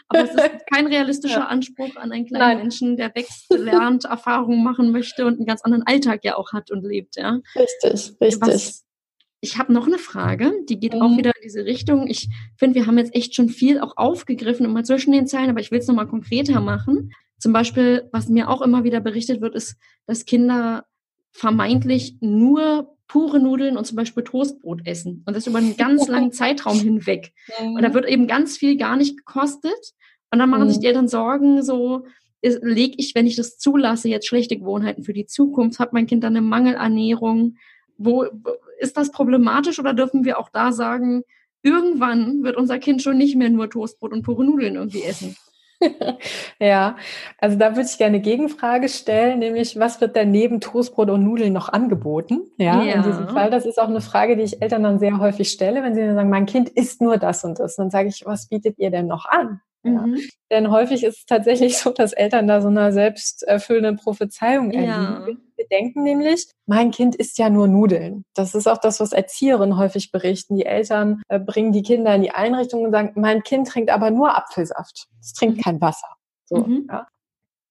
aber 0.09 0.25
es 0.25 0.31
ist 0.31 0.51
kein 0.73 0.87
realistischer 0.87 1.41
ja. 1.41 1.47
Anspruch 1.47 1.97
an 1.97 2.13
einen 2.13 2.27
kleinen 2.27 2.49
Nein. 2.49 2.59
Menschen, 2.59 2.97
der 2.97 3.15
wächst, 3.15 3.53
lernt, 3.53 4.05
Erfahrungen 4.07 4.65
machen 4.65 4.91
möchte 4.91 5.27
und 5.27 5.35
einen 5.35 5.47
ganz 5.47 5.63
anderen 5.63 5.87
Alltag 5.87 6.21
ja 6.25 6.37
auch 6.37 6.53
hat 6.53 6.71
und 6.71 6.83
lebt. 6.83 6.98
Ja? 7.17 7.41
Richtig, 7.55 8.15
richtig. 8.21 8.41
Was, 8.41 8.85
ich 9.41 9.59
habe 9.59 9.73
noch 9.73 9.87
eine 9.87 9.99
Frage, 9.99 10.53
die 10.69 10.81
geht 10.81 10.95
mhm. 10.95 11.03
auch 11.03 11.17
wieder 11.17 11.31
in 11.37 11.43
diese 11.45 11.65
Richtung. 11.65 12.09
Ich 12.09 12.29
finde, 12.57 12.77
wir 12.77 12.87
haben 12.87 12.99
jetzt 12.99 13.15
echt 13.15 13.35
schon 13.35 13.49
viel 13.49 13.81
auch 13.81 13.97
aufgegriffen, 13.97 14.67
immer 14.67 14.85
zwischen 14.85 15.13
den 15.13 15.27
Zeilen, 15.27 15.51
aber 15.51 15.61
ich 15.61 15.71
will 15.71 15.79
es 15.79 15.87
nochmal 15.87 16.09
konkreter 16.09 16.61
machen. 16.61 17.13
Zum 17.39 17.53
Beispiel, 17.53 18.09
was 18.13 18.29
mir 18.29 18.49
auch 18.49 18.63
immer 18.63 18.83
wieder 18.83 19.01
berichtet 19.01 19.41
wird, 19.41 19.55
ist, 19.55 19.77
dass 20.07 20.25
Kinder 20.25 20.85
vermeintlich 21.31 22.17
nur 22.21 22.97
pure 23.07 23.41
Nudeln 23.41 23.77
und 23.77 23.87
zum 23.87 23.97
Beispiel 23.97 24.25
Toastbrot 24.25 24.87
essen. 24.87 25.23
Und 25.25 25.37
das 25.37 25.47
über 25.47 25.59
einen 25.59 25.77
ganz 25.77 26.09
langen 26.09 26.33
Zeitraum 26.33 26.79
hinweg. 26.79 27.33
Mhm. 27.61 27.77
Und 27.77 27.83
da 27.83 27.95
wird 27.95 28.07
eben 28.07 28.27
ganz 28.27 28.57
viel 28.57 28.77
gar 28.77 28.97
nicht 28.97 29.17
gekostet. 29.17 29.95
Und 30.31 30.41
dann 30.41 30.51
machen 30.51 30.65
mhm. 30.65 30.71
sich 30.71 30.81
die 30.81 30.87
Eltern 30.87 31.09
Sorgen, 31.09 31.63
so, 31.63 32.05
lege 32.43 32.95
ich, 32.99 33.15
wenn 33.15 33.27
ich 33.27 33.37
das 33.37 33.59
zulasse, 33.59 34.09
jetzt 34.09 34.27
schlechte 34.27 34.59
Gewohnheiten 34.59 35.03
für 35.03 35.13
die 35.13 35.27
Zukunft? 35.27 35.79
Hat 35.79 35.93
mein 35.93 36.07
Kind 36.07 36.25
dann 36.25 36.37
eine 36.37 36.47
Mangelernährung? 36.47 37.57
Wo 37.97 38.27
ist 38.79 38.97
das 38.97 39.11
problematisch 39.11 39.79
oder 39.79 39.95
dürfen 39.95 40.25
wir 40.25 40.39
auch 40.39 40.49
da 40.51 40.73
sagen, 40.73 41.25
irgendwann 41.63 42.43
wird 42.43 42.57
unser 42.57 42.79
Kind 42.79 43.03
schon 43.03 43.19
nicht 43.19 43.37
mehr 43.37 43.51
nur 43.51 43.69
Toastbrot 43.69 44.13
und 44.13 44.23
pure 44.23 44.45
Nudeln 44.45 44.77
irgendwie 44.77 45.03
essen? 45.03 45.37
ja, 46.59 46.97
also 47.39 47.57
da 47.57 47.77
würde 47.77 47.89
ich 47.89 47.99
gerne 47.99 48.21
Gegenfrage 48.21 48.89
stellen, 48.89 49.39
nämlich 49.39 49.79
was 49.79 50.01
wird 50.01 50.17
denn 50.17 50.31
neben 50.31 50.61
Toastbrot 50.61 51.11
und 51.11 51.23
Nudeln 51.23 51.53
noch 51.53 51.69
angeboten? 51.69 52.51
Ja, 52.57 52.83
ja, 52.83 52.95
in 52.95 53.03
diesem 53.03 53.29
Fall. 53.29 53.51
Das 53.51 53.65
ist 53.65 53.79
auch 53.79 53.89
eine 53.89 54.01
Frage, 54.01 54.37
die 54.37 54.43
ich 54.43 54.61
Eltern 54.61 54.83
dann 54.83 54.99
sehr 54.99 55.19
häufig 55.19 55.51
stelle, 55.51 55.83
wenn 55.83 55.95
sie 55.95 56.01
dann 56.01 56.17
sagen, 56.17 56.31
mein 56.31 56.47
Kind 56.47 56.69
isst 56.69 57.01
nur 57.01 57.17
das 57.17 57.45
und 57.45 57.59
das. 57.59 57.77
Dann 57.77 57.91
sage 57.91 58.09
ich, 58.09 58.25
was 58.27 58.49
bietet 58.49 58.79
ihr 58.79 58.91
denn 58.91 59.07
noch 59.07 59.27
an? 59.27 59.61
Ja. 59.85 60.07
Mhm. 60.07 60.19
Denn 60.51 60.71
häufig 60.71 61.05
ist 61.05 61.19
es 61.19 61.27
tatsächlich 61.27 61.79
so, 61.79 61.91
dass 61.91 62.13
Eltern 62.13 62.47
da 62.47 62.61
so 62.61 62.69
einer 62.69 62.93
selbsterfüllenden 62.93 63.97
Prophezeiung 63.97 64.71
erliegen. 64.71 65.41
Wir 65.57 65.67
denken 65.69 66.03
nämlich, 66.03 66.51
mein 66.67 66.91
Kind 66.91 67.15
isst 67.17 67.39
ja 67.39 67.51
nur 67.51 67.69
Nudeln. 67.69 68.25
Das 68.35 68.55
ist 68.55 68.67
auch 68.67 68.79
das, 68.79 69.01
was 69.01 69.13
Erzieherinnen 69.13 69.77
häufig 69.77 70.11
berichten. 70.11 70.57
Die 70.57 70.67
Eltern 70.67 71.23
äh, 71.29 71.39
bringen 71.39 71.73
die 71.73 71.83
Kinder 71.83 72.15
in 72.15 72.23
die 72.23 72.31
Einrichtung 72.31 72.83
und 72.85 72.93
sagen, 72.93 73.13
mein 73.17 73.43
Kind 73.43 73.69
trinkt 73.69 73.91
aber 73.91 74.11
nur 74.11 74.37
Apfelsaft. 74.37 75.07
Es 75.21 75.33
trinkt 75.33 75.59
mhm. 75.59 75.63
kein 75.63 75.81
Wasser. 75.81 76.09
So, 76.47 76.59
mhm. 76.59 76.87
ja. 76.91 77.07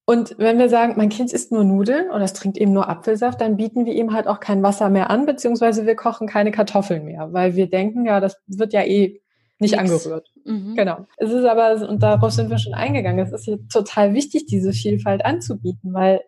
Und 0.09 0.35
wenn 0.37 0.57
wir 0.57 0.69
sagen, 0.69 0.93
mein 0.95 1.09
Kind 1.09 1.33
isst 1.33 1.51
nur 1.51 1.65
Nudeln 1.65 2.09
oder 2.11 2.23
es 2.23 2.31
trinkt 2.31 2.57
eben 2.57 2.71
nur 2.71 2.87
Apfelsaft, 2.87 3.41
dann 3.41 3.57
bieten 3.57 3.85
wir 3.85 3.93
ihm 3.93 4.13
halt 4.13 4.27
auch 4.27 4.39
kein 4.39 4.63
Wasser 4.63 4.89
mehr 4.89 5.09
an, 5.09 5.25
beziehungsweise 5.25 5.85
wir 5.85 5.97
kochen 5.97 6.27
keine 6.27 6.51
Kartoffeln 6.51 7.03
mehr, 7.03 7.33
weil 7.33 7.57
wir 7.57 7.69
denken, 7.69 8.05
ja, 8.05 8.21
das 8.21 8.41
wird 8.47 8.71
ja 8.71 8.83
eh 8.83 9.21
nicht 9.59 9.75
Nix. 9.75 9.91
angerührt. 9.91 10.27
Mhm. 10.45 10.75
Genau. 10.75 11.05
Es 11.17 11.31
ist 11.31 11.45
aber, 11.45 11.87
und 11.87 12.03
darauf 12.03 12.31
sind 12.31 12.49
wir 12.49 12.57
schon 12.57 12.73
eingegangen, 12.73 13.25
es 13.25 13.31
ist 13.31 13.45
hier 13.45 13.59
total 13.67 14.13
wichtig, 14.13 14.45
diese 14.45 14.71
Vielfalt 14.71 15.25
anzubieten, 15.25 15.93
weil 15.93 16.21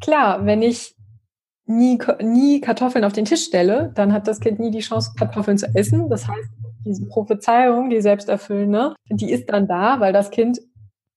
klar, 0.00 0.46
wenn 0.46 0.62
ich 0.62 0.94
nie, 1.66 1.98
nie 2.20 2.60
Kartoffeln 2.60 3.04
auf 3.04 3.12
den 3.12 3.24
Tisch 3.24 3.44
stelle, 3.44 3.92
dann 3.94 4.12
hat 4.12 4.26
das 4.26 4.40
Kind 4.40 4.58
nie 4.58 4.70
die 4.70 4.80
Chance, 4.80 5.12
Kartoffeln 5.16 5.58
zu 5.58 5.66
essen. 5.74 6.08
Das 6.08 6.26
heißt, 6.26 6.50
diese 6.84 7.06
Prophezeiung, 7.06 7.90
die 7.90 8.00
selbsterfüllende, 8.00 8.94
die 9.10 9.30
ist 9.30 9.48
dann 9.50 9.68
da, 9.68 10.00
weil 10.00 10.12
das 10.12 10.30
Kind 10.30 10.60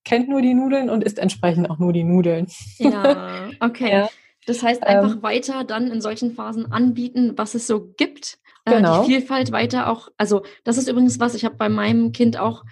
kennt 0.03 0.29
nur 0.29 0.41
die 0.41 0.53
Nudeln 0.53 0.89
und 0.89 1.03
isst 1.03 1.17
entsprechend 1.19 1.69
auch 1.69 1.79
nur 1.79 1.91
die 1.91 2.03
Nudeln. 2.03 2.47
Ja, 2.77 3.49
okay. 3.59 3.91
ja. 3.91 4.09
Das 4.45 4.61
heißt, 4.61 4.83
einfach 4.83 5.15
ähm, 5.15 5.23
weiter 5.23 5.63
dann 5.63 5.87
in 5.87 6.01
solchen 6.01 6.35
Phasen 6.35 6.71
anbieten, 6.71 7.33
was 7.35 7.55
es 7.55 7.65
so 7.65 7.93
gibt 7.97 8.37
genau. 8.65 9.03
die 9.03 9.13
Vielfalt 9.13 9.51
weiter 9.51 9.89
auch, 9.89 10.09
also 10.17 10.43
das 10.63 10.77
ist 10.77 10.89
übrigens 10.89 11.19
was, 11.19 11.35
ich 11.35 11.45
habe 11.45 11.55
bei 11.55 11.69
meinem 11.69 12.11
Kind 12.11 12.37
auch 12.37 12.63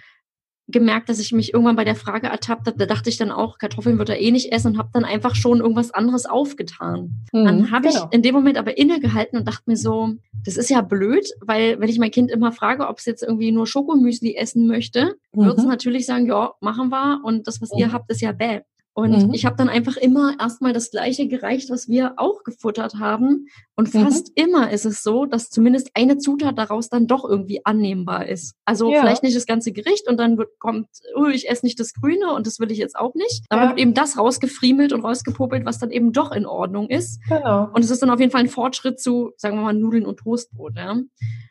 gemerkt, 0.66 1.10
dass 1.10 1.18
ich 1.18 1.32
mich 1.32 1.52
irgendwann 1.52 1.76
bei 1.76 1.84
der 1.84 1.94
Frage 1.94 2.28
ertappt 2.28 2.66
habe, 2.66 2.78
da 2.78 2.86
dachte 2.86 3.10
ich 3.10 3.18
dann 3.18 3.30
auch, 3.30 3.58
Kartoffeln 3.58 3.98
wird 3.98 4.08
er 4.08 4.20
eh 4.20 4.30
nicht 4.30 4.50
essen 4.50 4.68
und 4.68 4.78
habe 4.78 4.88
dann 4.94 5.04
einfach 5.04 5.34
schon 5.34 5.60
irgendwas 5.60 5.90
anderes 5.90 6.24
aufgetan. 6.24 7.26
Mhm, 7.32 7.44
dann 7.44 7.70
habe 7.70 7.88
genau. 7.88 8.06
ich 8.06 8.16
in 8.16 8.22
dem 8.22 8.34
Moment 8.34 8.56
aber 8.56 8.78
innegehalten 8.78 9.38
und 9.38 9.46
dachte 9.46 9.64
mir 9.66 9.76
so, 9.76 10.14
das 10.44 10.56
ist 10.56 10.70
ja 10.70 10.80
blöd, 10.80 11.28
weil 11.40 11.78
wenn 11.80 11.88
ich 11.90 11.98
mein 11.98 12.10
Kind 12.10 12.30
immer 12.30 12.50
frage, 12.50 12.88
ob 12.88 12.98
es 12.98 13.04
jetzt 13.04 13.22
irgendwie 13.22 13.52
nur 13.52 13.66
Schokomüsli 13.66 14.36
essen 14.36 14.66
möchte, 14.66 15.16
mhm. 15.34 15.44
wird 15.44 15.58
es 15.58 15.64
natürlich 15.64 16.06
sagen, 16.06 16.26
ja, 16.26 16.52
machen 16.60 16.88
wir 16.88 17.20
und 17.24 17.46
das, 17.46 17.60
was 17.60 17.70
mhm. 17.72 17.80
ihr 17.80 17.92
habt, 17.92 18.10
ist 18.10 18.22
ja 18.22 18.32
bäh. 18.32 18.60
Und 18.96 19.26
mhm. 19.26 19.34
ich 19.34 19.44
habe 19.44 19.56
dann 19.56 19.68
einfach 19.68 19.96
immer 19.96 20.34
erstmal 20.38 20.72
das 20.72 20.92
gleiche 20.92 21.26
gereicht, 21.26 21.68
was 21.68 21.88
wir 21.88 22.14
auch 22.16 22.44
gefuttert 22.44 22.94
haben. 23.00 23.48
Und 23.74 23.92
mhm. 23.92 24.04
fast 24.04 24.28
mhm. 24.28 24.44
immer 24.44 24.70
ist 24.70 24.84
es 24.84 25.02
so, 25.02 25.26
dass 25.26 25.50
zumindest 25.50 25.90
eine 25.94 26.16
Zutat 26.16 26.56
daraus 26.56 26.90
dann 26.90 27.08
doch 27.08 27.28
irgendwie 27.28 27.60
annehmbar 27.64 28.28
ist. 28.28 28.54
Also 28.64 28.92
ja. 28.92 29.00
vielleicht 29.00 29.24
nicht 29.24 29.36
das 29.36 29.46
ganze 29.46 29.72
Gericht 29.72 30.08
und 30.08 30.16
dann 30.16 30.38
wird, 30.38 30.60
kommt, 30.60 30.86
oh, 31.16 31.26
ich 31.26 31.50
esse 31.50 31.66
nicht 31.66 31.80
das 31.80 31.92
Grüne 31.92 32.32
und 32.32 32.46
das 32.46 32.60
will 32.60 32.70
ich 32.70 32.78
jetzt 32.78 32.94
auch 32.94 33.14
nicht. 33.16 33.44
Aber 33.48 33.62
ja. 33.62 33.68
wird 33.70 33.80
eben 33.80 33.94
das 33.94 34.16
rausgefriemelt 34.16 34.92
und 34.92 35.00
rausgepopelt, 35.04 35.66
was 35.66 35.80
dann 35.80 35.90
eben 35.90 36.12
doch 36.12 36.30
in 36.30 36.46
Ordnung 36.46 36.88
ist. 36.88 37.20
Genau. 37.28 37.70
Und 37.72 37.84
es 37.84 37.90
ist 37.90 38.00
dann 38.00 38.10
auf 38.10 38.20
jeden 38.20 38.30
Fall 38.30 38.42
ein 38.42 38.48
Fortschritt 38.48 39.00
zu, 39.00 39.32
sagen 39.38 39.56
wir 39.56 39.62
mal, 39.62 39.74
Nudeln 39.74 40.06
und 40.06 40.18
Toastbrot. 40.18 40.76
Ja? 40.76 40.96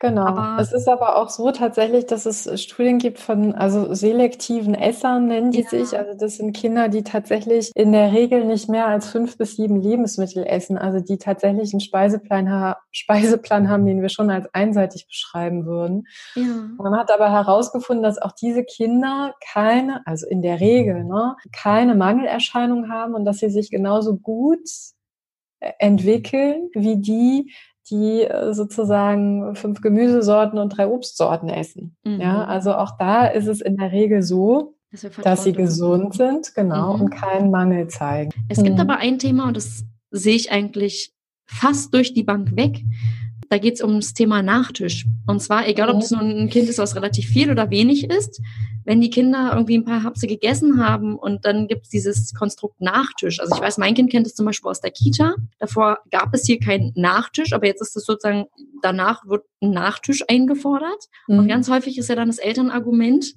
Genau. 0.00 0.24
Aber 0.24 0.62
es 0.62 0.72
ist 0.72 0.88
aber 0.88 1.16
auch 1.16 1.28
so 1.28 1.50
tatsächlich, 1.50 2.06
dass 2.06 2.24
es 2.24 2.62
Studien 2.62 2.98
gibt 2.98 3.18
von, 3.18 3.54
also 3.54 3.92
selektiven 3.92 4.74
Essern 4.74 5.26
nennen 5.26 5.50
die 5.50 5.60
ja. 5.60 5.68
sich. 5.68 5.98
Also 5.98 6.18
das 6.18 6.36
sind 6.38 6.56
Kinder, 6.56 6.88
die 6.88 7.02
tatsächlich 7.02 7.33
in 7.74 7.92
der 7.92 8.12
Regel 8.12 8.44
nicht 8.44 8.68
mehr 8.68 8.86
als 8.86 9.08
fünf 9.08 9.36
bis 9.38 9.56
sieben 9.56 9.80
Lebensmittel 9.80 10.44
essen. 10.44 10.78
Also 10.78 11.00
die 11.00 11.18
tatsächlich 11.18 11.72
einen 11.72 11.80
Speiseplan, 11.80 12.74
Speiseplan 12.92 13.68
haben, 13.68 13.86
den 13.86 14.02
wir 14.02 14.08
schon 14.08 14.30
als 14.30 14.52
einseitig 14.54 15.06
beschreiben 15.06 15.66
würden. 15.66 16.06
Ja. 16.34 16.70
Man 16.78 16.96
hat 16.96 17.10
aber 17.10 17.30
herausgefunden, 17.30 18.02
dass 18.02 18.20
auch 18.20 18.32
diese 18.32 18.64
Kinder 18.64 19.34
keine, 19.52 20.06
also 20.06 20.26
in 20.26 20.42
der 20.42 20.60
Regel, 20.60 21.04
ne, 21.04 21.36
keine 21.52 21.94
Mangelerscheinung 21.94 22.88
haben 22.88 23.14
und 23.14 23.24
dass 23.24 23.38
sie 23.38 23.50
sich 23.50 23.70
genauso 23.70 24.16
gut 24.16 24.68
äh, 25.60 25.72
entwickeln 25.78 26.68
wie 26.74 26.96
die, 26.96 27.52
die 27.90 28.22
äh, 28.22 28.52
sozusagen 28.54 29.54
fünf 29.54 29.80
Gemüsesorten 29.80 30.58
und 30.58 30.70
drei 30.70 30.86
Obstsorten 30.86 31.48
essen. 31.48 31.96
Mhm. 32.04 32.20
Ja, 32.20 32.44
also 32.44 32.74
auch 32.74 32.96
da 32.98 33.26
ist 33.26 33.46
es 33.46 33.60
in 33.60 33.76
der 33.76 33.92
Regel 33.92 34.22
so, 34.22 34.74
dass, 35.02 35.16
dass 35.22 35.44
sie 35.44 35.52
gesund 35.52 36.14
sind, 36.14 36.54
genau, 36.54 36.94
mhm. 36.94 37.02
und 37.02 37.10
keinen 37.10 37.50
Mangel 37.50 37.88
zeigen. 37.88 38.32
Es 38.48 38.58
mhm. 38.58 38.64
gibt 38.64 38.80
aber 38.80 38.98
ein 38.98 39.18
Thema 39.18 39.48
und 39.48 39.56
das 39.56 39.84
sehe 40.10 40.36
ich 40.36 40.52
eigentlich 40.52 41.12
fast 41.46 41.92
durch 41.94 42.14
die 42.14 42.22
Bank 42.22 42.56
weg. 42.56 42.82
Da 43.50 43.58
geht 43.58 43.74
es 43.74 43.82
ums 43.82 44.14
Thema 44.14 44.42
Nachtisch. 44.42 45.06
Und 45.26 45.40
zwar, 45.40 45.68
egal 45.68 45.90
ob 45.90 46.00
es 46.00 46.10
nun 46.10 46.22
ein 46.22 46.48
Kind 46.48 46.68
ist, 46.68 46.78
was 46.78 46.96
relativ 46.96 47.26
viel 47.26 47.50
oder 47.50 47.70
wenig 47.70 48.10
ist, 48.10 48.40
wenn 48.84 49.00
die 49.00 49.10
Kinder 49.10 49.52
irgendwie 49.54 49.78
ein 49.78 49.84
paar 49.84 50.02
Hapse 50.02 50.26
gegessen 50.26 50.84
haben 50.84 51.16
und 51.16 51.44
dann 51.44 51.68
gibt 51.68 51.84
es 51.84 51.88
dieses 51.88 52.34
Konstrukt 52.34 52.80
Nachtisch. 52.80 53.40
Also 53.40 53.54
ich 53.54 53.60
weiß, 53.60 53.78
mein 53.78 53.94
Kind 53.94 54.10
kennt 54.10 54.26
es 54.26 54.34
zum 54.34 54.46
Beispiel 54.46 54.70
aus 54.70 54.80
der 54.80 54.90
Kita. 54.90 55.34
Davor 55.58 55.98
gab 56.10 56.34
es 56.34 56.44
hier 56.46 56.58
keinen 56.58 56.92
Nachtisch, 56.94 57.52
aber 57.52 57.66
jetzt 57.66 57.80
ist 57.80 57.96
es 57.96 58.04
sozusagen, 58.04 58.46
danach 58.82 59.26
wird 59.26 59.44
ein 59.62 59.70
Nachtisch 59.70 60.24
eingefordert. 60.28 61.08
Mhm. 61.28 61.38
Und 61.40 61.48
ganz 61.48 61.70
häufig 61.70 61.98
ist 61.98 62.08
ja 62.08 62.16
dann 62.16 62.28
das 62.28 62.38
Elternargument 62.38 63.34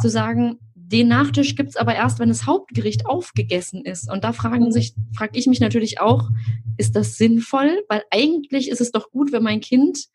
zu 0.00 0.08
sagen, 0.08 0.58
den 0.90 1.08
Nachtisch 1.08 1.54
gibt's 1.54 1.76
aber 1.76 1.94
erst, 1.94 2.18
wenn 2.18 2.30
das 2.30 2.46
Hauptgericht 2.46 3.06
aufgegessen 3.06 3.84
ist. 3.84 4.10
Und 4.10 4.24
da 4.24 4.32
fragen 4.32 4.64
mhm. 4.64 4.72
sich, 4.72 4.94
frage 5.14 5.38
ich 5.38 5.46
mich 5.46 5.60
natürlich 5.60 6.00
auch, 6.00 6.30
ist 6.78 6.96
das 6.96 7.16
sinnvoll? 7.16 7.84
Weil 7.88 8.02
eigentlich 8.10 8.70
ist 8.70 8.80
es 8.80 8.90
doch 8.90 9.10
gut, 9.10 9.30
wenn 9.32 9.42
mein 9.42 9.60
Kind 9.60 10.06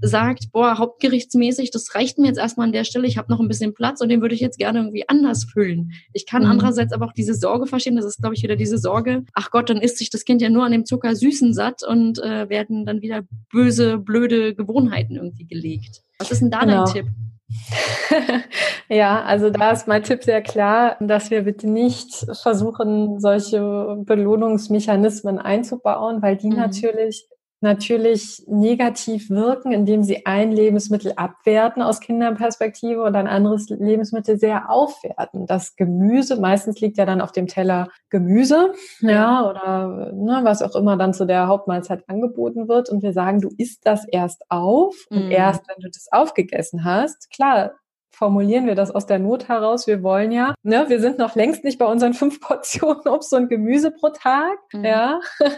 sagt, 0.00 0.52
boah, 0.52 0.78
hauptgerichtsmäßig, 0.78 1.70
das 1.70 1.94
reicht 1.94 2.18
mir 2.18 2.28
jetzt 2.28 2.38
erstmal 2.38 2.66
an 2.66 2.72
der 2.72 2.84
Stelle, 2.84 3.06
ich 3.06 3.18
habe 3.18 3.30
noch 3.30 3.40
ein 3.40 3.48
bisschen 3.48 3.74
Platz 3.74 4.00
und 4.00 4.08
den 4.08 4.20
würde 4.20 4.34
ich 4.34 4.40
jetzt 4.40 4.58
gerne 4.58 4.80
irgendwie 4.80 5.08
anders 5.08 5.44
füllen. 5.44 5.92
Ich 6.12 6.26
kann 6.26 6.42
mhm. 6.44 6.50
andererseits 6.50 6.92
aber 6.92 7.06
auch 7.06 7.12
diese 7.12 7.34
Sorge 7.34 7.66
verstehen, 7.66 7.96
das 7.96 8.04
ist, 8.04 8.20
glaube 8.20 8.34
ich, 8.34 8.42
wieder 8.42 8.56
diese 8.56 8.78
Sorge, 8.78 9.24
ach 9.34 9.50
Gott, 9.50 9.70
dann 9.70 9.80
isst 9.80 9.98
sich 9.98 10.10
das 10.10 10.24
Kind 10.24 10.42
ja 10.42 10.50
nur 10.50 10.64
an 10.64 10.72
dem 10.72 10.84
Zucker 10.84 11.14
süßen 11.14 11.54
satt 11.54 11.82
und 11.82 12.18
äh, 12.18 12.48
werden 12.48 12.86
dann 12.86 13.02
wieder 13.02 13.22
böse, 13.50 13.98
blöde 13.98 14.54
Gewohnheiten 14.54 15.16
irgendwie 15.16 15.46
gelegt. 15.46 16.02
Was 16.18 16.30
ist 16.30 16.42
denn 16.42 16.50
da 16.50 16.60
genau. 16.60 16.84
dein 16.84 16.94
Tipp? 16.94 17.06
ja, 18.88 19.22
also 19.22 19.50
da 19.50 19.72
ist 19.72 19.88
mein 19.88 20.02
Tipp 20.02 20.22
sehr 20.22 20.40
klar, 20.40 20.96
dass 21.00 21.30
wir 21.30 21.42
bitte 21.42 21.68
nicht 21.68 22.26
versuchen, 22.42 23.18
solche 23.18 23.96
Belohnungsmechanismen 24.04 25.38
einzubauen, 25.38 26.22
weil 26.22 26.36
die 26.36 26.50
mhm. 26.50 26.56
natürlich 26.56 27.26
natürlich 27.60 28.42
negativ 28.46 29.28
wirken, 29.28 29.72
indem 29.72 30.02
sie 30.02 30.24
ein 30.24 30.50
Lebensmittel 30.50 31.12
abwerten 31.16 31.82
aus 31.82 32.00
Kinderperspektive 32.00 33.02
und 33.02 33.14
ein 33.14 33.26
anderes 33.26 33.68
Lebensmittel 33.68 34.38
sehr 34.38 34.70
aufwerten. 34.70 35.46
Das 35.46 35.76
Gemüse, 35.76 36.40
meistens 36.40 36.80
liegt 36.80 36.96
ja 36.96 37.04
dann 37.04 37.20
auf 37.20 37.32
dem 37.32 37.46
Teller 37.46 37.88
Gemüse, 38.08 38.72
ja, 39.00 39.48
oder 39.48 40.12
ne, 40.12 40.40
was 40.42 40.62
auch 40.62 40.74
immer 40.74 40.96
dann 40.96 41.12
zu 41.12 41.26
der 41.26 41.48
Hauptmahlzeit 41.48 42.08
angeboten 42.08 42.68
wird. 42.68 42.88
Und 42.88 43.02
wir 43.02 43.12
sagen, 43.12 43.40
du 43.40 43.50
isst 43.58 43.86
das 43.86 44.06
erst 44.08 44.44
auf 44.48 44.94
und 45.10 45.28
mm. 45.28 45.30
erst 45.30 45.68
wenn 45.68 45.82
du 45.82 45.88
das 45.88 46.08
aufgegessen 46.10 46.84
hast, 46.84 47.30
klar, 47.30 47.72
formulieren 48.20 48.66
wir 48.66 48.74
das 48.74 48.90
aus 48.90 49.06
der 49.06 49.18
Not 49.18 49.48
heraus. 49.48 49.86
Wir 49.86 50.02
wollen 50.02 50.30
ja, 50.30 50.54
ne, 50.62 50.84
wir 50.88 51.00
sind 51.00 51.18
noch 51.18 51.36
längst 51.36 51.64
nicht 51.64 51.78
bei 51.78 51.86
unseren 51.86 52.12
fünf 52.12 52.38
Portionen 52.40 53.08
Obst 53.08 53.32
und 53.32 53.48
Gemüse 53.48 53.90
pro 53.90 54.10
Tag. 54.10 54.58
Mhm. 54.72 54.84
Ja. 54.84 55.20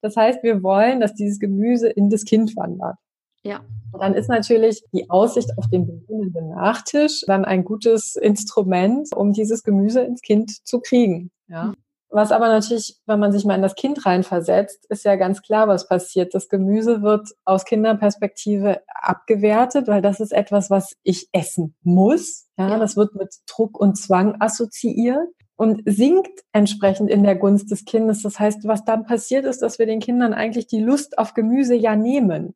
Das 0.00 0.16
heißt, 0.16 0.42
wir 0.42 0.62
wollen, 0.62 1.00
dass 1.00 1.14
dieses 1.14 1.38
Gemüse 1.38 1.88
in 1.88 2.08
das 2.08 2.24
Kind 2.24 2.56
wandert. 2.56 2.96
Ja. 3.42 3.60
Und 3.92 4.00
dann 4.00 4.14
ist 4.14 4.28
natürlich 4.28 4.82
die 4.92 5.10
Aussicht 5.10 5.50
auf 5.58 5.68
den 5.68 5.86
beginnenden 5.86 6.50
Nachtisch 6.50 7.24
dann 7.26 7.44
ein 7.44 7.64
gutes 7.64 8.16
Instrument, 8.16 9.08
um 9.14 9.32
dieses 9.32 9.62
Gemüse 9.62 10.00
ins 10.00 10.22
Kind 10.22 10.66
zu 10.66 10.80
kriegen. 10.80 11.30
Ja. 11.48 11.64
Mhm. 11.64 11.76
Was 12.10 12.32
aber 12.32 12.48
natürlich, 12.48 12.96
wenn 13.06 13.20
man 13.20 13.32
sich 13.32 13.44
mal 13.44 13.54
in 13.54 13.62
das 13.62 13.74
Kind 13.74 14.06
reinversetzt, 14.06 14.86
ist 14.88 15.04
ja 15.04 15.16
ganz 15.16 15.42
klar, 15.42 15.68
was 15.68 15.88
passiert. 15.88 16.34
Das 16.34 16.48
Gemüse 16.48 17.02
wird 17.02 17.28
aus 17.44 17.66
Kinderperspektive 17.66 18.80
abgewertet, 18.88 19.88
weil 19.88 20.00
das 20.00 20.18
ist 20.20 20.32
etwas, 20.32 20.70
was 20.70 20.96
ich 21.02 21.28
essen 21.32 21.74
muss. 21.82 22.46
Ja, 22.56 22.70
ja. 22.70 22.78
das 22.78 22.96
wird 22.96 23.14
mit 23.14 23.34
Druck 23.46 23.78
und 23.78 23.96
Zwang 23.96 24.36
assoziiert 24.40 25.28
und 25.56 25.82
sinkt 25.84 26.44
entsprechend 26.52 27.10
in 27.10 27.24
der 27.24 27.36
Gunst 27.36 27.70
des 27.70 27.84
Kindes. 27.84 28.22
Das 28.22 28.38
heißt, 28.38 28.66
was 28.66 28.84
dann 28.84 29.04
passiert 29.04 29.44
ist, 29.44 29.60
dass 29.60 29.78
wir 29.78 29.86
den 29.86 30.00
Kindern 30.00 30.32
eigentlich 30.32 30.66
die 30.66 30.80
Lust 30.80 31.18
auf 31.18 31.34
Gemüse 31.34 31.74
ja 31.74 31.94
nehmen. 31.94 32.54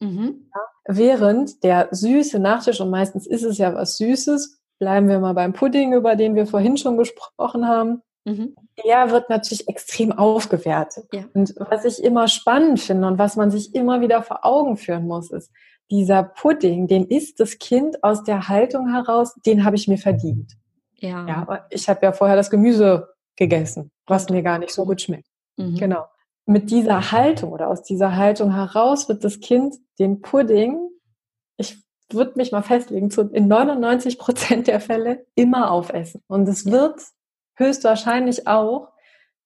Mhm. 0.00 0.48
Ja, 0.54 0.60
während 0.86 1.62
der 1.62 1.88
süße 1.90 2.38
Nachtisch, 2.38 2.80
und 2.80 2.90
meistens 2.90 3.26
ist 3.26 3.42
es 3.42 3.58
ja 3.58 3.74
was 3.74 3.98
Süßes, 3.98 4.60
bleiben 4.78 5.08
wir 5.08 5.18
mal 5.18 5.34
beim 5.34 5.52
Pudding, 5.52 5.92
über 5.92 6.16
den 6.16 6.34
wir 6.34 6.46
vorhin 6.46 6.76
schon 6.76 6.96
gesprochen 6.96 7.66
haben, 7.66 8.02
Mhm. 8.24 8.56
Der 8.84 9.10
wird 9.10 9.28
natürlich 9.28 9.68
extrem 9.68 10.12
aufgewertet. 10.12 11.06
Ja. 11.12 11.24
Und 11.34 11.54
was 11.58 11.84
ich 11.84 12.02
immer 12.02 12.28
spannend 12.28 12.80
finde 12.80 13.06
und 13.06 13.18
was 13.18 13.36
man 13.36 13.50
sich 13.50 13.74
immer 13.74 14.00
wieder 14.00 14.22
vor 14.22 14.44
Augen 14.44 14.76
führen 14.76 15.06
muss, 15.06 15.30
ist, 15.30 15.50
dieser 15.90 16.22
Pudding, 16.22 16.88
den 16.88 17.06
isst 17.06 17.40
das 17.40 17.58
Kind 17.58 18.02
aus 18.02 18.24
der 18.24 18.48
Haltung 18.48 18.90
heraus, 18.90 19.34
den 19.44 19.64
habe 19.64 19.76
ich 19.76 19.86
mir 19.86 19.98
verdient. 19.98 20.56
Ja. 20.96 21.26
ja 21.26 21.66
ich 21.70 21.88
habe 21.88 22.00
ja 22.06 22.12
vorher 22.12 22.36
das 22.36 22.50
Gemüse 22.50 23.08
gegessen, 23.36 23.90
was 24.06 24.28
mir 24.30 24.42
gar 24.42 24.58
nicht 24.58 24.72
so 24.72 24.84
gut 24.86 25.02
schmeckt. 25.02 25.28
Mhm. 25.56 25.76
Genau. 25.76 26.06
Mit 26.46 26.70
dieser 26.70 27.12
Haltung 27.12 27.52
oder 27.52 27.68
aus 27.68 27.82
dieser 27.82 28.16
Haltung 28.16 28.54
heraus 28.54 29.08
wird 29.08 29.24
das 29.24 29.40
Kind 29.40 29.76
den 29.98 30.20
Pudding, 30.20 30.88
ich 31.56 31.82
würde 32.10 32.32
mich 32.36 32.52
mal 32.52 32.62
festlegen, 32.62 33.10
in 33.32 33.48
99 33.48 34.18
Prozent 34.18 34.66
der 34.66 34.80
Fälle 34.80 35.26
immer 35.34 35.70
aufessen. 35.70 36.22
Und 36.26 36.48
es 36.48 36.66
wird 36.66 37.00
höchstwahrscheinlich 37.56 38.46
auch 38.46 38.88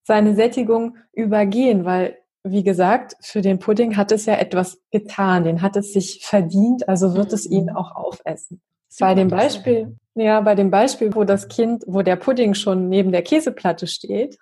seine 0.04 0.34
Sättigung 0.34 0.96
übergehen, 1.12 1.84
weil, 1.84 2.18
wie 2.42 2.62
gesagt, 2.62 3.14
für 3.20 3.42
den 3.42 3.58
Pudding 3.58 3.96
hat 3.96 4.10
es 4.10 4.26
ja 4.26 4.34
etwas 4.36 4.80
getan, 4.90 5.44
den 5.44 5.60
hat 5.60 5.76
es 5.76 5.92
sich 5.92 6.24
verdient, 6.24 6.88
also 6.88 7.14
wird 7.14 7.32
es 7.32 7.46
ihn 7.46 7.66
mhm. 7.66 7.76
auch 7.76 7.94
aufessen. 7.94 8.62
Bei 8.98 9.14
dem 9.14 9.28
Beispiel, 9.28 9.98
ja, 10.14 10.40
bei 10.40 10.54
dem 10.54 10.70
Beispiel, 10.70 11.14
wo 11.14 11.24
das 11.24 11.48
Kind, 11.48 11.84
wo 11.86 12.02
der 12.02 12.16
Pudding 12.16 12.54
schon 12.54 12.88
neben 12.88 13.12
der 13.12 13.22
Käseplatte 13.22 13.86
steht 13.86 14.38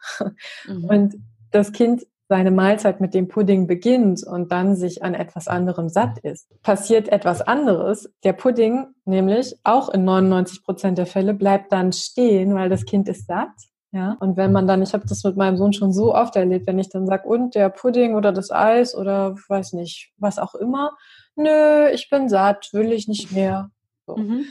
mhm. 0.67 0.85
und 0.85 1.15
das 1.51 1.73
Kind 1.73 2.07
seine 2.29 2.51
Mahlzeit 2.51 3.01
mit 3.01 3.15
dem 3.15 3.29
Pudding 3.29 3.67
beginnt 3.67 4.25
und 4.27 4.51
dann 4.51 4.75
sich 4.75 5.03
an 5.03 5.15
etwas 5.15 5.49
anderem 5.49 5.89
satt 5.89 6.19
ist, 6.19 6.49
passiert 6.63 7.09
etwas 7.09 7.41
anderes. 7.41 8.11
Der 8.25 8.33
Pudding 8.33 8.87
nämlich 9.05 9.57
auch 9.65 9.89
in 9.89 10.05
99 10.05 10.65
Prozent 10.65 10.99
der 10.99 11.07
Fälle 11.07 11.35
bleibt 11.35 11.73
dann 11.73 11.93
stehen, 11.93 12.55
weil 12.55 12.69
das 12.69 12.85
Kind 12.85 13.09
ist 13.09 13.27
satt. 13.27 13.51
Ja, 13.93 14.17
und 14.21 14.37
wenn 14.37 14.53
man 14.53 14.67
dann, 14.67 14.83
ich 14.83 14.93
habe 14.93 15.07
das 15.09 15.25
mit 15.25 15.37
meinem 15.37 15.57
Sohn 15.57 15.73
schon 15.73 15.93
so 15.93 16.15
oft 16.15 16.37
erlebt, 16.37 16.67
wenn 16.67 16.79
ich 16.79 16.91
dann 16.91 17.07
sage, 17.07 17.27
und 17.29 17.55
der 17.55 17.71
Pudding 17.71 18.15
oder 18.15 18.33
das 18.33 18.51
Eis 18.51 18.95
oder 18.95 19.37
weiß 19.49 19.73
nicht, 19.73 20.13
was 20.19 20.39
auch 20.39 20.55
immer, 20.55 20.97
nö, 21.37 21.89
ich 21.93 22.11
bin 22.11 22.29
satt, 22.29 22.69
will 22.73 22.93
ich 22.93 23.09
nicht 23.09 23.33
mehr. 23.33 23.71
So. 24.07 24.17
Mhm. 24.17 24.45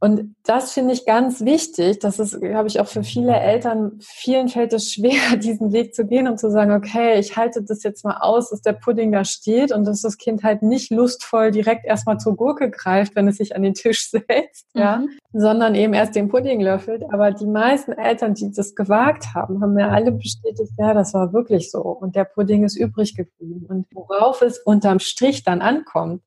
Und 0.00 0.36
das 0.44 0.72
finde 0.72 0.94
ich 0.94 1.06
ganz 1.06 1.44
wichtig. 1.44 1.98
Das 1.98 2.20
ist, 2.20 2.40
glaube 2.40 2.68
ich, 2.68 2.78
auch 2.78 2.86
für 2.86 3.02
viele 3.02 3.34
Eltern, 3.34 3.98
vielen 4.00 4.48
fällt 4.48 4.72
es 4.72 4.92
schwer, 4.92 5.36
diesen 5.42 5.72
Weg 5.72 5.94
zu 5.94 6.06
gehen 6.06 6.28
und 6.28 6.38
zu 6.38 6.50
sagen, 6.50 6.70
okay, 6.72 7.18
ich 7.18 7.36
halte 7.36 7.64
das 7.64 7.82
jetzt 7.82 8.04
mal 8.04 8.18
aus, 8.18 8.50
dass 8.50 8.62
der 8.62 8.74
Pudding 8.74 9.10
da 9.10 9.24
steht 9.24 9.72
und 9.72 9.84
dass 9.84 10.02
das 10.02 10.16
Kind 10.16 10.44
halt 10.44 10.62
nicht 10.62 10.92
lustvoll 10.92 11.50
direkt 11.50 11.84
erstmal 11.84 12.18
zur 12.18 12.36
Gurke 12.36 12.70
greift, 12.70 13.16
wenn 13.16 13.26
es 13.26 13.38
sich 13.38 13.56
an 13.56 13.62
den 13.62 13.74
Tisch 13.74 14.08
setzt, 14.10 14.72
mhm. 14.74 14.80
ja, 14.80 15.02
sondern 15.32 15.74
eben 15.74 15.94
erst 15.94 16.14
den 16.14 16.28
Pudding 16.28 16.60
löffelt. 16.60 17.02
Aber 17.10 17.32
die 17.32 17.46
meisten 17.46 17.90
Eltern, 17.90 18.34
die 18.34 18.52
das 18.52 18.76
gewagt 18.76 19.34
haben, 19.34 19.60
haben 19.60 19.74
mir 19.74 19.90
alle 19.90 20.12
bestätigt, 20.12 20.72
ja, 20.78 20.94
das 20.94 21.12
war 21.12 21.32
wirklich 21.32 21.72
so. 21.72 21.80
Und 21.80 22.14
der 22.14 22.24
Pudding 22.24 22.62
ist 22.62 22.76
übrig 22.76 23.16
geblieben. 23.16 23.66
Und 23.68 23.86
worauf 23.92 24.42
es 24.42 24.60
unterm 24.60 25.00
Strich 25.00 25.42
dann 25.42 25.60
ankommt, 25.60 26.22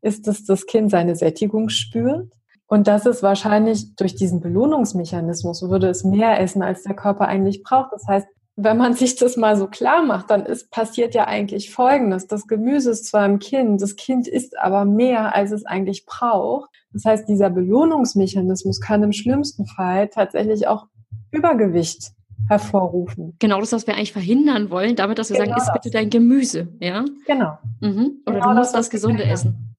ist, 0.00 0.26
dass 0.26 0.44
das 0.44 0.66
Kind 0.66 0.90
seine 0.90 1.14
Sättigung 1.14 1.68
spürt 1.68 2.32
und 2.72 2.86
das 2.86 3.04
ist 3.04 3.22
wahrscheinlich 3.22 3.96
durch 3.96 4.14
diesen 4.14 4.40
Belohnungsmechanismus, 4.40 5.60
würde 5.60 5.90
es 5.90 6.04
mehr 6.04 6.40
essen, 6.40 6.62
als 6.62 6.84
der 6.84 6.96
Körper 6.96 7.28
eigentlich 7.28 7.62
braucht. 7.62 7.92
Das 7.92 8.06
heißt, 8.08 8.26
wenn 8.56 8.78
man 8.78 8.94
sich 8.94 9.14
das 9.16 9.36
mal 9.36 9.58
so 9.58 9.66
klar 9.66 10.02
macht, 10.02 10.30
dann 10.30 10.46
ist, 10.46 10.70
passiert 10.70 11.14
ja 11.14 11.26
eigentlich 11.26 11.70
Folgendes. 11.70 12.28
Das 12.28 12.46
Gemüse 12.46 12.92
ist 12.92 13.04
zwar 13.04 13.26
im 13.26 13.40
Kind, 13.40 13.82
das 13.82 13.96
Kind 13.96 14.26
isst 14.26 14.58
aber 14.58 14.86
mehr, 14.86 15.34
als 15.34 15.50
es 15.50 15.66
eigentlich 15.66 16.06
braucht. 16.06 16.70
Das 16.94 17.04
heißt, 17.04 17.28
dieser 17.28 17.50
Belohnungsmechanismus 17.50 18.80
kann 18.80 19.02
im 19.02 19.12
schlimmsten 19.12 19.66
Fall 19.66 20.08
tatsächlich 20.08 20.66
auch 20.66 20.86
Übergewicht 21.30 22.12
hervorrufen. 22.48 23.36
Genau 23.38 23.60
das, 23.60 23.72
was 23.72 23.86
wir 23.86 23.96
eigentlich 23.96 24.14
verhindern 24.14 24.70
wollen, 24.70 24.96
damit, 24.96 25.18
dass 25.18 25.28
wir 25.28 25.36
genau 25.36 25.58
sagen, 25.58 25.60
iss 25.60 25.72
bitte 25.74 25.90
dein 25.90 26.08
Gemüse, 26.08 26.68
ja? 26.80 27.04
Genau. 27.26 27.58
Mhm. 27.80 28.22
Oder 28.24 28.36
genau 28.36 28.48
du 28.48 28.54
musst 28.54 28.72
das, 28.72 28.86
das 28.86 28.90
Gesunde 28.90 29.24
essen. 29.24 29.71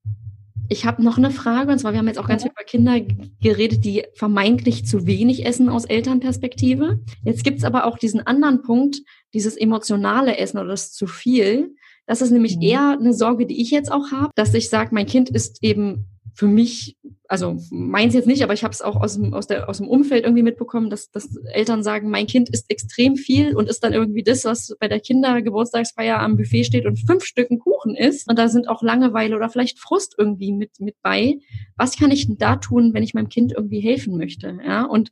Ich 0.70 0.86
habe 0.86 1.04
noch 1.04 1.18
eine 1.18 1.32
Frage, 1.32 1.72
und 1.72 1.80
zwar, 1.80 1.92
wir 1.92 2.00
haben 2.00 2.08
jetzt 2.08 2.20
auch 2.20 2.28
ganz 2.28 2.44
viel 2.44 2.52
über 2.52 2.64
Kinder 2.64 3.00
geredet, 3.42 3.84
die 3.84 4.06
vermeintlich 4.16 4.86
zu 4.86 5.06
wenig 5.06 5.46
essen 5.46 5.70
aus 5.70 5.86
Elternperspektive. 5.86 7.00
Jetzt 7.24 7.44
gibt 7.44 7.60
es 7.60 7.64
aber 7.64 7.86
auch 7.86 7.98
diesen 7.98 8.26
anderen 8.26 8.62
Punkt, 8.62 9.02
dieses 9.34 9.58
emotionale 9.58 10.38
Essen 10.38 10.58
oder 10.58 10.70
das 10.70 10.94
zu 10.94 11.08
viel. 11.08 11.76
Das 12.06 12.22
ist 12.22 12.32
nämlich 12.32 12.58
mhm. 12.58 12.62
eher 12.62 12.98
eine 13.00 13.14
Sorge, 13.14 13.46
die 13.46 13.62
ich 13.62 13.72
jetzt 13.72 13.92
auch 13.92 14.12
habe, 14.12 14.32
dass 14.36 14.54
ich 14.54 14.70
sage, 14.70 14.90
mein 14.94 15.06
Kind 15.06 15.30
ist 15.30 15.64
eben 15.64 16.13
für 16.36 16.48
mich, 16.48 16.98
also 17.28 17.58
meins 17.70 18.16
jetzt 18.16 18.28
nicht, 18.28 18.44
aber 18.44 18.54
ich 18.54 18.64
habe 18.64 18.74
es 18.74 18.82
auch 18.82 18.96
aus 18.96 19.16
dem, 19.16 19.34
aus, 19.34 19.46
der, 19.46 19.70
aus 19.70 19.78
dem 19.78 19.88
Umfeld 19.88 20.24
irgendwie 20.24 20.44
mitbekommen, 20.44 20.90
dass, 20.90 21.12
dass 21.12 21.36
Eltern 21.46 21.84
sagen, 21.84 22.10
mein 22.10 22.26
Kind 22.26 22.50
isst 22.50 22.72
extrem 22.72 23.16
viel 23.16 23.56
und 23.56 23.70
ist 23.70 23.84
dann 23.84 23.94
irgendwie 23.94 24.24
das, 24.24 24.44
was 24.44 24.76
bei 24.80 24.88
der 24.88 25.00
Kindergeburtstagsfeier 25.00 26.20
am 26.20 26.36
Buffet 26.36 26.64
steht 26.64 26.86
und 26.86 26.98
fünf 26.98 27.24
Stücken 27.24 27.60
Kuchen 27.60 27.96
isst. 27.96 28.30
Und 28.30 28.40
da 28.40 28.48
sind 28.48 28.68
auch 28.68 28.82
Langeweile 28.82 29.36
oder 29.36 29.50
vielleicht 29.50 29.80
Frust 29.80 30.16
irgendwie 30.18 30.52
mit, 30.52 30.80
mit 30.80 30.96
bei. 31.04 31.40
Was 31.78 31.98
kann 31.98 32.12
ich 32.12 32.26
denn 32.26 32.38
da 32.38 32.56
tun, 32.56 32.94
wenn 32.94 33.04
ich 33.04 33.14
meinem 33.14 33.30
Kind 33.30 33.54
irgendwie 33.56 33.80
helfen 33.80 34.18
möchte? 34.18 34.58
Ja, 34.66 34.86
und 34.86 35.12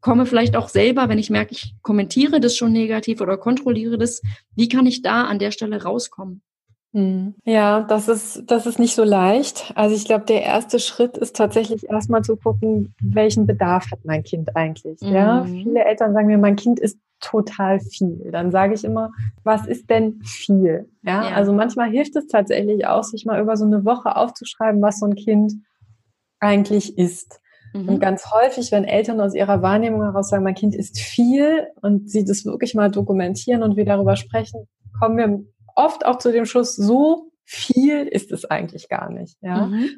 komme 0.00 0.26
vielleicht 0.26 0.56
auch 0.56 0.68
selber, 0.68 1.08
wenn 1.08 1.18
ich 1.18 1.30
merke, 1.30 1.52
ich 1.52 1.74
kommentiere 1.82 2.40
das 2.40 2.56
schon 2.56 2.72
negativ 2.72 3.20
oder 3.20 3.36
kontrolliere 3.36 3.98
das, 3.98 4.22
wie 4.56 4.68
kann 4.68 4.86
ich 4.86 5.02
da 5.02 5.24
an 5.24 5.38
der 5.38 5.50
Stelle 5.52 5.82
rauskommen? 5.82 6.42
Hm. 6.92 7.34
Ja, 7.44 7.82
das 7.82 8.08
ist, 8.08 8.50
das 8.50 8.66
ist 8.66 8.78
nicht 8.78 8.94
so 8.94 9.04
leicht. 9.04 9.72
Also 9.76 9.94
ich 9.94 10.04
glaube, 10.04 10.24
der 10.24 10.42
erste 10.42 10.80
Schritt 10.80 11.16
ist 11.16 11.36
tatsächlich 11.36 11.88
erstmal 11.88 12.22
zu 12.22 12.36
gucken, 12.36 12.94
welchen 13.00 13.46
Bedarf 13.46 13.90
hat 13.92 14.00
mein 14.04 14.24
Kind 14.24 14.56
eigentlich. 14.56 15.00
Mhm. 15.00 15.12
Ja, 15.12 15.44
viele 15.44 15.84
Eltern 15.84 16.12
sagen 16.12 16.26
mir, 16.26 16.38
mein 16.38 16.56
Kind 16.56 16.80
ist 16.80 16.98
total 17.20 17.80
viel. 17.80 18.30
Dann 18.32 18.50
sage 18.50 18.74
ich 18.74 18.82
immer, 18.82 19.12
was 19.44 19.66
ist 19.66 19.88
denn 19.90 20.20
viel? 20.24 20.88
Ja? 21.02 21.28
ja, 21.28 21.36
also 21.36 21.52
manchmal 21.52 21.90
hilft 21.90 22.16
es 22.16 22.26
tatsächlich 22.26 22.86
auch, 22.86 23.04
sich 23.04 23.24
mal 23.24 23.40
über 23.40 23.56
so 23.56 23.66
eine 23.66 23.84
Woche 23.84 24.16
aufzuschreiben, 24.16 24.82
was 24.82 24.98
so 24.98 25.06
ein 25.06 25.14
Kind 25.14 25.54
eigentlich 26.40 26.98
ist. 26.98 27.40
Mhm. 27.72 27.88
Und 27.88 28.00
ganz 28.00 28.32
häufig, 28.32 28.72
wenn 28.72 28.84
Eltern 28.84 29.20
aus 29.20 29.34
ihrer 29.34 29.62
Wahrnehmung 29.62 30.02
heraus 30.02 30.30
sagen, 30.30 30.42
mein 30.42 30.54
Kind 30.54 30.74
ist 30.74 30.98
viel 30.98 31.68
und 31.82 32.10
sie 32.10 32.24
das 32.24 32.44
wirklich 32.44 32.74
mal 32.74 32.90
dokumentieren 32.90 33.62
und 33.62 33.76
wir 33.76 33.84
darüber 33.84 34.16
sprechen, 34.16 34.66
kommen 34.98 35.16
wir 35.16 35.44
oft 35.84 36.06
auch 36.06 36.18
zu 36.18 36.32
dem 36.32 36.46
Schluss, 36.46 36.76
so 36.76 37.32
viel 37.44 38.06
ist 38.06 38.32
es 38.32 38.44
eigentlich 38.44 38.88
gar 38.88 39.10
nicht. 39.10 39.36
Ja. 39.40 39.66
Mhm. 39.66 39.88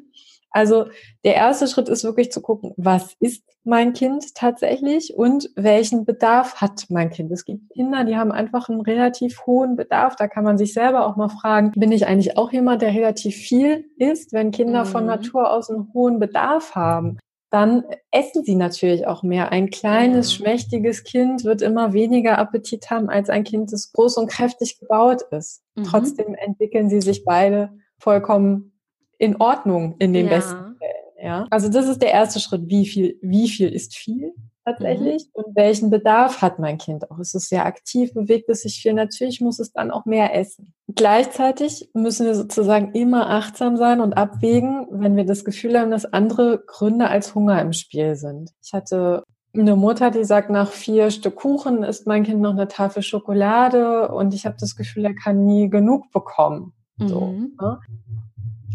Also 0.53 0.85
der 1.25 1.33
erste 1.33 1.67
Schritt 1.67 1.89
ist 1.89 2.03
wirklich 2.03 2.31
zu 2.31 2.39
gucken, 2.39 2.73
was 2.77 3.15
ist 3.19 3.43
mein 3.63 3.93
Kind 3.93 4.35
tatsächlich 4.35 5.15
und 5.15 5.49
welchen 5.55 6.05
Bedarf 6.05 6.61
hat 6.61 6.85
mein 6.89 7.09
Kind. 7.09 7.31
Es 7.31 7.43
gibt 7.43 7.73
Kinder, 7.73 8.03
die 8.03 8.15
haben 8.15 8.31
einfach 8.31 8.69
einen 8.69 8.81
relativ 8.81 9.47
hohen 9.47 9.75
Bedarf. 9.75 10.15
Da 10.15 10.27
kann 10.27 10.43
man 10.43 10.59
sich 10.59 10.73
selber 10.73 11.07
auch 11.07 11.15
mal 11.15 11.29
fragen, 11.29 11.71
bin 11.71 11.91
ich 11.91 12.05
eigentlich 12.05 12.37
auch 12.37 12.51
jemand, 12.51 12.83
der 12.83 12.93
relativ 12.93 13.35
viel 13.35 13.85
isst, 13.97 14.31
wenn 14.31 14.51
Kinder 14.51 14.85
mhm. 14.85 14.89
von 14.89 15.05
Natur 15.07 15.49
aus 15.51 15.71
einen 15.71 15.91
hohen 15.91 16.19
Bedarf 16.19 16.75
haben? 16.75 17.17
Dann 17.53 17.83
essen 18.09 18.43
sie 18.43 18.55
natürlich 18.55 19.05
auch 19.05 19.21
mehr. 19.21 19.51
Ein 19.51 19.69
kleines, 19.69 20.33
schmächtiges 20.33 21.03
Kind 21.03 21.43
wird 21.43 21.61
immer 21.61 21.93
weniger 21.93 22.39
Appetit 22.39 22.89
haben 22.89 23.09
als 23.11 23.29
ein 23.29 23.43
Kind, 23.43 23.71
das 23.71 23.91
groß 23.91 24.17
und 24.17 24.27
kräftig 24.27 24.79
gebaut 24.79 25.21
ist. 25.29 25.61
Mhm. 25.75 25.83
Trotzdem 25.83 26.33
entwickeln 26.33 26.89
sie 26.89 26.99
sich 26.99 27.23
beide 27.25 27.69
vollkommen 27.99 28.73
in 29.19 29.39
Ordnung 29.39 29.97
in 29.99 30.13
den 30.13 30.25
ja. 30.25 30.31
besten 30.31 30.75
Fällen. 30.79 31.02
Ja, 31.23 31.47
also 31.51 31.69
das 31.69 31.87
ist 31.87 32.01
der 32.01 32.11
erste 32.11 32.41
Schritt. 32.41 32.63
Wie 32.67 32.85
viel, 32.85 33.17
wie 33.21 33.47
viel 33.47 33.69
ist 33.69 33.95
viel 33.95 34.33
tatsächlich? 34.65 35.23
Mhm. 35.23 35.29
Und 35.43 35.55
welchen 35.55 35.89
Bedarf 35.89 36.41
hat 36.41 36.59
mein 36.59 36.77
Kind 36.77 37.09
auch? 37.09 37.17
Ist 37.17 37.33
es 37.33 37.47
sehr 37.47 37.65
aktiv? 37.65 38.13
Bewegt 38.13 38.49
es 38.49 38.63
sich 38.63 38.81
viel? 38.81 38.93
Natürlich 38.93 39.39
muss 39.39 39.57
es 39.59 39.71
dann 39.71 39.89
auch 39.89 40.03
mehr 40.03 40.35
essen. 40.35 40.73
Gleichzeitig 40.93 41.89
müssen 41.93 42.25
wir 42.25 42.35
sozusagen 42.35 42.91
immer 42.91 43.29
achtsam 43.29 43.77
sein 43.77 44.01
und 44.01 44.13
abwägen, 44.13 44.85
wenn 44.91 45.15
wir 45.15 45.25
das 45.25 45.45
Gefühl 45.45 45.79
haben, 45.79 45.91
dass 45.91 46.03
andere 46.03 46.61
Gründe 46.67 47.07
als 47.07 47.33
Hunger 47.33 47.61
im 47.61 47.71
Spiel 47.71 48.17
sind. 48.17 48.51
Ich 48.61 48.73
hatte 48.73 49.23
eine 49.53 49.77
Mutter, 49.77 50.11
die 50.11 50.25
sagt, 50.25 50.49
nach 50.49 50.71
vier 50.71 51.09
Stück 51.09 51.35
Kuchen 51.35 51.83
isst 51.83 52.05
mein 52.05 52.23
Kind 52.23 52.41
noch 52.41 52.51
eine 52.51 52.67
Tafel 52.67 53.01
Schokolade 53.01 54.09
und 54.09 54.33
ich 54.33 54.45
habe 54.45 54.57
das 54.59 54.75
Gefühl, 54.75 55.05
er 55.05 55.15
kann 55.15 55.45
nie 55.45 55.69
genug 55.69 56.11
bekommen. 56.11 56.73
So, 56.97 57.27
mhm. 57.27 57.55
ne? 57.61 57.79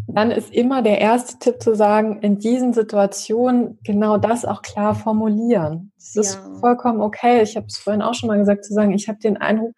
Dann 0.09 0.31
ist 0.31 0.53
immer 0.53 0.81
der 0.83 1.01
erste 1.01 1.39
Tipp 1.39 1.63
zu 1.63 1.77
sagen, 1.77 2.21
in 2.23 2.39
diesen 2.39 2.73
Situationen 2.73 3.79
genau 3.85 4.17
das 4.17 4.47
auch 4.47 4.63
klar 4.63 4.95
formulieren. 4.95 5.93
Das 5.97 6.15
ja. 6.15 6.21
ist 6.23 6.41
vollkommen 6.61 7.03
okay. 7.03 7.43
Ich 7.43 7.57
habe 7.57 7.67
es 7.67 7.77
vorhin 7.77 8.03
auch 8.03 8.15
schon 8.15 8.29
mal 8.29 8.39
gesagt, 8.39 8.65
zu 8.65 8.73
sagen, 8.73 8.93
ich 8.93 9.09
habe 9.09 9.19
den 9.19 9.37
Eindruck, 9.37 9.75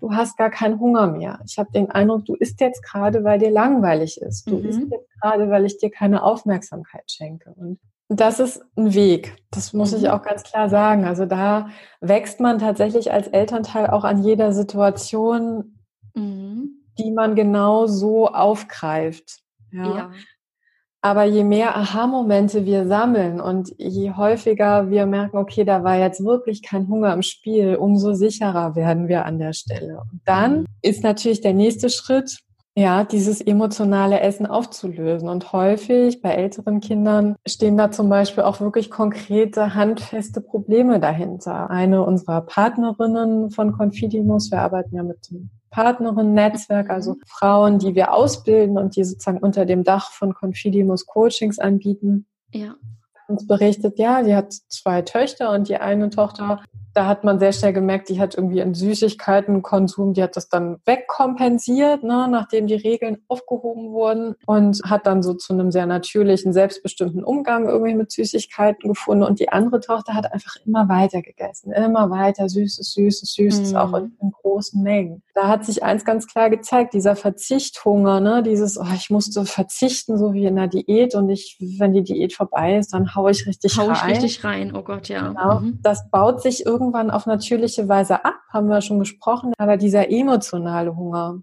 du 0.00 0.12
hast 0.12 0.36
gar 0.36 0.50
keinen 0.50 0.78
Hunger 0.78 1.06
mehr. 1.06 1.40
Ich 1.46 1.58
habe 1.58 1.70
den 1.72 1.90
Eindruck, 1.90 2.26
du 2.26 2.34
isst 2.34 2.60
jetzt 2.60 2.82
gerade, 2.82 3.24
weil 3.24 3.38
dir 3.38 3.50
langweilig 3.50 4.20
ist. 4.20 4.48
Du 4.48 4.58
mhm. 4.58 4.68
isst 4.68 4.82
jetzt 4.90 5.08
gerade, 5.20 5.48
weil 5.48 5.64
ich 5.64 5.78
dir 5.78 5.90
keine 5.90 6.22
Aufmerksamkeit 6.22 7.10
schenke. 7.10 7.54
Und 7.56 7.78
das 8.08 8.40
ist 8.40 8.62
ein 8.76 8.92
Weg. 8.92 9.36
Das 9.50 9.72
muss 9.72 9.92
mhm. 9.92 9.98
ich 9.98 10.08
auch 10.10 10.22
ganz 10.22 10.42
klar 10.42 10.68
sagen. 10.68 11.04
Also 11.06 11.24
da 11.24 11.68
wächst 12.00 12.40
man 12.40 12.58
tatsächlich 12.58 13.10
als 13.10 13.28
Elternteil 13.28 13.88
auch 13.88 14.04
an 14.04 14.22
jeder 14.22 14.52
Situation, 14.52 15.78
mhm. 16.14 16.82
die 16.98 17.10
man 17.10 17.34
genau 17.34 17.86
so 17.86 18.28
aufgreift. 18.28 19.42
Ja. 19.72 19.96
ja. 19.96 20.10
Aber 21.04 21.24
je 21.24 21.42
mehr 21.42 21.76
Aha-Momente 21.76 22.64
wir 22.64 22.86
sammeln 22.86 23.40
und 23.40 23.74
je 23.76 24.12
häufiger 24.12 24.88
wir 24.88 25.04
merken, 25.04 25.36
okay, 25.36 25.64
da 25.64 25.82
war 25.82 25.98
jetzt 25.98 26.24
wirklich 26.24 26.62
kein 26.62 26.86
Hunger 26.86 27.12
im 27.12 27.22
Spiel, 27.22 27.74
umso 27.74 28.14
sicherer 28.14 28.76
werden 28.76 29.08
wir 29.08 29.26
an 29.26 29.40
der 29.40 29.52
Stelle. 29.52 30.02
Und 30.12 30.20
dann 30.24 30.60
mhm. 30.60 30.66
ist 30.80 31.02
natürlich 31.02 31.40
der 31.40 31.54
nächste 31.54 31.90
Schritt, 31.90 32.38
ja, 32.76 33.02
dieses 33.02 33.40
emotionale 33.40 34.20
Essen 34.20 34.46
aufzulösen. 34.46 35.28
Und 35.28 35.52
häufig 35.52 36.22
bei 36.22 36.30
älteren 36.30 36.80
Kindern 36.80 37.34
stehen 37.46 37.76
da 37.76 37.90
zum 37.90 38.08
Beispiel 38.08 38.44
auch 38.44 38.60
wirklich 38.60 38.88
konkrete, 38.88 39.74
handfeste 39.74 40.40
Probleme 40.40 41.00
dahinter. 41.00 41.68
Eine 41.68 42.04
unserer 42.04 42.42
Partnerinnen 42.42 43.50
von 43.50 43.72
Confidimus, 43.72 44.52
wir 44.52 44.60
arbeiten 44.60 44.94
ja 44.94 45.02
mit 45.02 45.28
dem 45.30 45.50
Partnerinnen-Netzwerk, 45.72 46.90
also 46.90 47.16
Frauen, 47.26 47.78
die 47.78 47.94
wir 47.94 48.12
ausbilden 48.12 48.78
und 48.78 48.94
die 48.94 49.04
sozusagen 49.04 49.38
unter 49.38 49.66
dem 49.66 49.82
Dach 49.82 50.12
von 50.12 50.34
Confidimus 50.34 51.06
Coachings 51.06 51.58
anbieten. 51.58 52.26
Ja. 52.52 52.76
Uns 53.26 53.46
berichtet, 53.46 53.98
ja, 53.98 54.22
sie 54.22 54.36
hat 54.36 54.52
zwei 54.52 55.02
Töchter 55.02 55.50
und 55.52 55.68
die 55.68 55.78
eine 55.78 56.10
Tochter 56.10 56.62
da 56.94 57.06
hat 57.06 57.24
man 57.24 57.38
sehr 57.38 57.52
schnell 57.52 57.72
gemerkt, 57.72 58.08
die 58.08 58.20
hat 58.20 58.34
irgendwie 58.34 58.60
einen 58.60 58.74
Süßigkeitenkonsum, 58.74 60.14
die 60.14 60.22
hat 60.22 60.36
das 60.36 60.48
dann 60.48 60.78
wegkompensiert, 60.84 62.02
ne, 62.02 62.28
nachdem 62.30 62.66
die 62.66 62.74
Regeln 62.74 63.18
aufgehoben 63.28 63.92
wurden 63.92 64.34
und 64.46 64.80
hat 64.84 65.06
dann 65.06 65.22
so 65.22 65.34
zu 65.34 65.52
einem 65.52 65.70
sehr 65.70 65.86
natürlichen, 65.86 66.52
selbstbestimmten 66.52 67.24
Umgang 67.24 67.66
irgendwie 67.66 67.94
mit 67.94 68.12
Süßigkeiten 68.12 68.88
gefunden. 68.88 69.24
Und 69.24 69.40
die 69.40 69.48
andere 69.48 69.80
Tochter 69.80 70.14
hat 70.14 70.32
einfach 70.32 70.56
immer 70.66 70.88
weiter 70.88 71.22
gegessen, 71.22 71.72
immer 71.72 72.10
weiter 72.10 72.48
Süßes, 72.48 72.92
Süßes, 72.92 73.32
Süßes, 73.32 73.72
mhm. 73.72 73.76
auch 73.76 73.94
in, 73.94 74.16
in, 74.20 74.32
großen 74.32 74.82
Mengen. 74.82 75.22
Da 75.34 75.48
hat 75.48 75.64
sich 75.64 75.82
eins 75.82 76.04
ganz 76.04 76.26
klar 76.26 76.50
gezeigt, 76.50 76.94
dieser 76.94 77.16
Verzichthunger, 77.16 78.20
ne, 78.20 78.42
dieses, 78.42 78.78
oh, 78.78 78.86
ich 78.94 79.08
musste 79.08 79.44
verzichten, 79.44 80.18
so 80.18 80.32
wie 80.32 80.46
in 80.46 80.56
der 80.56 80.68
Diät 80.68 81.14
und 81.14 81.30
ich, 81.30 81.56
wenn 81.78 81.92
die 81.92 82.02
Diät 82.02 82.34
vorbei 82.34 82.76
ist, 82.76 82.92
dann 82.92 83.14
hau 83.14 83.28
ich 83.28 83.46
richtig 83.46 83.78
hau 83.78 83.86
rein. 83.86 84.02
Hau 84.02 84.06
ich 84.06 84.22
richtig 84.22 84.44
rein, 84.44 84.74
oh 84.74 84.82
Gott, 84.82 85.08
ja. 85.08 85.28
Genau. 85.28 85.60
Mhm. 85.60 85.78
Das 85.82 86.10
baut 86.10 86.42
sich 86.42 86.66
irgendwie 86.66 86.81
irgendwann 86.82 87.10
auf 87.10 87.26
natürliche 87.26 87.88
Weise 87.88 88.24
ab, 88.24 88.34
haben 88.52 88.68
wir 88.68 88.80
schon 88.80 88.98
gesprochen, 88.98 89.52
aber 89.58 89.76
dieser 89.76 90.10
emotionale 90.10 90.96
Hunger, 90.96 91.42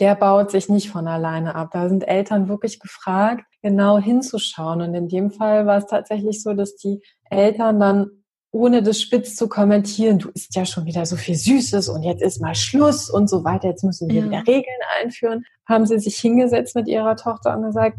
der 0.00 0.14
baut 0.14 0.50
sich 0.50 0.68
nicht 0.68 0.90
von 0.90 1.08
alleine 1.08 1.54
ab. 1.54 1.70
Da 1.72 1.88
sind 1.88 2.06
Eltern 2.06 2.48
wirklich 2.48 2.80
gefragt, 2.80 3.44
genau 3.62 3.98
hinzuschauen. 3.98 4.82
Und 4.82 4.94
in 4.94 5.08
dem 5.08 5.30
Fall 5.30 5.66
war 5.66 5.78
es 5.78 5.86
tatsächlich 5.86 6.42
so, 6.42 6.52
dass 6.52 6.76
die 6.76 7.00
Eltern 7.30 7.80
dann 7.80 8.10
ohne 8.50 8.82
das 8.82 9.00
spitz 9.00 9.34
zu 9.34 9.48
kommentieren, 9.48 10.20
du 10.20 10.28
isst 10.30 10.54
ja 10.54 10.64
schon 10.64 10.84
wieder 10.84 11.04
so 11.06 11.16
viel 11.16 11.34
Süßes 11.34 11.88
und 11.88 12.04
jetzt 12.04 12.22
ist 12.22 12.40
mal 12.40 12.54
Schluss 12.54 13.10
und 13.10 13.28
so 13.28 13.42
weiter, 13.42 13.68
jetzt 13.68 13.82
müssen 13.82 14.08
wir 14.08 14.20
ja. 14.20 14.24
wieder 14.26 14.46
Regeln 14.46 14.80
einführen, 15.02 15.44
haben 15.68 15.86
sie 15.86 15.98
sich 15.98 16.16
hingesetzt 16.18 16.76
mit 16.76 16.86
ihrer 16.86 17.16
Tochter 17.16 17.56
und 17.56 17.64
gesagt, 17.64 17.98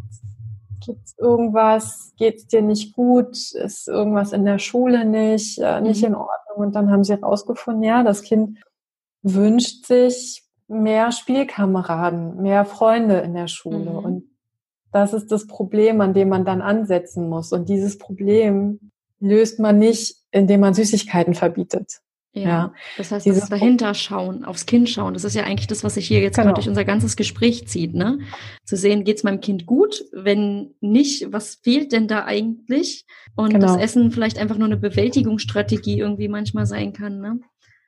Gibt 0.85 1.05
es 1.05 1.17
irgendwas? 1.17 2.13
Geht 2.17 2.35
es 2.37 2.47
dir 2.47 2.61
nicht 2.61 2.93
gut? 2.93 3.35
Ist 3.53 3.87
irgendwas 3.87 4.33
in 4.33 4.45
der 4.45 4.59
Schule 4.59 5.05
nicht, 5.05 5.59
äh, 5.59 5.81
nicht 5.81 6.01
mhm. 6.01 6.07
in 6.07 6.15
Ordnung? 6.15 6.57
Und 6.57 6.75
dann 6.75 6.91
haben 6.91 7.03
sie 7.03 7.13
herausgefunden, 7.13 7.83
ja, 7.83 8.03
das 8.03 8.21
Kind 8.21 8.59
wünscht 9.21 9.85
sich 9.85 10.43
mehr 10.67 11.11
Spielkameraden, 11.11 12.41
mehr 12.41 12.65
Freunde 12.65 13.19
in 13.19 13.33
der 13.33 13.47
Schule. 13.47 13.91
Mhm. 13.91 13.97
Und 13.97 14.23
das 14.91 15.13
ist 15.13 15.31
das 15.31 15.47
Problem, 15.47 16.01
an 16.01 16.13
dem 16.13 16.29
man 16.29 16.45
dann 16.45 16.61
ansetzen 16.61 17.27
muss. 17.29 17.51
Und 17.51 17.67
dieses 17.69 17.97
Problem 17.97 18.91
löst 19.19 19.59
man 19.59 19.77
nicht, 19.77 20.17
indem 20.31 20.61
man 20.61 20.73
Süßigkeiten 20.73 21.33
verbietet. 21.33 22.01
Ja, 22.35 22.43
ja. 22.43 22.73
das 22.97 23.11
heißt, 23.11 23.25
das 23.25 23.47
dahinter 23.47 23.93
schauen, 23.93 24.43
aufs 24.43 24.65
Kind 24.65 24.89
schauen. 24.89 25.13
Das 25.13 25.23
ist 25.23 25.35
ja 25.35 25.43
eigentlich 25.43 25.67
das, 25.67 25.85
was 25.85 25.93
sich 25.93 26.05
hier 26.05 26.19
jetzt 26.19 26.35
genau. 26.35 26.51
durch 26.51 26.67
unser 26.67 26.83
ganzes 26.83 27.15
Gespräch 27.15 27.65
zieht, 27.69 27.95
ne? 27.95 28.19
Zu 28.65 28.75
sehen, 28.75 29.05
geht's 29.05 29.23
meinem 29.23 29.39
Kind 29.39 29.65
gut? 29.65 30.03
Wenn 30.11 30.75
nicht, 30.81 31.31
was 31.31 31.55
fehlt 31.55 31.93
denn 31.93 32.09
da 32.09 32.25
eigentlich? 32.25 33.05
Und 33.37 33.51
genau. 33.53 33.67
das 33.67 33.77
Essen 33.77 34.11
vielleicht 34.11 34.37
einfach 34.37 34.57
nur 34.57 34.67
eine 34.67 34.75
Bewältigungsstrategie 34.75 35.97
irgendwie 35.97 36.27
manchmal 36.27 36.65
sein 36.65 36.91
kann, 36.91 37.21
ne? 37.21 37.39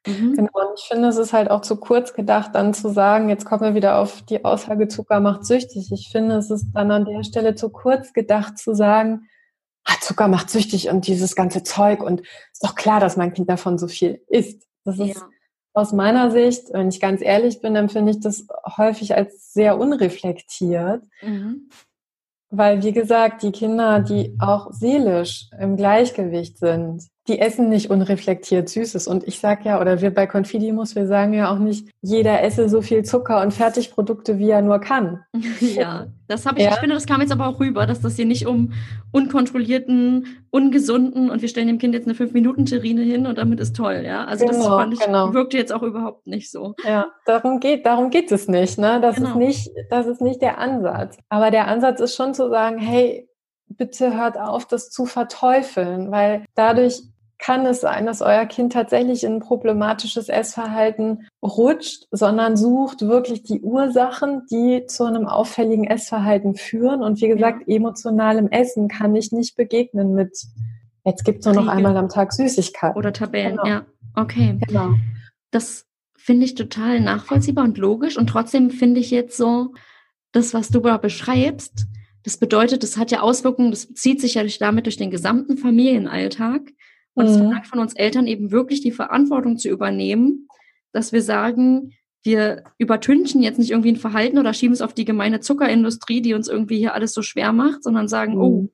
Mhm. 0.08 0.36
Genau, 0.36 0.50
und 0.54 0.80
ich 0.80 0.86
finde, 0.88 1.10
es 1.10 1.18
ist 1.18 1.34
halt 1.34 1.52
auch 1.52 1.62
zu 1.62 1.76
kurz 1.76 2.14
gedacht, 2.14 2.52
dann 2.54 2.74
zu 2.74 2.90
sagen, 2.90 3.28
jetzt 3.28 3.44
kommen 3.44 3.64
wir 3.64 3.76
wieder 3.76 4.00
auf 4.00 4.22
die 4.22 4.46
Aussage, 4.46 4.88
Zucker 4.88 5.20
macht 5.20 5.46
süchtig. 5.46 5.92
Ich 5.92 6.08
finde, 6.10 6.36
es 6.36 6.50
ist 6.50 6.68
dann 6.74 6.92
an 6.92 7.04
der 7.04 7.24
Stelle 7.24 7.56
zu 7.56 7.70
kurz 7.70 8.14
gedacht 8.14 8.58
zu 8.58 8.74
sagen, 8.74 9.28
ah, 9.88 10.00
Zucker 10.02 10.28
macht 10.28 10.50
süchtig 10.50 10.90
und 10.90 11.08
dieses 11.08 11.36
ganze 11.36 11.64
Zeug 11.64 12.04
und 12.04 12.22
ist 12.22 12.64
doch 12.64 12.76
klar, 12.76 13.00
dass 13.00 13.18
mein 13.18 13.34
Kind 13.34 13.50
davon 13.50 13.78
so 13.78 13.88
viel 13.88 14.22
isst. 14.28 14.64
Das 14.84 15.00
ist 15.00 15.16
ja. 15.16 15.30
aus 15.74 15.94
meiner 15.94 16.32
Sicht, 16.32 16.72
wenn 16.74 16.90
ich 16.90 17.00
ganz 17.00 17.22
ehrlich 17.22 17.62
bin, 17.62 17.76
empfinde 17.76 18.12
ich 18.12 18.20
das 18.20 18.46
häufig 18.78 19.16
als 19.16 19.54
sehr 19.54 19.78
unreflektiert. 19.78 21.04
Mhm. 21.22 21.70
Weil, 22.50 22.84
wie 22.84 22.94
gesagt, 22.94 23.44
die 23.44 23.52
Kinder, 23.52 24.00
die 24.00 24.38
auch 24.40 24.72
seelisch 24.72 25.50
im 25.60 25.76
Gleichgewicht 25.76 26.58
sind, 26.58 27.04
die 27.28 27.40
essen 27.40 27.70
nicht 27.70 27.90
unreflektiert 27.90 28.70
Süßes. 28.70 29.08
Und 29.08 29.28
ich 29.28 29.40
sage 29.40 29.66
ja, 29.66 29.82
oder 29.82 30.02
wir 30.02 30.14
bei 30.14 30.28
Confidimus, 30.28 30.96
wir 30.96 31.08
sagen 31.08 31.34
ja 31.34 31.52
auch 31.52 31.60
nicht, 31.60 31.90
jeder 32.02 32.42
esse 32.42 32.70
so 32.70 32.82
viel 32.82 33.04
Zucker 33.04 33.42
und 33.42 33.54
Fertigprodukte, 33.54 34.38
wie 34.38 34.50
er 34.50 34.62
nur 34.62 34.80
kann. 34.80 35.24
Ja, 35.60 36.08
das 36.28 36.46
habe 36.46 36.60
ich, 36.60 36.66
ja. 36.66 36.72
ich 36.72 36.78
finde, 36.78 36.96
das 36.96 37.06
kam 37.06 37.22
jetzt 37.22 37.32
aber 37.32 37.48
auch 37.48 37.60
rüber, 37.60 37.86
dass 37.86 38.00
das 38.00 38.16
hier 38.16 38.26
nicht 38.26 38.48
um 38.48 38.74
unkontrollierten, 39.12 40.26
ungesunden 40.50 41.30
und 41.30 41.42
wir 41.42 41.50
stellen 41.50 41.68
dem 41.68 41.78
Kind 41.78 41.94
jetzt 41.94 42.08
eine 42.08 42.16
5-Minuten-Terrine 42.16 43.02
hin 43.02 43.28
und 43.28 43.38
damit 43.38 43.60
ist 43.60 43.76
toll, 43.76 44.04
ja. 44.06 44.26
Also 44.26 44.46
genau, 44.46 44.58
das 44.58 44.68
fand 44.68 44.94
ich, 44.94 45.00
genau. 45.00 45.34
wirkte 45.34 45.58
jetzt 45.58 45.74
auch 45.74 45.84
überhaupt 45.84 46.28
nicht 46.28 46.52
so. 46.52 46.76
Ja, 46.86 47.08
darum 47.26 47.60
geht, 47.60 47.86
darum 47.86 48.10
geht 48.10 48.32
es 48.32 48.48
nicht, 48.48 48.78
ne? 48.78 49.00
Das 49.02 49.16
genau. 49.16 49.30
ist 49.30 49.36
nicht, 49.36 49.72
das 49.90 50.08
ist 50.08 50.22
nicht 50.22 50.42
der 50.42 50.58
Ansatz. 50.58 51.18
Aber 51.30 51.52
der 51.52 51.68
Ansatz 51.68 52.00
ist 52.00 52.16
schon 52.16 52.34
zu 52.34 52.50
sagen, 52.50 52.78
hey, 52.78 53.28
bitte 53.70 54.16
hört 54.18 54.40
auf, 54.40 54.66
das 54.66 54.90
zu 54.90 55.06
verteufeln, 55.06 56.12
weil 56.12 56.46
dadurch 56.56 57.04
kann 57.40 57.66
es 57.66 57.82
sein, 57.82 58.06
dass 58.06 58.22
euer 58.22 58.46
Kind 58.46 58.74
tatsächlich 58.74 59.24
in 59.24 59.36
ein 59.36 59.40
problematisches 59.40 60.30
Essverhalten 60.30 61.28
rutscht, 61.42 62.08
sondern 62.12 62.58
sucht 62.58 63.02
wirklich 63.02 63.44
die 63.44 63.62
Ursachen, 63.62 64.44
die 64.50 64.86
zu 64.88 65.04
einem 65.06 65.28
auffälligen 65.28 65.86
Essverhalten 65.86 66.56
führen. 66.56 67.04
Und 67.04 67.22
wie 67.22 67.28
gesagt, 67.28 67.68
emotionalem 67.68 68.50
Essen 68.50 68.88
kann 68.88 69.16
ich 69.16 69.32
nicht 69.32 69.56
begegnen 69.56 70.14
mit, 70.14 70.38
jetzt 71.06 71.26
gibt 71.26 71.40
es 71.40 71.46
nur 71.46 71.56
noch 71.56 71.68
einmal 71.68 71.96
am 71.96 72.10
Tag 72.10 72.34
Süßigkeit. 72.34 72.96
Oder 72.96 73.14
Tabellen, 73.14 73.58
genau. 73.58 73.68
ja. 73.68 73.86
Okay. 74.16 74.58
Genau. 74.68 74.96
Das 75.52 75.86
finde 76.16 76.46
ich 76.46 76.56
total 76.56 77.00
nachvollziehbar 77.00 77.64
und 77.64 77.78
logisch. 77.78 78.18
Und 78.18 78.28
trotzdem 78.28 78.72
finde 78.72 79.00
ich 79.00 79.12
jetzt 79.12 79.38
so, 79.38 79.74
das, 80.32 80.54
was 80.54 80.70
du 80.70 80.80
da 80.80 80.98
beschreibst, 80.98 81.88
das 82.24 82.38
bedeutet, 82.38 82.84
das 82.84 82.98
hat 82.98 83.12
ja 83.12 83.22
Auswirkungen, 83.22 83.72
das 83.72 83.94
zieht 83.94 84.20
sich 84.20 84.34
ja 84.34 84.44
damit 84.60 84.86
durch 84.86 84.98
den 84.98 85.12
gesamten 85.12 85.58
Familienalltag. 85.58 86.62
Und 87.18 87.26
es 87.26 87.36
mhm. 87.36 87.46
verlangt 87.46 87.68
von 87.68 87.80
uns 87.80 87.96
Eltern 87.96 88.28
eben 88.28 88.52
wirklich 88.52 88.82
die 88.82 88.92
Verantwortung 88.92 89.58
zu 89.58 89.70
übernehmen, 89.70 90.48
dass 90.92 91.12
wir 91.12 91.24
sagen, 91.24 91.94
wir 92.22 92.64
übertünchen 92.78 93.42
jetzt 93.42 93.58
nicht 93.58 93.72
irgendwie 93.72 93.92
ein 93.92 93.98
Verhalten 93.98 94.38
oder 94.38 94.54
schieben 94.54 94.74
es 94.74 94.84
auf 94.84 94.94
die 94.94 95.06
gemeine 95.06 95.40
Zuckerindustrie, 95.40 96.22
die 96.22 96.36
uns 96.36 96.48
irgendwie 96.48 96.78
hier 96.78 96.94
alles 96.94 97.14
so 97.14 97.24
schwer 97.24 97.54
macht, 97.54 97.84
sondern 97.84 98.08
sagen, 98.08 98.36
mhm. 98.36 98.42
oh, 98.42 98.70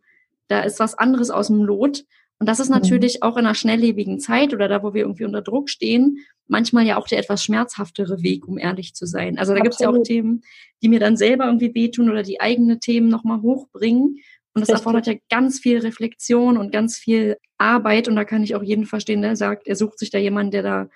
da 0.50 0.60
ist 0.60 0.82
was 0.82 0.98
anderes 0.98 1.30
aus 1.30 1.48
dem 1.48 1.64
Lot. 1.64 2.04
Und 2.38 2.50
das 2.50 2.60
ist 2.60 2.68
mhm. 2.68 2.76
natürlich 2.76 3.16
mhm. 3.16 3.22
auch 3.22 3.38
in 3.38 3.46
einer 3.46 3.56
schnelllebigen 3.56 4.20
Zeit 4.20 4.54
oder 4.54 4.68
da, 4.68 4.84
wo 4.84 4.94
wir 4.94 5.04
irgendwie 5.04 5.24
unter 5.24 5.42
Druck 5.42 5.70
stehen, 5.70 6.18
manchmal 6.48 6.86
ja 6.86 6.98
auch 6.98 7.08
der 7.08 7.20
etwas 7.20 7.42
schmerzhaftere 7.46 8.24
Weg, 8.24 8.46
um 8.46 8.58
ehrlich 8.58 8.94
zu 8.94 9.06
sein. 9.06 9.38
Also 9.38 9.54
da 9.54 9.62
gibt 9.62 9.76
es 9.76 9.80
ja 9.80 9.90
auch 9.90 10.04
Themen, 10.04 10.42
die 10.82 10.90
mir 10.90 11.00
dann 11.00 11.16
selber 11.16 11.46
irgendwie 11.46 11.74
wehtun 11.74 12.10
oder 12.10 12.24
die 12.24 12.42
eigene 12.42 12.80
Themen 12.80 13.08
nochmal 13.08 13.42
hochbringen. 13.42 14.18
Und 14.54 14.62
das 14.62 14.70
erfordert 14.70 15.08
ja 15.08 15.16
ganz 15.30 15.60
viel 15.60 15.80
Reflexion 15.80 16.58
und 16.58 16.72
ganz 16.72 16.98
viel 16.98 17.38
Arbeit. 17.58 18.08
Und 18.08 18.16
da 18.16 18.24
kann 18.24 18.44
ich 18.44 18.56
auch 18.56 18.64
jeden 18.64 18.86
verstehen, 18.86 19.22
der 19.22 19.36
sagt, 19.36 19.68
er 19.68 19.76
sucht 19.76 20.00
sich 20.00 20.12
da 20.12 20.20
jemanden, 20.20 20.52
der 20.52 20.64
da 20.64 20.90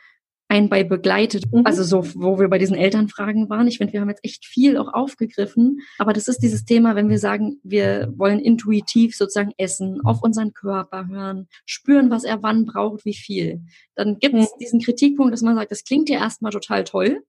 einen 0.49 0.69
bei 0.69 0.83
begleitet. 0.83 1.51
Mhm. 1.51 1.63
Also 1.65 1.83
so, 1.83 2.05
wo 2.15 2.39
wir 2.39 2.47
bei 2.47 2.57
diesen 2.57 2.75
Elternfragen 2.75 3.49
waren. 3.49 3.67
Ich 3.67 3.77
finde, 3.77 3.93
wir 3.93 4.01
haben 4.01 4.09
jetzt 4.09 4.23
echt 4.23 4.45
viel 4.45 4.77
auch 4.77 4.93
aufgegriffen. 4.93 5.79
Aber 5.97 6.13
das 6.13 6.27
ist 6.27 6.39
dieses 6.39 6.65
Thema, 6.65 6.95
wenn 6.95 7.09
wir 7.09 7.19
sagen, 7.19 7.59
wir 7.63 8.13
wollen 8.15 8.39
intuitiv 8.39 9.15
sozusagen 9.15 9.53
essen, 9.57 9.99
auf 10.05 10.21
unseren 10.21 10.53
Körper 10.53 11.07
hören, 11.07 11.47
spüren, 11.65 12.09
was 12.09 12.23
er 12.23 12.43
wann 12.43 12.65
braucht, 12.65 13.05
wie 13.05 13.15
viel. 13.15 13.61
Dann 13.95 14.19
gibt 14.19 14.35
es 14.35 14.53
mhm. 14.53 14.59
diesen 14.59 14.79
Kritikpunkt, 14.79 15.33
dass 15.33 15.41
man 15.41 15.55
sagt, 15.55 15.71
das 15.71 15.83
klingt 15.83 16.09
ja 16.09 16.19
erstmal 16.19 16.51
total 16.51 16.83
toll. 16.83 17.23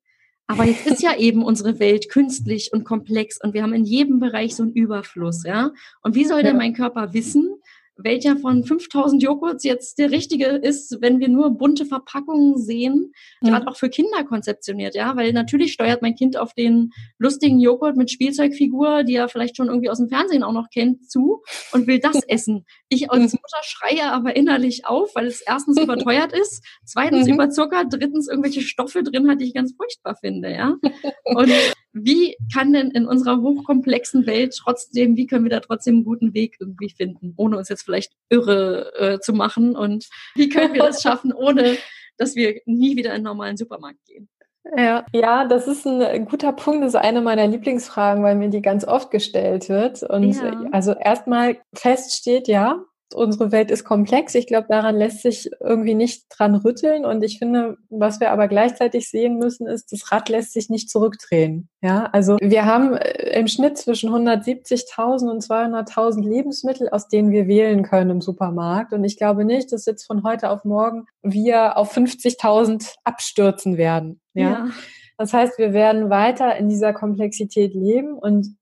Aber 0.51 0.65
jetzt 0.65 0.87
ist 0.87 1.03
ja 1.03 1.15
eben 1.15 1.45
unsere 1.45 1.79
Welt 1.79 2.09
künstlich 2.09 2.73
und 2.73 2.85
komplex 2.85 3.39
und 3.41 3.53
wir 3.53 3.63
haben 3.63 3.75
in 3.75 3.85
jedem 3.85 4.19
Bereich 4.19 4.57
so 4.57 4.63
einen 4.63 4.73
Überfluss, 4.73 5.45
ja. 5.45 5.73
Und 6.03 6.15
wie 6.15 6.25
soll 6.25 6.43
denn 6.43 6.57
mein 6.57 6.73
Körper 6.73 7.13
wissen, 7.13 7.58
welcher 7.99 8.37
von 8.37 8.65
5000 8.65 9.23
Joghurts 9.23 9.65
jetzt 9.65 9.99
der 9.99 10.11
richtige 10.11 10.47
ist, 10.47 10.99
wenn 11.01 11.19
wir 11.19 11.29
nur 11.29 11.51
bunte 11.51 11.85
Verpackungen 11.85 12.57
sehen, 12.57 13.13
mhm. 13.41 13.49
gerade 13.49 13.67
auch 13.67 13.77
für 13.77 13.91
Kinder 13.91 14.25
konzeptioniert, 14.25 14.95
ja, 14.95 15.17
weil 15.17 15.33
natürlich 15.33 15.73
steuert 15.73 16.01
mein 16.01 16.15
Kind 16.15 16.37
auf 16.37 16.55
den 16.55 16.91
lustigen 17.19 17.59
Joghurt 17.59 17.97
mit 17.97 18.11
Spielzeugfigur, 18.11 19.03
die 19.03 19.17
er 19.17 19.29
vielleicht 19.29 19.57
schon 19.57 19.67
irgendwie 19.67 19.91
aus 19.91 19.99
dem 19.99 20.09
Fernsehen 20.09 20.45
auch 20.45 20.53
noch 20.53 20.71
kennt, 20.71 21.11
zu 21.11 21.43
und 21.73 21.87
will 21.87 21.99
das 21.99 22.23
essen. 22.29 22.65
Ich 22.89 23.11
als. 23.11 23.33
Mutter 23.33 23.63
schreie 23.63 24.13
aber 24.13 24.37
innerlich 24.37 24.87
auf, 24.87 25.15
weil 25.15 25.27
es 25.27 25.41
erstens 25.41 25.81
überteuert 25.81 26.33
ist, 26.33 26.65
zweitens 26.85 27.27
mhm. 27.27 27.35
überzuckert, 27.35 27.87
drittens 27.91 28.29
irgendwelche 28.29 28.63
Stoffe 28.63 29.03
drin 29.03 29.29
hat, 29.29 29.41
die 29.41 29.47
ich 29.47 29.55
ganz 29.55 29.75
furchtbar 29.77 30.17
finde, 30.17 30.53
ja. 30.53 30.77
Und 31.25 31.53
wie 31.93 32.37
kann 32.53 32.73
denn 32.73 32.91
in 32.91 33.07
unserer 33.07 33.41
hochkomplexen 33.41 34.27
Welt 34.27 34.57
trotzdem, 34.59 35.17
wie 35.17 35.27
können 35.27 35.45
wir 35.45 35.51
da 35.51 35.61
trotzdem 35.61 35.97
einen 35.97 36.05
guten 36.05 36.35
Weg 36.35 36.57
irgendwie 36.61 36.91
finden, 36.91 37.35
ohne 37.37 37.59
uns 37.59 37.69
jetzt 37.69 37.83
vielleicht 37.83 38.13
irre 38.29 38.93
äh, 38.99 39.21
zu 39.21 39.33
machen? 39.33 39.77
Und 39.77 40.09
wie 40.35 40.49
können 40.49 40.75
wir 40.75 40.83
das 40.83 41.03
schaffen, 41.03 41.33
ohne 41.33 41.77
dass 42.17 42.37
wir 42.37 42.61
nie 42.67 42.97
wieder 42.97 43.11
in 43.11 43.17
einen 43.17 43.25
normalen 43.25 43.57
Supermarkt 43.57 44.05
gehen? 44.05 44.29
Ja, 44.77 45.07
ja, 45.13 45.47
das 45.47 45.67
ist 45.67 45.87
ein 45.87 46.27
guter 46.27 46.53
Punkt. 46.53 46.83
Das 46.83 46.95
ist 46.95 47.01
eine 47.01 47.23
meiner 47.23 47.47
Lieblingsfragen, 47.47 48.23
weil 48.23 48.35
mir 48.35 48.51
die 48.51 48.61
ganz 48.61 48.85
oft 48.85 49.11
gestellt 49.11 49.69
wird. 49.69 50.03
Und 50.03 50.33
ja. 50.33 50.67
also 50.73 50.93
erstmal 50.93 51.59
feststeht, 51.75 52.49
ja, 52.49 52.85
unsere 53.15 53.53
Welt 53.53 53.71
ist 53.71 53.85
komplex. 53.85 54.35
Ich 54.35 54.47
glaube, 54.47 54.67
daran 54.69 54.97
lässt 54.97 55.23
sich 55.23 55.51
irgendwie 55.61 55.95
nicht 55.95 56.27
dran 56.31 56.55
rütteln. 56.55 57.05
Und 57.05 57.23
ich 57.23 57.39
finde, 57.39 57.79
was 57.89 58.21
wir 58.21 58.31
aber 58.31 58.49
gleichzeitig 58.49 59.09
sehen 59.09 59.39
müssen, 59.39 59.67
ist, 59.67 59.93
das 59.93 60.13
Rad 60.13 60.29
lässt 60.29 60.53
sich 60.53 60.69
nicht 60.69 60.91
zurückdrehen. 60.91 61.69
Ja, 61.81 62.09
also 62.13 62.37
wir 62.41 62.65
haben 62.65 62.95
äh, 62.95 63.39
im 63.39 63.49
Schnitt 63.49 63.79
zwischen 63.79 64.11
170.000 64.11 65.31
und 65.31 65.43
200.000 65.43 66.29
Lebensmittel, 66.29 66.89
aus 66.89 67.09
denen 67.09 67.31
wir 67.31 67.47
wählen 67.47 67.83
können 67.83 68.11
im 68.11 68.21
Supermarkt. 68.21 68.93
Und 68.93 69.05
ich 69.05 69.17
glaube 69.17 69.45
nicht, 69.45 69.73
dass 69.73 69.87
jetzt 69.87 70.07
von 70.07 70.23
heute 70.23 70.51
auf 70.51 70.65
morgen 70.65 71.07
wir 71.23 71.77
auf 71.77 71.97
50.000 71.97 72.95
abstürzen 73.05 73.77
werden. 73.77 74.21
Ja? 74.35 74.51
ja. 74.51 74.69
Das 75.17 75.33
heißt, 75.33 75.59
wir 75.59 75.73
werden 75.73 76.11
weiter 76.11 76.57
in 76.57 76.69
dieser 76.69 76.93
Komplexität 76.93 77.75
leben 77.75 78.13
und 78.15 78.57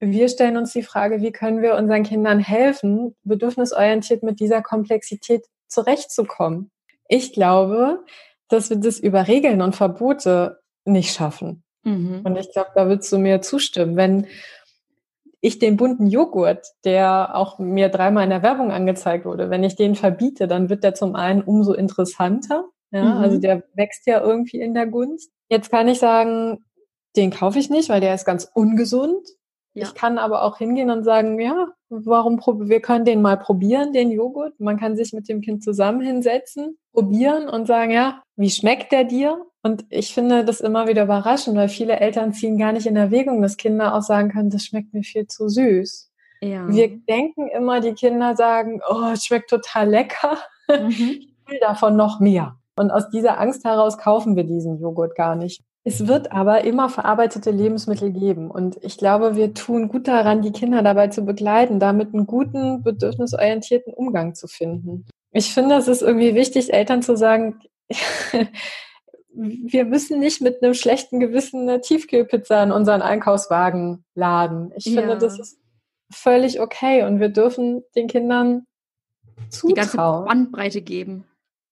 wir 0.00 0.28
stellen 0.28 0.56
uns 0.56 0.72
die 0.72 0.82
Frage, 0.82 1.22
wie 1.22 1.32
können 1.32 1.62
wir 1.62 1.76
unseren 1.76 2.02
Kindern 2.02 2.38
helfen, 2.38 3.16
bedürfnisorientiert 3.24 4.22
mit 4.22 4.40
dieser 4.40 4.62
Komplexität 4.62 5.44
zurechtzukommen. 5.68 6.70
Ich 7.08 7.32
glaube, 7.32 8.04
dass 8.48 8.70
wir 8.70 8.76
das 8.76 8.98
über 8.98 9.26
Regeln 9.26 9.62
und 9.62 9.74
Verbote 9.74 10.60
nicht 10.84 11.14
schaffen. 11.14 11.64
Mhm. 11.82 12.22
Und 12.24 12.36
ich 12.36 12.52
glaube, 12.52 12.70
da 12.74 12.88
würdest 12.88 13.10
du 13.12 13.18
mir 13.18 13.40
zustimmen. 13.40 13.96
Wenn 13.96 14.26
ich 15.40 15.58
den 15.58 15.76
bunten 15.76 16.08
Joghurt, 16.08 16.66
der 16.84 17.34
auch 17.34 17.58
mir 17.58 17.88
dreimal 17.88 18.24
in 18.24 18.30
der 18.30 18.42
Werbung 18.42 18.72
angezeigt 18.72 19.24
wurde, 19.24 19.50
wenn 19.50 19.64
ich 19.64 19.76
den 19.76 19.94
verbiete, 19.94 20.48
dann 20.48 20.68
wird 20.68 20.84
der 20.84 20.94
zum 20.94 21.14
einen 21.14 21.42
umso 21.42 21.72
interessanter. 21.72 22.64
Ja, 22.90 23.04
mhm. 23.04 23.22
also 23.22 23.38
der 23.38 23.62
wächst 23.74 24.06
ja 24.06 24.20
irgendwie 24.20 24.60
in 24.60 24.74
der 24.74 24.86
Gunst. 24.86 25.30
Jetzt 25.48 25.70
kann 25.70 25.88
ich 25.88 25.98
sagen, 25.98 26.64
den 27.16 27.30
kaufe 27.30 27.58
ich 27.58 27.70
nicht, 27.70 27.88
weil 27.88 28.00
der 28.00 28.14
ist 28.14 28.24
ganz 28.24 28.50
ungesund. 28.54 29.26
Ja. 29.76 29.82
Ich 29.82 29.94
kann 29.94 30.16
aber 30.16 30.42
auch 30.42 30.56
hingehen 30.56 30.90
und 30.90 31.04
sagen, 31.04 31.38
ja, 31.38 31.68
warum 31.90 32.38
wir 32.38 32.80
können 32.80 33.04
den 33.04 33.20
mal 33.20 33.36
probieren, 33.36 33.92
den 33.92 34.10
Joghurt. 34.10 34.58
Man 34.58 34.78
kann 34.78 34.96
sich 34.96 35.12
mit 35.12 35.28
dem 35.28 35.42
Kind 35.42 35.62
zusammen 35.62 36.00
hinsetzen, 36.00 36.78
probieren 36.94 37.46
und 37.46 37.66
sagen, 37.66 37.90
ja, 37.90 38.22
wie 38.36 38.48
schmeckt 38.48 38.90
der 38.90 39.04
dir? 39.04 39.44
Und 39.62 39.84
ich 39.90 40.14
finde 40.14 40.46
das 40.46 40.62
immer 40.62 40.88
wieder 40.88 41.02
überraschend, 41.02 41.58
weil 41.58 41.68
viele 41.68 42.00
Eltern 42.00 42.32
ziehen 42.32 42.56
gar 42.56 42.72
nicht 42.72 42.86
in 42.86 42.96
Erwägung, 42.96 43.42
dass 43.42 43.58
Kinder 43.58 43.94
auch 43.94 44.00
sagen 44.00 44.30
können, 44.30 44.48
das 44.48 44.64
schmeckt 44.64 44.94
mir 44.94 45.02
viel 45.02 45.26
zu 45.26 45.50
süß. 45.50 46.10
Ja. 46.40 46.66
Wir 46.68 46.96
denken 46.96 47.48
immer, 47.48 47.80
die 47.80 47.92
Kinder 47.92 48.34
sagen, 48.34 48.80
oh, 48.88 49.10
es 49.12 49.26
schmeckt 49.26 49.50
total 49.50 49.90
lecker. 49.90 50.38
Mhm. 50.68 51.20
Ich 51.46 51.52
will 51.52 51.60
davon 51.60 51.94
noch 51.94 52.18
mehr. 52.18 52.56
Und 52.76 52.90
aus 52.90 53.08
dieser 53.10 53.38
Angst 53.38 53.64
heraus 53.64 53.98
kaufen 53.98 54.34
wir 54.34 54.42
diesen 54.42 54.80
Joghurt 54.80 55.14
gar 55.14 55.36
nicht. 55.36 55.62
Es 55.86 56.08
wird 56.08 56.32
aber 56.32 56.64
immer 56.64 56.88
verarbeitete 56.88 57.52
Lebensmittel 57.52 58.10
geben. 58.10 58.50
Und 58.50 58.76
ich 58.82 58.98
glaube, 58.98 59.36
wir 59.36 59.54
tun 59.54 59.86
gut 59.86 60.08
daran, 60.08 60.42
die 60.42 60.50
Kinder 60.50 60.82
dabei 60.82 61.06
zu 61.06 61.24
begleiten, 61.24 61.78
damit 61.78 62.12
einen 62.12 62.26
guten, 62.26 62.82
bedürfnisorientierten 62.82 63.94
Umgang 63.94 64.34
zu 64.34 64.48
finden. 64.48 65.06
Ich 65.30 65.54
finde, 65.54 65.76
es 65.76 65.86
ist 65.86 66.02
irgendwie 66.02 66.34
wichtig, 66.34 66.72
Eltern 66.72 67.02
zu 67.02 67.16
sagen, 67.16 67.60
wir 69.32 69.84
müssen 69.84 70.18
nicht 70.18 70.40
mit 70.40 70.60
einem 70.60 70.74
schlechten 70.74 71.20
Gewissen 71.20 71.68
eine 71.68 71.80
Tiefkühlpizza 71.80 72.64
in 72.64 72.72
unseren 72.72 73.00
Einkaufswagen 73.00 74.04
laden. 74.16 74.72
Ich 74.74 74.86
ja. 74.86 75.02
finde, 75.02 75.18
das 75.18 75.38
ist 75.38 75.60
völlig 76.10 76.60
okay 76.60 77.04
und 77.04 77.20
wir 77.20 77.28
dürfen 77.28 77.84
den 77.94 78.08
Kindern 78.08 78.66
zutrauen. 79.50 79.68
Die 79.68 79.80
ganze 79.80 79.96
Bandbreite 79.98 80.82
geben. 80.82 81.26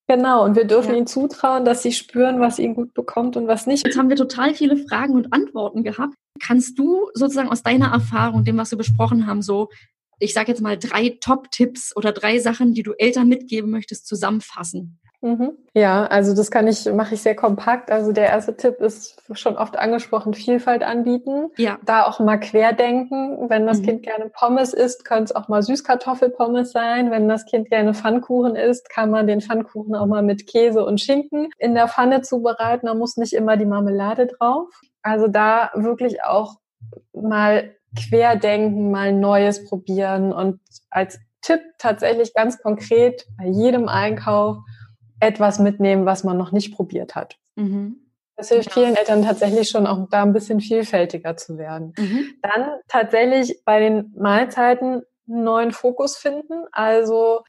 Genau, 0.07 0.45
und 0.45 0.55
wir 0.55 0.65
dürfen 0.65 0.91
ja. 0.91 0.97
ihnen 0.99 1.07
zutrauen, 1.07 1.65
dass 1.65 1.83
sie 1.83 1.93
spüren, 1.93 2.39
was 2.39 2.59
ihnen 2.59 2.75
gut 2.75 2.93
bekommt 2.93 3.37
und 3.37 3.47
was 3.47 3.67
nicht. 3.67 3.87
Jetzt 3.87 3.97
haben 3.97 4.11
wir 4.11 4.17
total 4.17 4.55
viele 4.55 4.77
Fragen 4.77 5.15
und 5.15 5.33
Antworten 5.33 5.83
gehabt. 5.83 6.15
Kannst 6.41 6.79
du 6.79 7.09
sozusagen 7.15 7.49
aus 7.49 7.63
deiner 7.63 7.91
Erfahrung, 7.91 8.45
dem, 8.45 8.59
was 8.59 8.71
wir 8.71 8.79
besprochen 8.79 9.27
haben, 9.27 9.41
so, 9.41 9.71
ich 10.19 10.35
sage 10.35 10.53
jetzt 10.53 10.61
mal 10.61 10.79
drei 10.79 11.17
Top-Tipps 11.21 11.97
oder 11.97 12.13
drei 12.13 12.39
Sachen, 12.39 12.75
die 12.75 12.83
du 12.83 12.93
Eltern 12.93 13.29
mitgeben 13.29 13.71
möchtest, 13.71 14.07
zusammenfassen? 14.07 14.99
Mhm. 15.25 15.57
Ja, 15.73 16.05
also 16.05 16.35
das 16.35 16.51
kann 16.51 16.69
ich, 16.69 16.85
mache 16.93 17.15
ich 17.15 17.23
sehr 17.23 17.35
kompakt. 17.35 17.91
Also 17.91 18.13
der 18.13 18.27
erste 18.27 18.59
Tipp 18.59 18.83
ist 18.83 19.17
schon 19.33 19.57
oft 19.57 19.79
angesprochen, 19.79 20.35
Vielfalt 20.35 20.83
anbieten. 20.83 21.51
Ja. 21.57 21.79
Da 21.83 22.05
auch 22.05 22.21
mal 22.21 22.37
querdenken. 22.37 23.49
Wenn 23.49 23.67
das 23.67 23.79
mhm. 23.79 23.85
Kind 23.85 24.03
gerne 24.03 24.29
Pommes 24.29 24.75
isst, 24.75 25.07
könnte 25.07 25.25
es 25.25 25.35
auch 25.35 25.49
mal 25.49 25.63
Süßkartoffelpommes 25.63 26.73
sein. 26.73 27.11
Wenn 27.11 27.27
das 27.27 27.47
Kind 27.47 27.71
gerne 27.71 27.95
Pfannkuchen 27.95 28.55
isst, 28.55 28.91
kann 28.91 29.11
man 29.11 29.27
den 29.27 29.41
Pfannkuchen 29.41 29.95
auch 29.95 30.05
mal 30.05 30.23
mit 30.23 30.47
Käse 30.47 30.85
und 30.85 31.01
Schinken 31.01 31.49
in 31.57 31.75
der 31.75 31.89
Pfanne 31.89 32.21
zubereiten. 32.21 32.87
Da 32.87 32.93
muss 32.93 33.17
nicht 33.17 33.33
immer 33.33 33.57
die 33.57 33.65
Marmelade 33.65 34.27
drauf. 34.27 34.69
Also 35.01 35.27
da 35.27 35.71
wirklich 35.75 36.23
auch 36.23 36.57
mal 37.15 37.75
querdenken, 37.97 38.91
mal 38.91 39.15
Neues 39.15 39.67
probieren 39.67 40.35
und 40.35 40.61
als 40.91 41.19
Tipp 41.41 41.61
tatsächlich 41.79 42.35
ganz 42.35 42.61
konkret 42.61 43.27
bei 43.39 43.47
jedem 43.47 43.89
Einkauf 43.89 44.59
etwas 45.27 45.59
mitnehmen, 45.59 46.07
was 46.07 46.25
man 46.25 46.37
noch 46.37 46.53
nicht 46.53 46.75
probiert 46.75 47.15
hat. 47.15 47.37
Mhm. 47.57 48.01
Das 48.37 48.49
hilft 48.49 48.73
vielen 48.73 48.97
Eltern 48.97 49.23
tatsächlich 49.23 49.69
schon 49.69 49.87
auch 49.87 50.09
da 50.11 50.23
ein 50.23 50.33
bisschen 50.33 50.61
vielfältiger 50.61 51.37
zu 51.37 51.57
werden. 51.57 51.93
Mhm. 51.97 52.35
Dann 52.43 52.81
tatsächlich 52.89 53.63
bei 53.65 53.79
den 53.79 54.13
Mahlzeiten 54.17 55.03
einen 55.29 55.45
neuen 55.45 55.73
Fokus 55.73 56.17
finden. 56.17 56.65
Also 56.73 57.43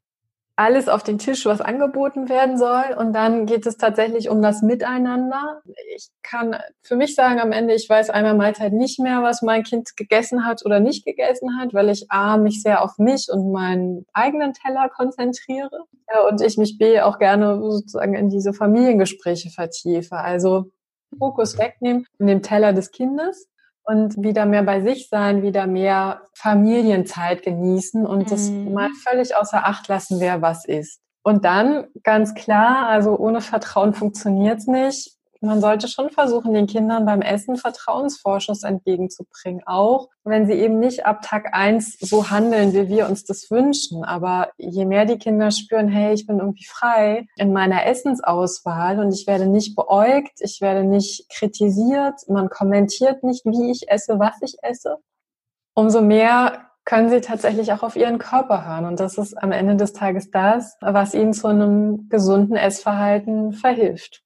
alles 0.58 0.88
auf 0.88 1.03
den 1.03 1.18
Tisch, 1.18 1.45
was 1.45 1.60
angeboten 1.60 2.30
werden 2.30 2.58
soll. 2.58 2.95
Und 2.97 3.14
dann 3.14 3.45
geht 3.45 3.66
es 3.66 3.78
tatsächlich 3.78 4.30
um 4.30 4.41
das 4.41 4.62
Miteinander. 4.62 5.62
Ich 5.95 6.10
kann 6.24 6.56
für 6.82 6.95
mich 6.95 7.16
sagen, 7.16 7.39
am 7.39 7.51
Ende, 7.51 7.74
ich 7.74 7.89
weiß 7.89 8.10
einmal 8.10 8.36
Mahlzeit 8.36 8.72
nicht 8.72 8.99
mehr, 8.99 9.22
was 9.22 9.41
mein 9.41 9.64
Kind 9.64 9.95
gegessen 9.97 10.45
hat 10.45 10.66
oder 10.66 10.80
nicht 10.80 11.06
gegessen 11.06 11.60
hat, 11.60 11.74
weil 11.74 11.89
ich 11.89 12.10
A, 12.10 12.38
mich 12.38 12.62
sehr 12.62 12.84
auf 12.84 12.97
mich 12.97 13.28
und 13.30 13.51
meinen 13.51 14.06
eigenen 14.14 14.53
Teller 14.53 14.89
konzentriere. 14.89 15.84
Und 16.30 16.41
ich 16.41 16.58
mich 16.58 16.78
B, 16.78 17.01
auch 17.01 17.20
gerne 17.20 17.60
sozusagen 17.62 18.14
in 18.14 18.30
diese 18.30 18.53
Familiengespräche 18.53 19.49
vertiefe. 19.49 20.16
Also 20.16 20.72
Fokus 21.18 21.58
wegnehmen 21.58 22.06
in 22.20 22.28
dem 22.28 22.41
Teller 22.41 22.74
des 22.74 22.91
Kindes 22.91 23.47
und 23.86 24.22
wieder 24.22 24.46
mehr 24.46 24.64
bei 24.64 24.82
sich 24.82 25.10
sein, 25.10 25.44
wieder 25.44 25.68
mehr 25.68 26.22
Familienzeit 26.34 27.44
genießen 27.44 28.06
und 28.06 28.20
mhm. 28.20 28.26
das 28.26 28.50
mal 28.50 28.90
völlig 29.08 29.36
außer 29.36 29.66
Acht 29.66 29.88
lassen, 29.88 30.20
wer 30.20 30.42
was 30.42 30.66
ist. 30.66 31.00
Und 31.24 31.46
dann 31.46 31.88
ganz 32.04 32.36
klar, 32.36 32.88
also 32.88 33.18
ohne 33.18 33.42
Vertrauen 33.42 33.94
funktioniert's 33.94 34.68
nicht. 34.68 35.14
Man 35.46 35.62
sollte 35.62 35.88
schon 35.88 36.10
versuchen, 36.10 36.54
den 36.54 36.68
Kindern 36.68 37.06
beim 37.06 37.22
Essen 37.22 37.56
Vertrauensvorschuss 37.56 38.64
entgegenzubringen, 38.64 39.62
auch 39.66 40.10
wenn 40.24 40.48
sie 40.48 40.54
eben 40.54 40.80
nicht 40.80 41.06
ab 41.06 41.22
Tag 41.22 41.54
eins 41.54 41.98
so 42.00 42.30
handeln, 42.30 42.74
wie 42.74 42.89
wir 42.89 43.08
uns 43.08 43.24
das 43.24 43.50
wünschen. 43.52 44.04
Aber 44.04 44.50
je 44.58 44.86
mehr 44.86 45.06
die 45.06 45.18
Kinder 45.18 45.52
spüren, 45.52 45.88
hey, 45.88 46.14
ich 46.14 46.26
bin 46.28 46.39
irgendwie 46.39 46.66
frei 46.66 47.28
in 47.38 47.54
meiner 47.54 47.86
Essensauswahl 47.86 49.00
und 49.00 49.14
ich 49.14 49.28
werde 49.28 49.48
nicht 49.48 49.76
beäugt, 49.76 50.39
ich 50.39 50.62
werde 50.62 50.84
nicht 50.84 51.30
kritisiert, 51.30 52.22
man 52.28 52.50
kommentiert 52.50 53.24
nicht, 53.24 53.46
wie 53.46 53.72
ich 53.72 53.89
esse, 53.89 54.20
was 54.20 54.36
ich 54.41 54.58
esse, 54.62 54.98
umso 55.74 56.02
mehr 56.02 56.66
können 56.86 57.10
sie 57.10 57.22
tatsächlich 57.22 57.74
auch 57.74 57.84
auf 57.84 57.96
ihren 57.96 58.20
Körper 58.20 58.66
hören. 58.66 58.86
Und 58.86 59.00
das 59.00 59.18
ist 59.18 59.36
am 59.41 59.52
Ende 59.52 59.76
des 59.76 59.93
Tages 59.93 60.30
das, 60.32 60.78
was 60.82 61.14
ihnen 61.14 61.34
zu 61.34 61.48
einem 61.48 62.08
gesunden 62.10 62.56
Essverhalten 62.56 63.54
verhilft. 63.54 64.25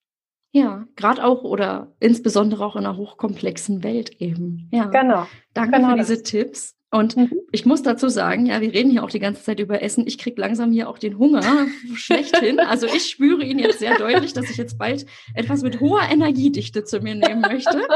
Ja, 0.52 0.88
gerade 0.96 1.24
auch 1.24 1.44
oder 1.44 1.94
insbesondere 2.00 2.66
auch 2.66 2.76
in 2.76 2.86
einer 2.86 2.98
hochkomplexen 2.98 3.84
Welt 3.84 4.20
eben. 4.20 4.68
Ja, 4.72 4.86
genau. 4.86 5.28
Danke 5.54 5.78
genau 5.78 5.92
für 5.92 5.98
diese 5.98 6.16
das. 6.16 6.24
Tipps. 6.24 6.76
Und 6.92 7.18
mhm. 7.18 7.32
ich 7.52 7.68
muss 7.68 7.84
dazu 7.84 8.10
sagen, 8.10 8.48
ja, 8.48 8.62
wir 8.62 8.74
reden 8.74 8.90
hier 8.90 9.04
auch 9.04 9.12
die 9.12 9.20
ganze 9.20 9.44
Zeit 9.44 9.60
über 9.60 9.84
Essen. 9.84 10.08
Ich 10.08 10.18
kriege 10.18 10.42
langsam 10.42 10.72
hier 10.72 10.90
auch 10.90 10.98
den 10.98 11.20
Hunger 11.20 11.44
schlechthin. 11.94 12.60
Also 12.60 12.88
ich 12.88 13.06
spüre 13.06 13.44
ihn 13.44 13.60
jetzt 13.60 13.78
sehr 13.78 13.96
deutlich, 13.98 14.34
dass 14.34 14.50
ich 14.50 14.58
jetzt 14.58 14.80
bald 14.80 15.06
etwas 15.36 15.62
mit 15.62 15.80
hoher 15.80 16.02
Energiedichte 16.12 16.84
zu 16.84 17.00
mir 17.00 17.14
nehmen 17.14 17.42
möchte. 17.42 17.88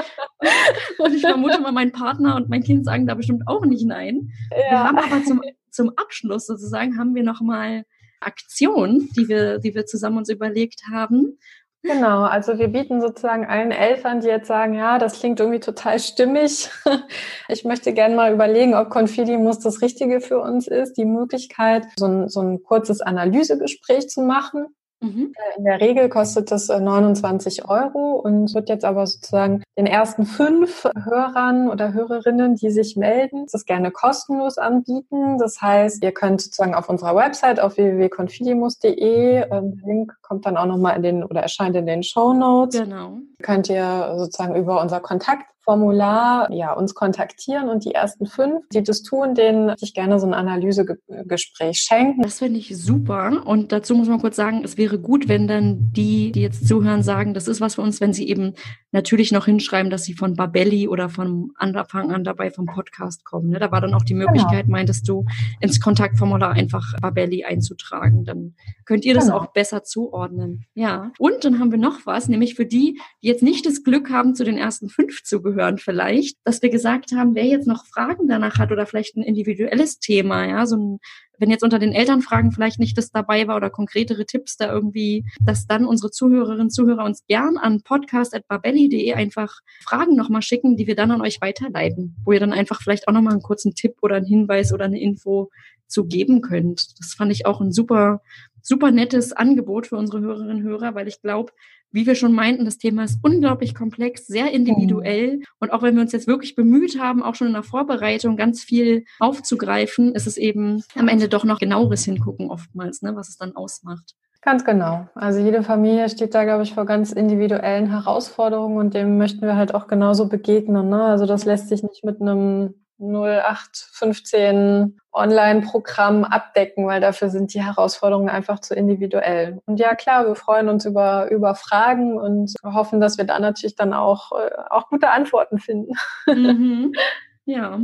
Und 1.00 1.16
ich 1.16 1.22
vermute 1.22 1.60
mal, 1.60 1.72
mein 1.72 1.92
Partner 1.92 2.36
und 2.36 2.50
mein 2.50 2.62
Kind 2.62 2.86
sagen 2.86 3.08
da 3.08 3.16
bestimmt 3.16 3.48
auch 3.48 3.66
nicht 3.66 3.86
nein. 3.86 4.32
Ja. 4.52 4.58
Wir 4.58 4.80
haben 4.84 4.98
aber 5.00 5.24
zum, 5.24 5.42
zum 5.72 5.90
Abschluss 5.96 6.46
sozusagen 6.46 7.00
haben 7.00 7.16
wir 7.16 7.24
nochmal 7.24 7.86
Aktion, 8.20 9.10
die 9.18 9.28
wir, 9.28 9.58
die 9.58 9.74
wir 9.74 9.86
zusammen 9.86 10.20
uns 10.20 10.30
überlegt 10.30 10.84
haben. 10.92 11.40
Genau, 11.86 12.24
also 12.24 12.58
wir 12.60 12.70
bieten 12.70 13.02
sozusagen 13.02 13.46
allen 13.46 13.72
Eltern, 13.72 14.22
die 14.22 14.28
jetzt 14.28 14.48
sagen, 14.48 14.74
ja, 14.74 14.98
das 15.00 15.20
klingt 15.20 15.42
irgendwie 15.42 15.60
total 15.60 16.00
stimmig. 16.00 16.70
Ich 17.50 17.66
möchte 17.66 17.94
gerne 17.94 18.16
mal 18.16 18.34
überlegen, 18.34 18.74
ob 18.74 18.90
Confidimus 18.90 19.60
das 19.60 19.82
Richtige 19.82 20.22
für 20.22 20.40
uns 20.40 20.68
ist, 20.68 20.94
die 20.98 21.06
Möglichkeit, 21.06 21.86
so 21.98 22.06
ein, 22.06 22.30
so 22.30 22.42
ein 22.42 22.64
kurzes 22.64 23.02
Analysegespräch 23.02 24.10
zu 24.10 24.22
machen 24.22 24.68
Mhm. 25.04 25.34
Äh, 25.36 25.58
in 25.58 25.66
der 25.66 25.82
Regel 25.82 26.08
kostet 26.10 26.50
das 26.50 26.70
29 26.70 27.60
äh, 27.60 27.62
Euro 27.68 28.22
und 28.24 28.54
wird 28.56 28.70
jetzt 28.70 28.86
aber 28.86 29.06
sozusagen 29.06 29.62
den 29.78 29.86
ersten 29.86 30.26
fünf 30.26 30.88
Hörern 31.04 31.70
oder 31.70 31.94
Hörerinnen, 31.94 32.56
die 32.56 32.72
sich 32.72 32.96
melden, 32.96 33.46
das 33.52 33.66
gerne 33.66 33.92
kostenlos 33.92 34.58
anbieten. 34.58 35.38
Das 35.38 35.62
heißt, 35.62 36.04
ihr 36.04 36.14
könnt 36.14 36.42
sozusagen 36.42 36.74
auf 36.74 36.88
unserer 36.90 37.16
Website 37.16 37.60
auf 37.60 37.76
www.confidimus.de, 37.78 39.44
ähm, 39.52 39.78
der 39.78 39.88
Link 39.88 40.16
kommt 40.22 40.46
dann 40.46 40.56
auch 40.56 40.66
nochmal 40.66 40.96
in 40.96 41.04
den 41.04 41.24
oder 41.24 41.42
erscheint 41.42 41.76
in 41.76 41.86
den 41.86 42.04
Show 42.04 42.34
Notes. 42.34 42.80
Genau. 42.80 43.20
Könnt 43.44 43.70
ihr 43.70 44.16
sozusagen 44.18 44.56
über 44.56 44.82
unser 44.82 45.00
Kontakt 45.00 45.46
Formular 45.64 46.52
ja, 46.52 46.74
uns 46.74 46.94
kontaktieren 46.94 47.70
und 47.70 47.86
die 47.86 47.94
ersten 47.94 48.26
fünf, 48.26 48.68
die 48.74 48.84
das 48.84 49.02
tun, 49.02 49.34
denen 49.34 49.78
sich 49.78 49.94
gerne 49.94 50.20
so 50.20 50.28
ein 50.28 50.34
Analysegespräch 50.34 51.78
schenken. 51.78 52.22
Das 52.22 52.40
finde 52.40 52.60
ich 52.60 52.76
super. 52.78 53.44
Und 53.46 53.72
dazu 53.72 53.96
muss 53.96 54.10
man 54.10 54.20
kurz 54.20 54.36
sagen, 54.36 54.62
es 54.66 54.78
wäre 54.78 55.00
gut, 55.00 55.30
wenn 55.30 55.48
dann 55.48 55.94
die, 55.94 56.34
die 56.34 56.42
jetzt 56.42 56.68
zuhören, 56.68 57.02
sagen, 57.02 57.34
das 57.34 57.48
ist 57.48 57.62
was 57.62 57.76
für 57.76 57.82
uns, 57.82 58.02
wenn 58.02 58.12
sie 58.12 58.28
eben 58.28 58.56
natürlich 58.94 59.32
noch 59.32 59.46
hinschreiben, 59.46 59.90
dass 59.90 60.06
sie 60.06 60.14
von 60.14 60.36
Babelli 60.36 60.88
oder 60.88 61.10
von 61.10 61.52
Anfang 61.56 62.12
an 62.12 62.24
dabei 62.24 62.52
vom 62.52 62.68
Podcast 62.68 63.26
kommen. 63.26 63.50
Ne? 63.50 63.60
Da 63.60 63.72
war 63.72 63.82
dann 63.82 63.94
auch 63.94 64.04
die 64.04 64.14
Möglichkeit, 64.14 64.66
genau. 64.66 64.78
meintest 64.78 65.10
du, 65.10 65.26
ins 65.60 65.82
Kontaktformular 65.82 66.52
einfach 66.52 66.94
Babelli 67.02 67.44
einzutragen. 67.44 68.24
Dann 68.24 68.56
könnt 68.86 69.04
ihr 69.04 69.16
das 69.16 69.26
genau. 69.26 69.40
auch 69.40 69.48
besser 69.48 69.84
zuordnen. 69.84 70.66
Ja. 70.76 71.12
Und 71.18 71.44
dann 71.44 71.60
haben 71.60 71.72
wir 71.72 71.80
noch 71.80 72.06
was, 72.06 72.28
nämlich 72.28 72.56
für 72.56 72.66
die, 72.66 73.00
die 73.22 73.28
jetzt 73.28 73.44
nicht 73.44 73.66
das 73.66 73.84
Glück 73.84 74.12
haben, 74.12 74.36
zu 74.36 74.46
den 74.46 74.58
ersten 74.58 74.90
fünf 74.90 75.24
zu 75.24 75.42
gehören 75.42 75.80
vielleicht, 75.80 76.38
dass 76.44 76.62
wir 76.62 76.70
gesagt 76.70 77.12
haben, 77.14 77.36
wer 77.36 77.46
jetzt 77.46 77.68
noch 77.68 77.86
Fragen 77.86 78.28
danach 78.28 78.60
hat 78.60 78.72
oder 78.72 78.86
vielleicht 78.86 79.18
ein 79.18 79.24
individuelles 79.24 80.00
Thema, 80.00 80.46
ja, 80.46 80.66
so 80.66 80.78
ein 80.78 81.00
wenn 81.44 81.50
jetzt 81.50 81.64
unter 81.64 81.78
den 81.78 81.92
Elternfragen 81.92 82.54
vielleicht 82.54 82.80
nicht 82.80 82.98
das 82.98 83.12
dabei 83.12 83.50
war 83.50 83.58
oder 83.58 83.70
konkretere 83.70 84.26
Tipps 84.26 84.56
da 84.56 84.72
irgendwie, 84.72 85.26
dass 85.42 85.68
dann 85.68 85.86
unsere 85.86 86.10
Zuhörerinnen 86.10 86.62
und 86.62 86.70
Zuhörer 86.70 87.04
uns 87.04 87.26
gern 87.28 87.58
an 87.58 87.82
podcast.babelli.de 87.82 89.12
einfach 89.14 89.60
Fragen 89.84 90.16
nochmal 90.16 90.42
schicken, 90.42 90.78
die 90.78 90.88
wir 90.88 90.96
dann 90.96 91.12
an 91.12 91.20
euch 91.20 91.42
weiterleiten, 91.42 92.16
wo 92.24 92.32
ihr 92.32 92.40
dann 92.40 92.54
einfach 92.54 92.82
vielleicht 92.82 93.10
auch 93.10 93.12
nochmal 93.12 93.34
einen 93.34 93.42
kurzen 93.42 93.76
Tipp 93.76 93.96
oder 94.02 94.16
einen 94.16 94.26
Hinweis 94.26 94.72
oder 94.72 94.86
eine 94.86 95.02
Info 95.02 95.50
zu 95.86 96.06
geben 96.06 96.40
könnt. 96.40 96.98
Das 96.98 97.14
fand 97.14 97.30
ich 97.34 97.46
auch 97.46 97.60
ein 97.60 97.74
super, 97.74 98.22
super 98.62 98.92
nettes 98.92 99.34
Angebot 99.34 99.88
für 99.88 99.98
unsere 99.98 100.22
Hörerinnen 100.22 100.60
und 100.60 100.64
Hörer, 100.64 100.96
weil 100.96 101.10
ich 101.10 101.22
glaube, 101.22 101.52
wie 101.94 102.06
wir 102.06 102.16
schon 102.16 102.34
meinten, 102.34 102.66
das 102.66 102.78
Thema 102.78 103.04
ist 103.04 103.20
unglaublich 103.22 103.76
komplex, 103.76 104.28
sehr 104.28 104.52
individuell. 104.52 105.42
Und 105.60 105.72
auch 105.72 105.84
wenn 105.84 105.96
wir 105.96 106.02
uns 106.02 106.12
jetzt 106.12 106.28
wirklich 106.28 106.56
bemüht 106.56 107.00
haben, 107.00 107.24
auch 107.24 107.36
schon 107.36 107.48
in 107.48 107.54
der 107.54 107.64
Vorbereitung 107.64 108.36
ganz 108.36 108.64
viel 108.64 109.06
aufzugreifen, 109.20 110.14
ist 110.14 110.28
es 110.28 110.38
eben 110.38 110.84
am 110.96 111.08
Ende 111.08 111.30
doch 111.30 111.46
noch 111.46 111.60
genaueres 111.60 112.04
hingucken 112.04 112.50
oftmals, 112.50 113.02
ne, 113.02 113.16
was 113.16 113.30
es 113.30 113.38
dann 113.38 113.56
ausmacht. 113.56 114.16
Ganz 114.42 114.66
genau. 114.66 115.08
Also 115.16 115.40
jede 115.40 115.64
Familie 115.64 116.10
steht 116.10 116.36
da, 116.36 116.44
glaube 116.44 116.64
ich, 116.64 116.74
vor 116.74 116.86
ganz 116.86 117.14
individuellen 117.14 117.90
Herausforderungen 117.90 118.78
und 118.78 118.94
dem 118.94 119.18
möchten 119.18 119.42
wir 119.42 119.56
halt 119.56 119.74
auch 119.74 119.88
genauso 119.88 120.28
begegnen. 120.28 120.90
Ne? 120.90 121.02
Also 121.02 121.26
das 121.26 121.46
lässt 121.46 121.70
sich 121.70 121.82
nicht 121.82 122.04
mit 122.04 122.20
einem 122.20 122.74
0815 123.04 125.00
Online-Programm 125.12 126.24
abdecken, 126.24 126.88
weil 126.88 127.02
dafür 127.02 127.30
sind 127.30 127.54
die 127.54 127.64
Herausforderungen 127.64 128.30
einfach 128.30 128.60
zu 128.60 128.74
individuell. 128.74 129.62
Und 129.66 129.80
ja, 129.80 129.94
klar, 129.96 130.26
wir 130.26 130.36
freuen 130.36 130.70
uns 130.70 130.86
über, 130.86 131.30
über 131.30 131.56
Fragen 131.56 132.18
und 132.18 132.54
hoffen, 132.64 133.00
dass 133.00 133.18
wir 133.18 133.26
da 133.26 133.40
natürlich 133.40 133.76
dann 133.76 133.94
auch, 133.94 134.32
äh, 134.32 134.50
auch 134.70 134.90
gute 134.90 135.10
Antworten 135.12 135.60
finden. 135.60 135.94
Mhm. 136.28 136.94
Ja. 137.46 137.78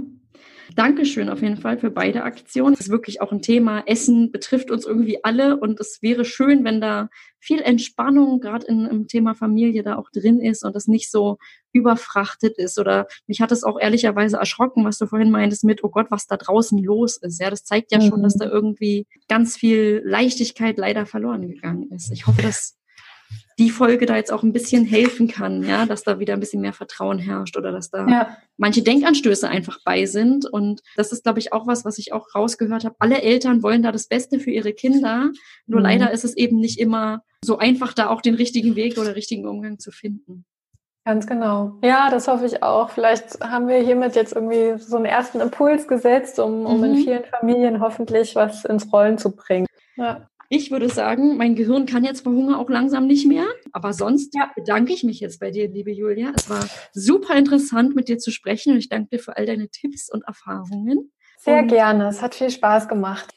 Dankeschön 0.75 1.29
auf 1.29 1.41
jeden 1.41 1.57
Fall 1.57 1.77
für 1.77 1.91
beide 1.91 2.23
Aktionen. 2.23 2.75
Das 2.75 2.87
ist 2.87 2.91
wirklich 2.91 3.21
auch 3.21 3.31
ein 3.31 3.41
Thema. 3.41 3.83
Essen 3.85 4.31
betrifft 4.31 4.71
uns 4.71 4.85
irgendwie 4.85 5.23
alle 5.23 5.57
und 5.57 5.79
es 5.79 6.01
wäre 6.01 6.25
schön, 6.25 6.63
wenn 6.63 6.79
da 6.79 7.09
viel 7.39 7.61
Entspannung 7.61 8.39
gerade 8.39 8.67
im 8.67 9.07
Thema 9.07 9.33
Familie 9.33 9.83
da 9.83 9.95
auch 9.95 10.09
drin 10.11 10.39
ist 10.41 10.63
und 10.63 10.75
es 10.75 10.87
nicht 10.87 11.09
so 11.09 11.37
überfrachtet 11.71 12.57
ist. 12.57 12.77
Oder 12.79 13.07
mich 13.27 13.41
hat 13.41 13.51
es 13.51 13.63
auch 13.63 13.79
ehrlicherweise 13.79 14.37
erschrocken, 14.37 14.85
was 14.85 14.97
du 14.97 15.07
vorhin 15.07 15.31
meintest 15.31 15.63
mit, 15.63 15.83
oh 15.83 15.89
Gott, 15.89 16.07
was 16.09 16.27
da 16.27 16.37
draußen 16.37 16.81
los 16.83 17.17
ist. 17.17 17.39
Ja, 17.39 17.49
das 17.49 17.63
zeigt 17.63 17.91
ja 17.91 17.99
mhm. 17.99 18.09
schon, 18.09 18.23
dass 18.23 18.35
da 18.35 18.45
irgendwie 18.45 19.07
ganz 19.27 19.55
viel 19.55 20.01
Leichtigkeit 20.05 20.77
leider 20.77 21.05
verloren 21.05 21.47
gegangen 21.47 21.89
ist. 21.91 22.11
Ich 22.11 22.27
hoffe, 22.27 22.41
dass 22.41 22.78
die 23.59 23.69
Folge 23.69 24.05
da 24.05 24.15
jetzt 24.15 24.31
auch 24.31 24.43
ein 24.43 24.53
bisschen 24.53 24.85
helfen 24.85 25.27
kann, 25.27 25.63
ja, 25.63 25.85
dass 25.85 26.03
da 26.03 26.19
wieder 26.19 26.33
ein 26.33 26.39
bisschen 26.39 26.61
mehr 26.61 26.73
Vertrauen 26.73 27.19
herrscht 27.19 27.57
oder 27.57 27.71
dass 27.71 27.89
da 27.91 28.07
ja. 28.07 28.37
manche 28.57 28.81
Denkanstöße 28.81 29.49
einfach 29.49 29.79
bei 29.83 30.05
sind. 30.05 30.45
Und 30.45 30.81
das 30.95 31.11
ist, 31.11 31.23
glaube 31.23 31.39
ich, 31.39 31.51
auch 31.51 31.67
was, 31.67 31.83
was 31.83 31.97
ich 31.97 32.13
auch 32.13 32.33
rausgehört 32.33 32.85
habe. 32.85 32.95
Alle 32.99 33.21
Eltern 33.21 33.61
wollen 33.61 33.83
da 33.83 33.91
das 33.91 34.07
Beste 34.07 34.39
für 34.39 34.51
ihre 34.51 34.73
Kinder. 34.73 35.31
Nur 35.67 35.79
mhm. 35.81 35.85
leider 35.85 36.11
ist 36.11 36.23
es 36.23 36.37
eben 36.37 36.59
nicht 36.59 36.79
immer 36.79 37.23
so 37.43 37.57
einfach, 37.57 37.93
da 37.93 38.07
auch 38.09 38.21
den 38.21 38.35
richtigen 38.35 38.75
Weg 38.75 38.97
oder 38.97 39.15
richtigen 39.15 39.45
Umgang 39.45 39.79
zu 39.79 39.91
finden. 39.91 40.45
Ganz 41.05 41.27
genau. 41.27 41.79
Ja, 41.83 42.09
das 42.09 42.27
hoffe 42.27 42.45
ich 42.45 42.61
auch. 42.61 42.91
Vielleicht 42.91 43.41
haben 43.41 43.67
wir 43.67 43.77
hiermit 43.77 44.15
jetzt 44.15 44.33
irgendwie 44.33 44.81
so 44.81 44.95
einen 44.95 45.05
ersten 45.05 45.39
Impuls 45.39 45.87
gesetzt, 45.87 46.39
um, 46.39 46.65
um 46.65 46.77
mhm. 46.77 46.83
in 46.83 46.95
vielen 46.97 47.23
Familien 47.25 47.81
hoffentlich 47.81 48.35
was 48.35 48.63
ins 48.63 48.91
Rollen 48.93 49.17
zu 49.17 49.35
bringen. 49.35 49.65
Ja. 49.95 50.28
Ich 50.51 50.71
würde 50.71 50.89
sagen, 50.89 51.37
mein 51.37 51.53
Gehirn 51.53 51.85
kann 51.85 52.03
jetzt 52.03 52.21
vor 52.21 52.33
Hunger 52.33 52.57
auch 52.57 52.71
langsam 52.71 53.05
nicht 53.05 53.27
mehr. 53.27 53.45
Aber 53.71 53.93
sonst 53.93 54.33
ja. 54.35 54.49
bedanke 54.55 54.91
ich 54.93 55.03
mich 55.03 55.19
jetzt 55.19 55.39
bei 55.39 55.51
dir, 55.51 55.69
liebe 55.69 55.91
Julia. 55.91 56.33
Es 56.35 56.49
war 56.49 56.67
super 56.91 57.35
interessant, 57.35 57.95
mit 57.95 58.09
dir 58.09 58.17
zu 58.17 58.31
sprechen 58.31 58.73
und 58.73 58.79
ich 58.79 58.89
danke 58.89 59.09
dir 59.15 59.19
für 59.19 59.37
all 59.37 59.45
deine 59.45 59.69
Tipps 59.69 60.11
und 60.11 60.23
Erfahrungen. 60.23 61.11
Sehr 61.37 61.59
und 61.59 61.67
gerne. 61.67 62.07
Es 62.07 62.23
hat 62.23 62.33
viel 62.33 62.49
Spaß 62.49 62.87
gemacht. 62.87 63.31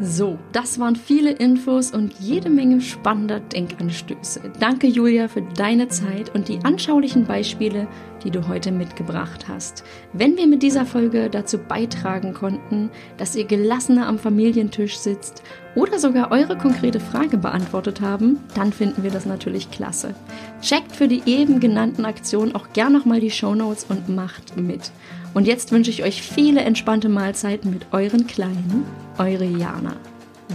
So, 0.00 0.38
das 0.52 0.78
waren 0.78 0.94
viele 0.94 1.32
Infos 1.32 1.90
und 1.90 2.14
jede 2.20 2.50
Menge 2.50 2.80
spannender 2.80 3.40
Denkanstöße. 3.40 4.40
Danke, 4.60 4.86
Julia, 4.86 5.26
für 5.26 5.42
deine 5.42 5.88
Zeit 5.88 6.32
und 6.34 6.46
die 6.46 6.60
anschaulichen 6.62 7.24
Beispiele, 7.24 7.88
die 8.22 8.30
du 8.30 8.46
heute 8.46 8.70
mitgebracht 8.70 9.48
hast. 9.48 9.82
Wenn 10.12 10.36
wir 10.36 10.46
mit 10.46 10.62
dieser 10.62 10.86
Folge 10.86 11.28
dazu 11.30 11.58
beitragen 11.58 12.32
konnten, 12.32 12.90
dass 13.16 13.34
ihr 13.34 13.44
gelassener 13.44 14.06
am 14.06 14.20
Familientisch 14.20 14.96
sitzt 14.98 15.42
oder 15.74 15.98
sogar 15.98 16.30
eure 16.30 16.56
konkrete 16.56 17.00
Frage 17.00 17.36
beantwortet 17.36 18.00
haben, 18.00 18.38
dann 18.54 18.72
finden 18.72 19.02
wir 19.02 19.10
das 19.10 19.26
natürlich 19.26 19.72
klasse. 19.72 20.14
Checkt 20.62 20.94
für 20.94 21.08
die 21.08 21.22
eben 21.26 21.58
genannten 21.58 22.04
Aktionen 22.04 22.54
auch 22.54 22.72
gern 22.72 22.92
nochmal 22.92 23.18
die 23.18 23.32
Show 23.32 23.56
Notes 23.56 23.86
und 23.88 24.08
macht 24.08 24.56
mit. 24.56 24.92
Und 25.34 25.46
jetzt 25.46 25.72
wünsche 25.72 25.90
ich 25.90 26.02
euch 26.02 26.22
viele 26.22 26.60
entspannte 26.60 27.08
Mahlzeiten 27.08 27.70
mit 27.70 27.86
euren 27.92 28.26
Kleinen, 28.26 28.84
eure 29.18 29.44
Jana. 29.44 29.96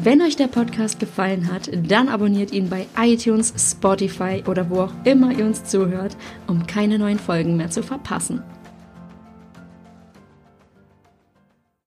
Wenn 0.02 0.22
euch 0.22 0.36
der 0.36 0.48
Podcast 0.48 1.00
gefallen 1.00 1.54
hat, 1.54 1.70
dann 1.88 2.10
abonniert 2.10 2.52
ihn 2.52 2.68
bei 2.68 2.88
iTunes, 3.00 3.54
Spotify 3.56 4.44
oder 4.48 4.70
wo 4.70 4.82
auch 4.82 4.94
immer 5.04 5.32
ihr 5.32 5.46
uns 5.46 5.64
zuhört, 5.64 6.18
um 6.48 6.66
keine 6.66 6.98
neuen 6.98 7.20
Folgen 7.20 7.58
mehr 7.58 7.70
zu 7.70 7.84
verpassen. 7.84 8.42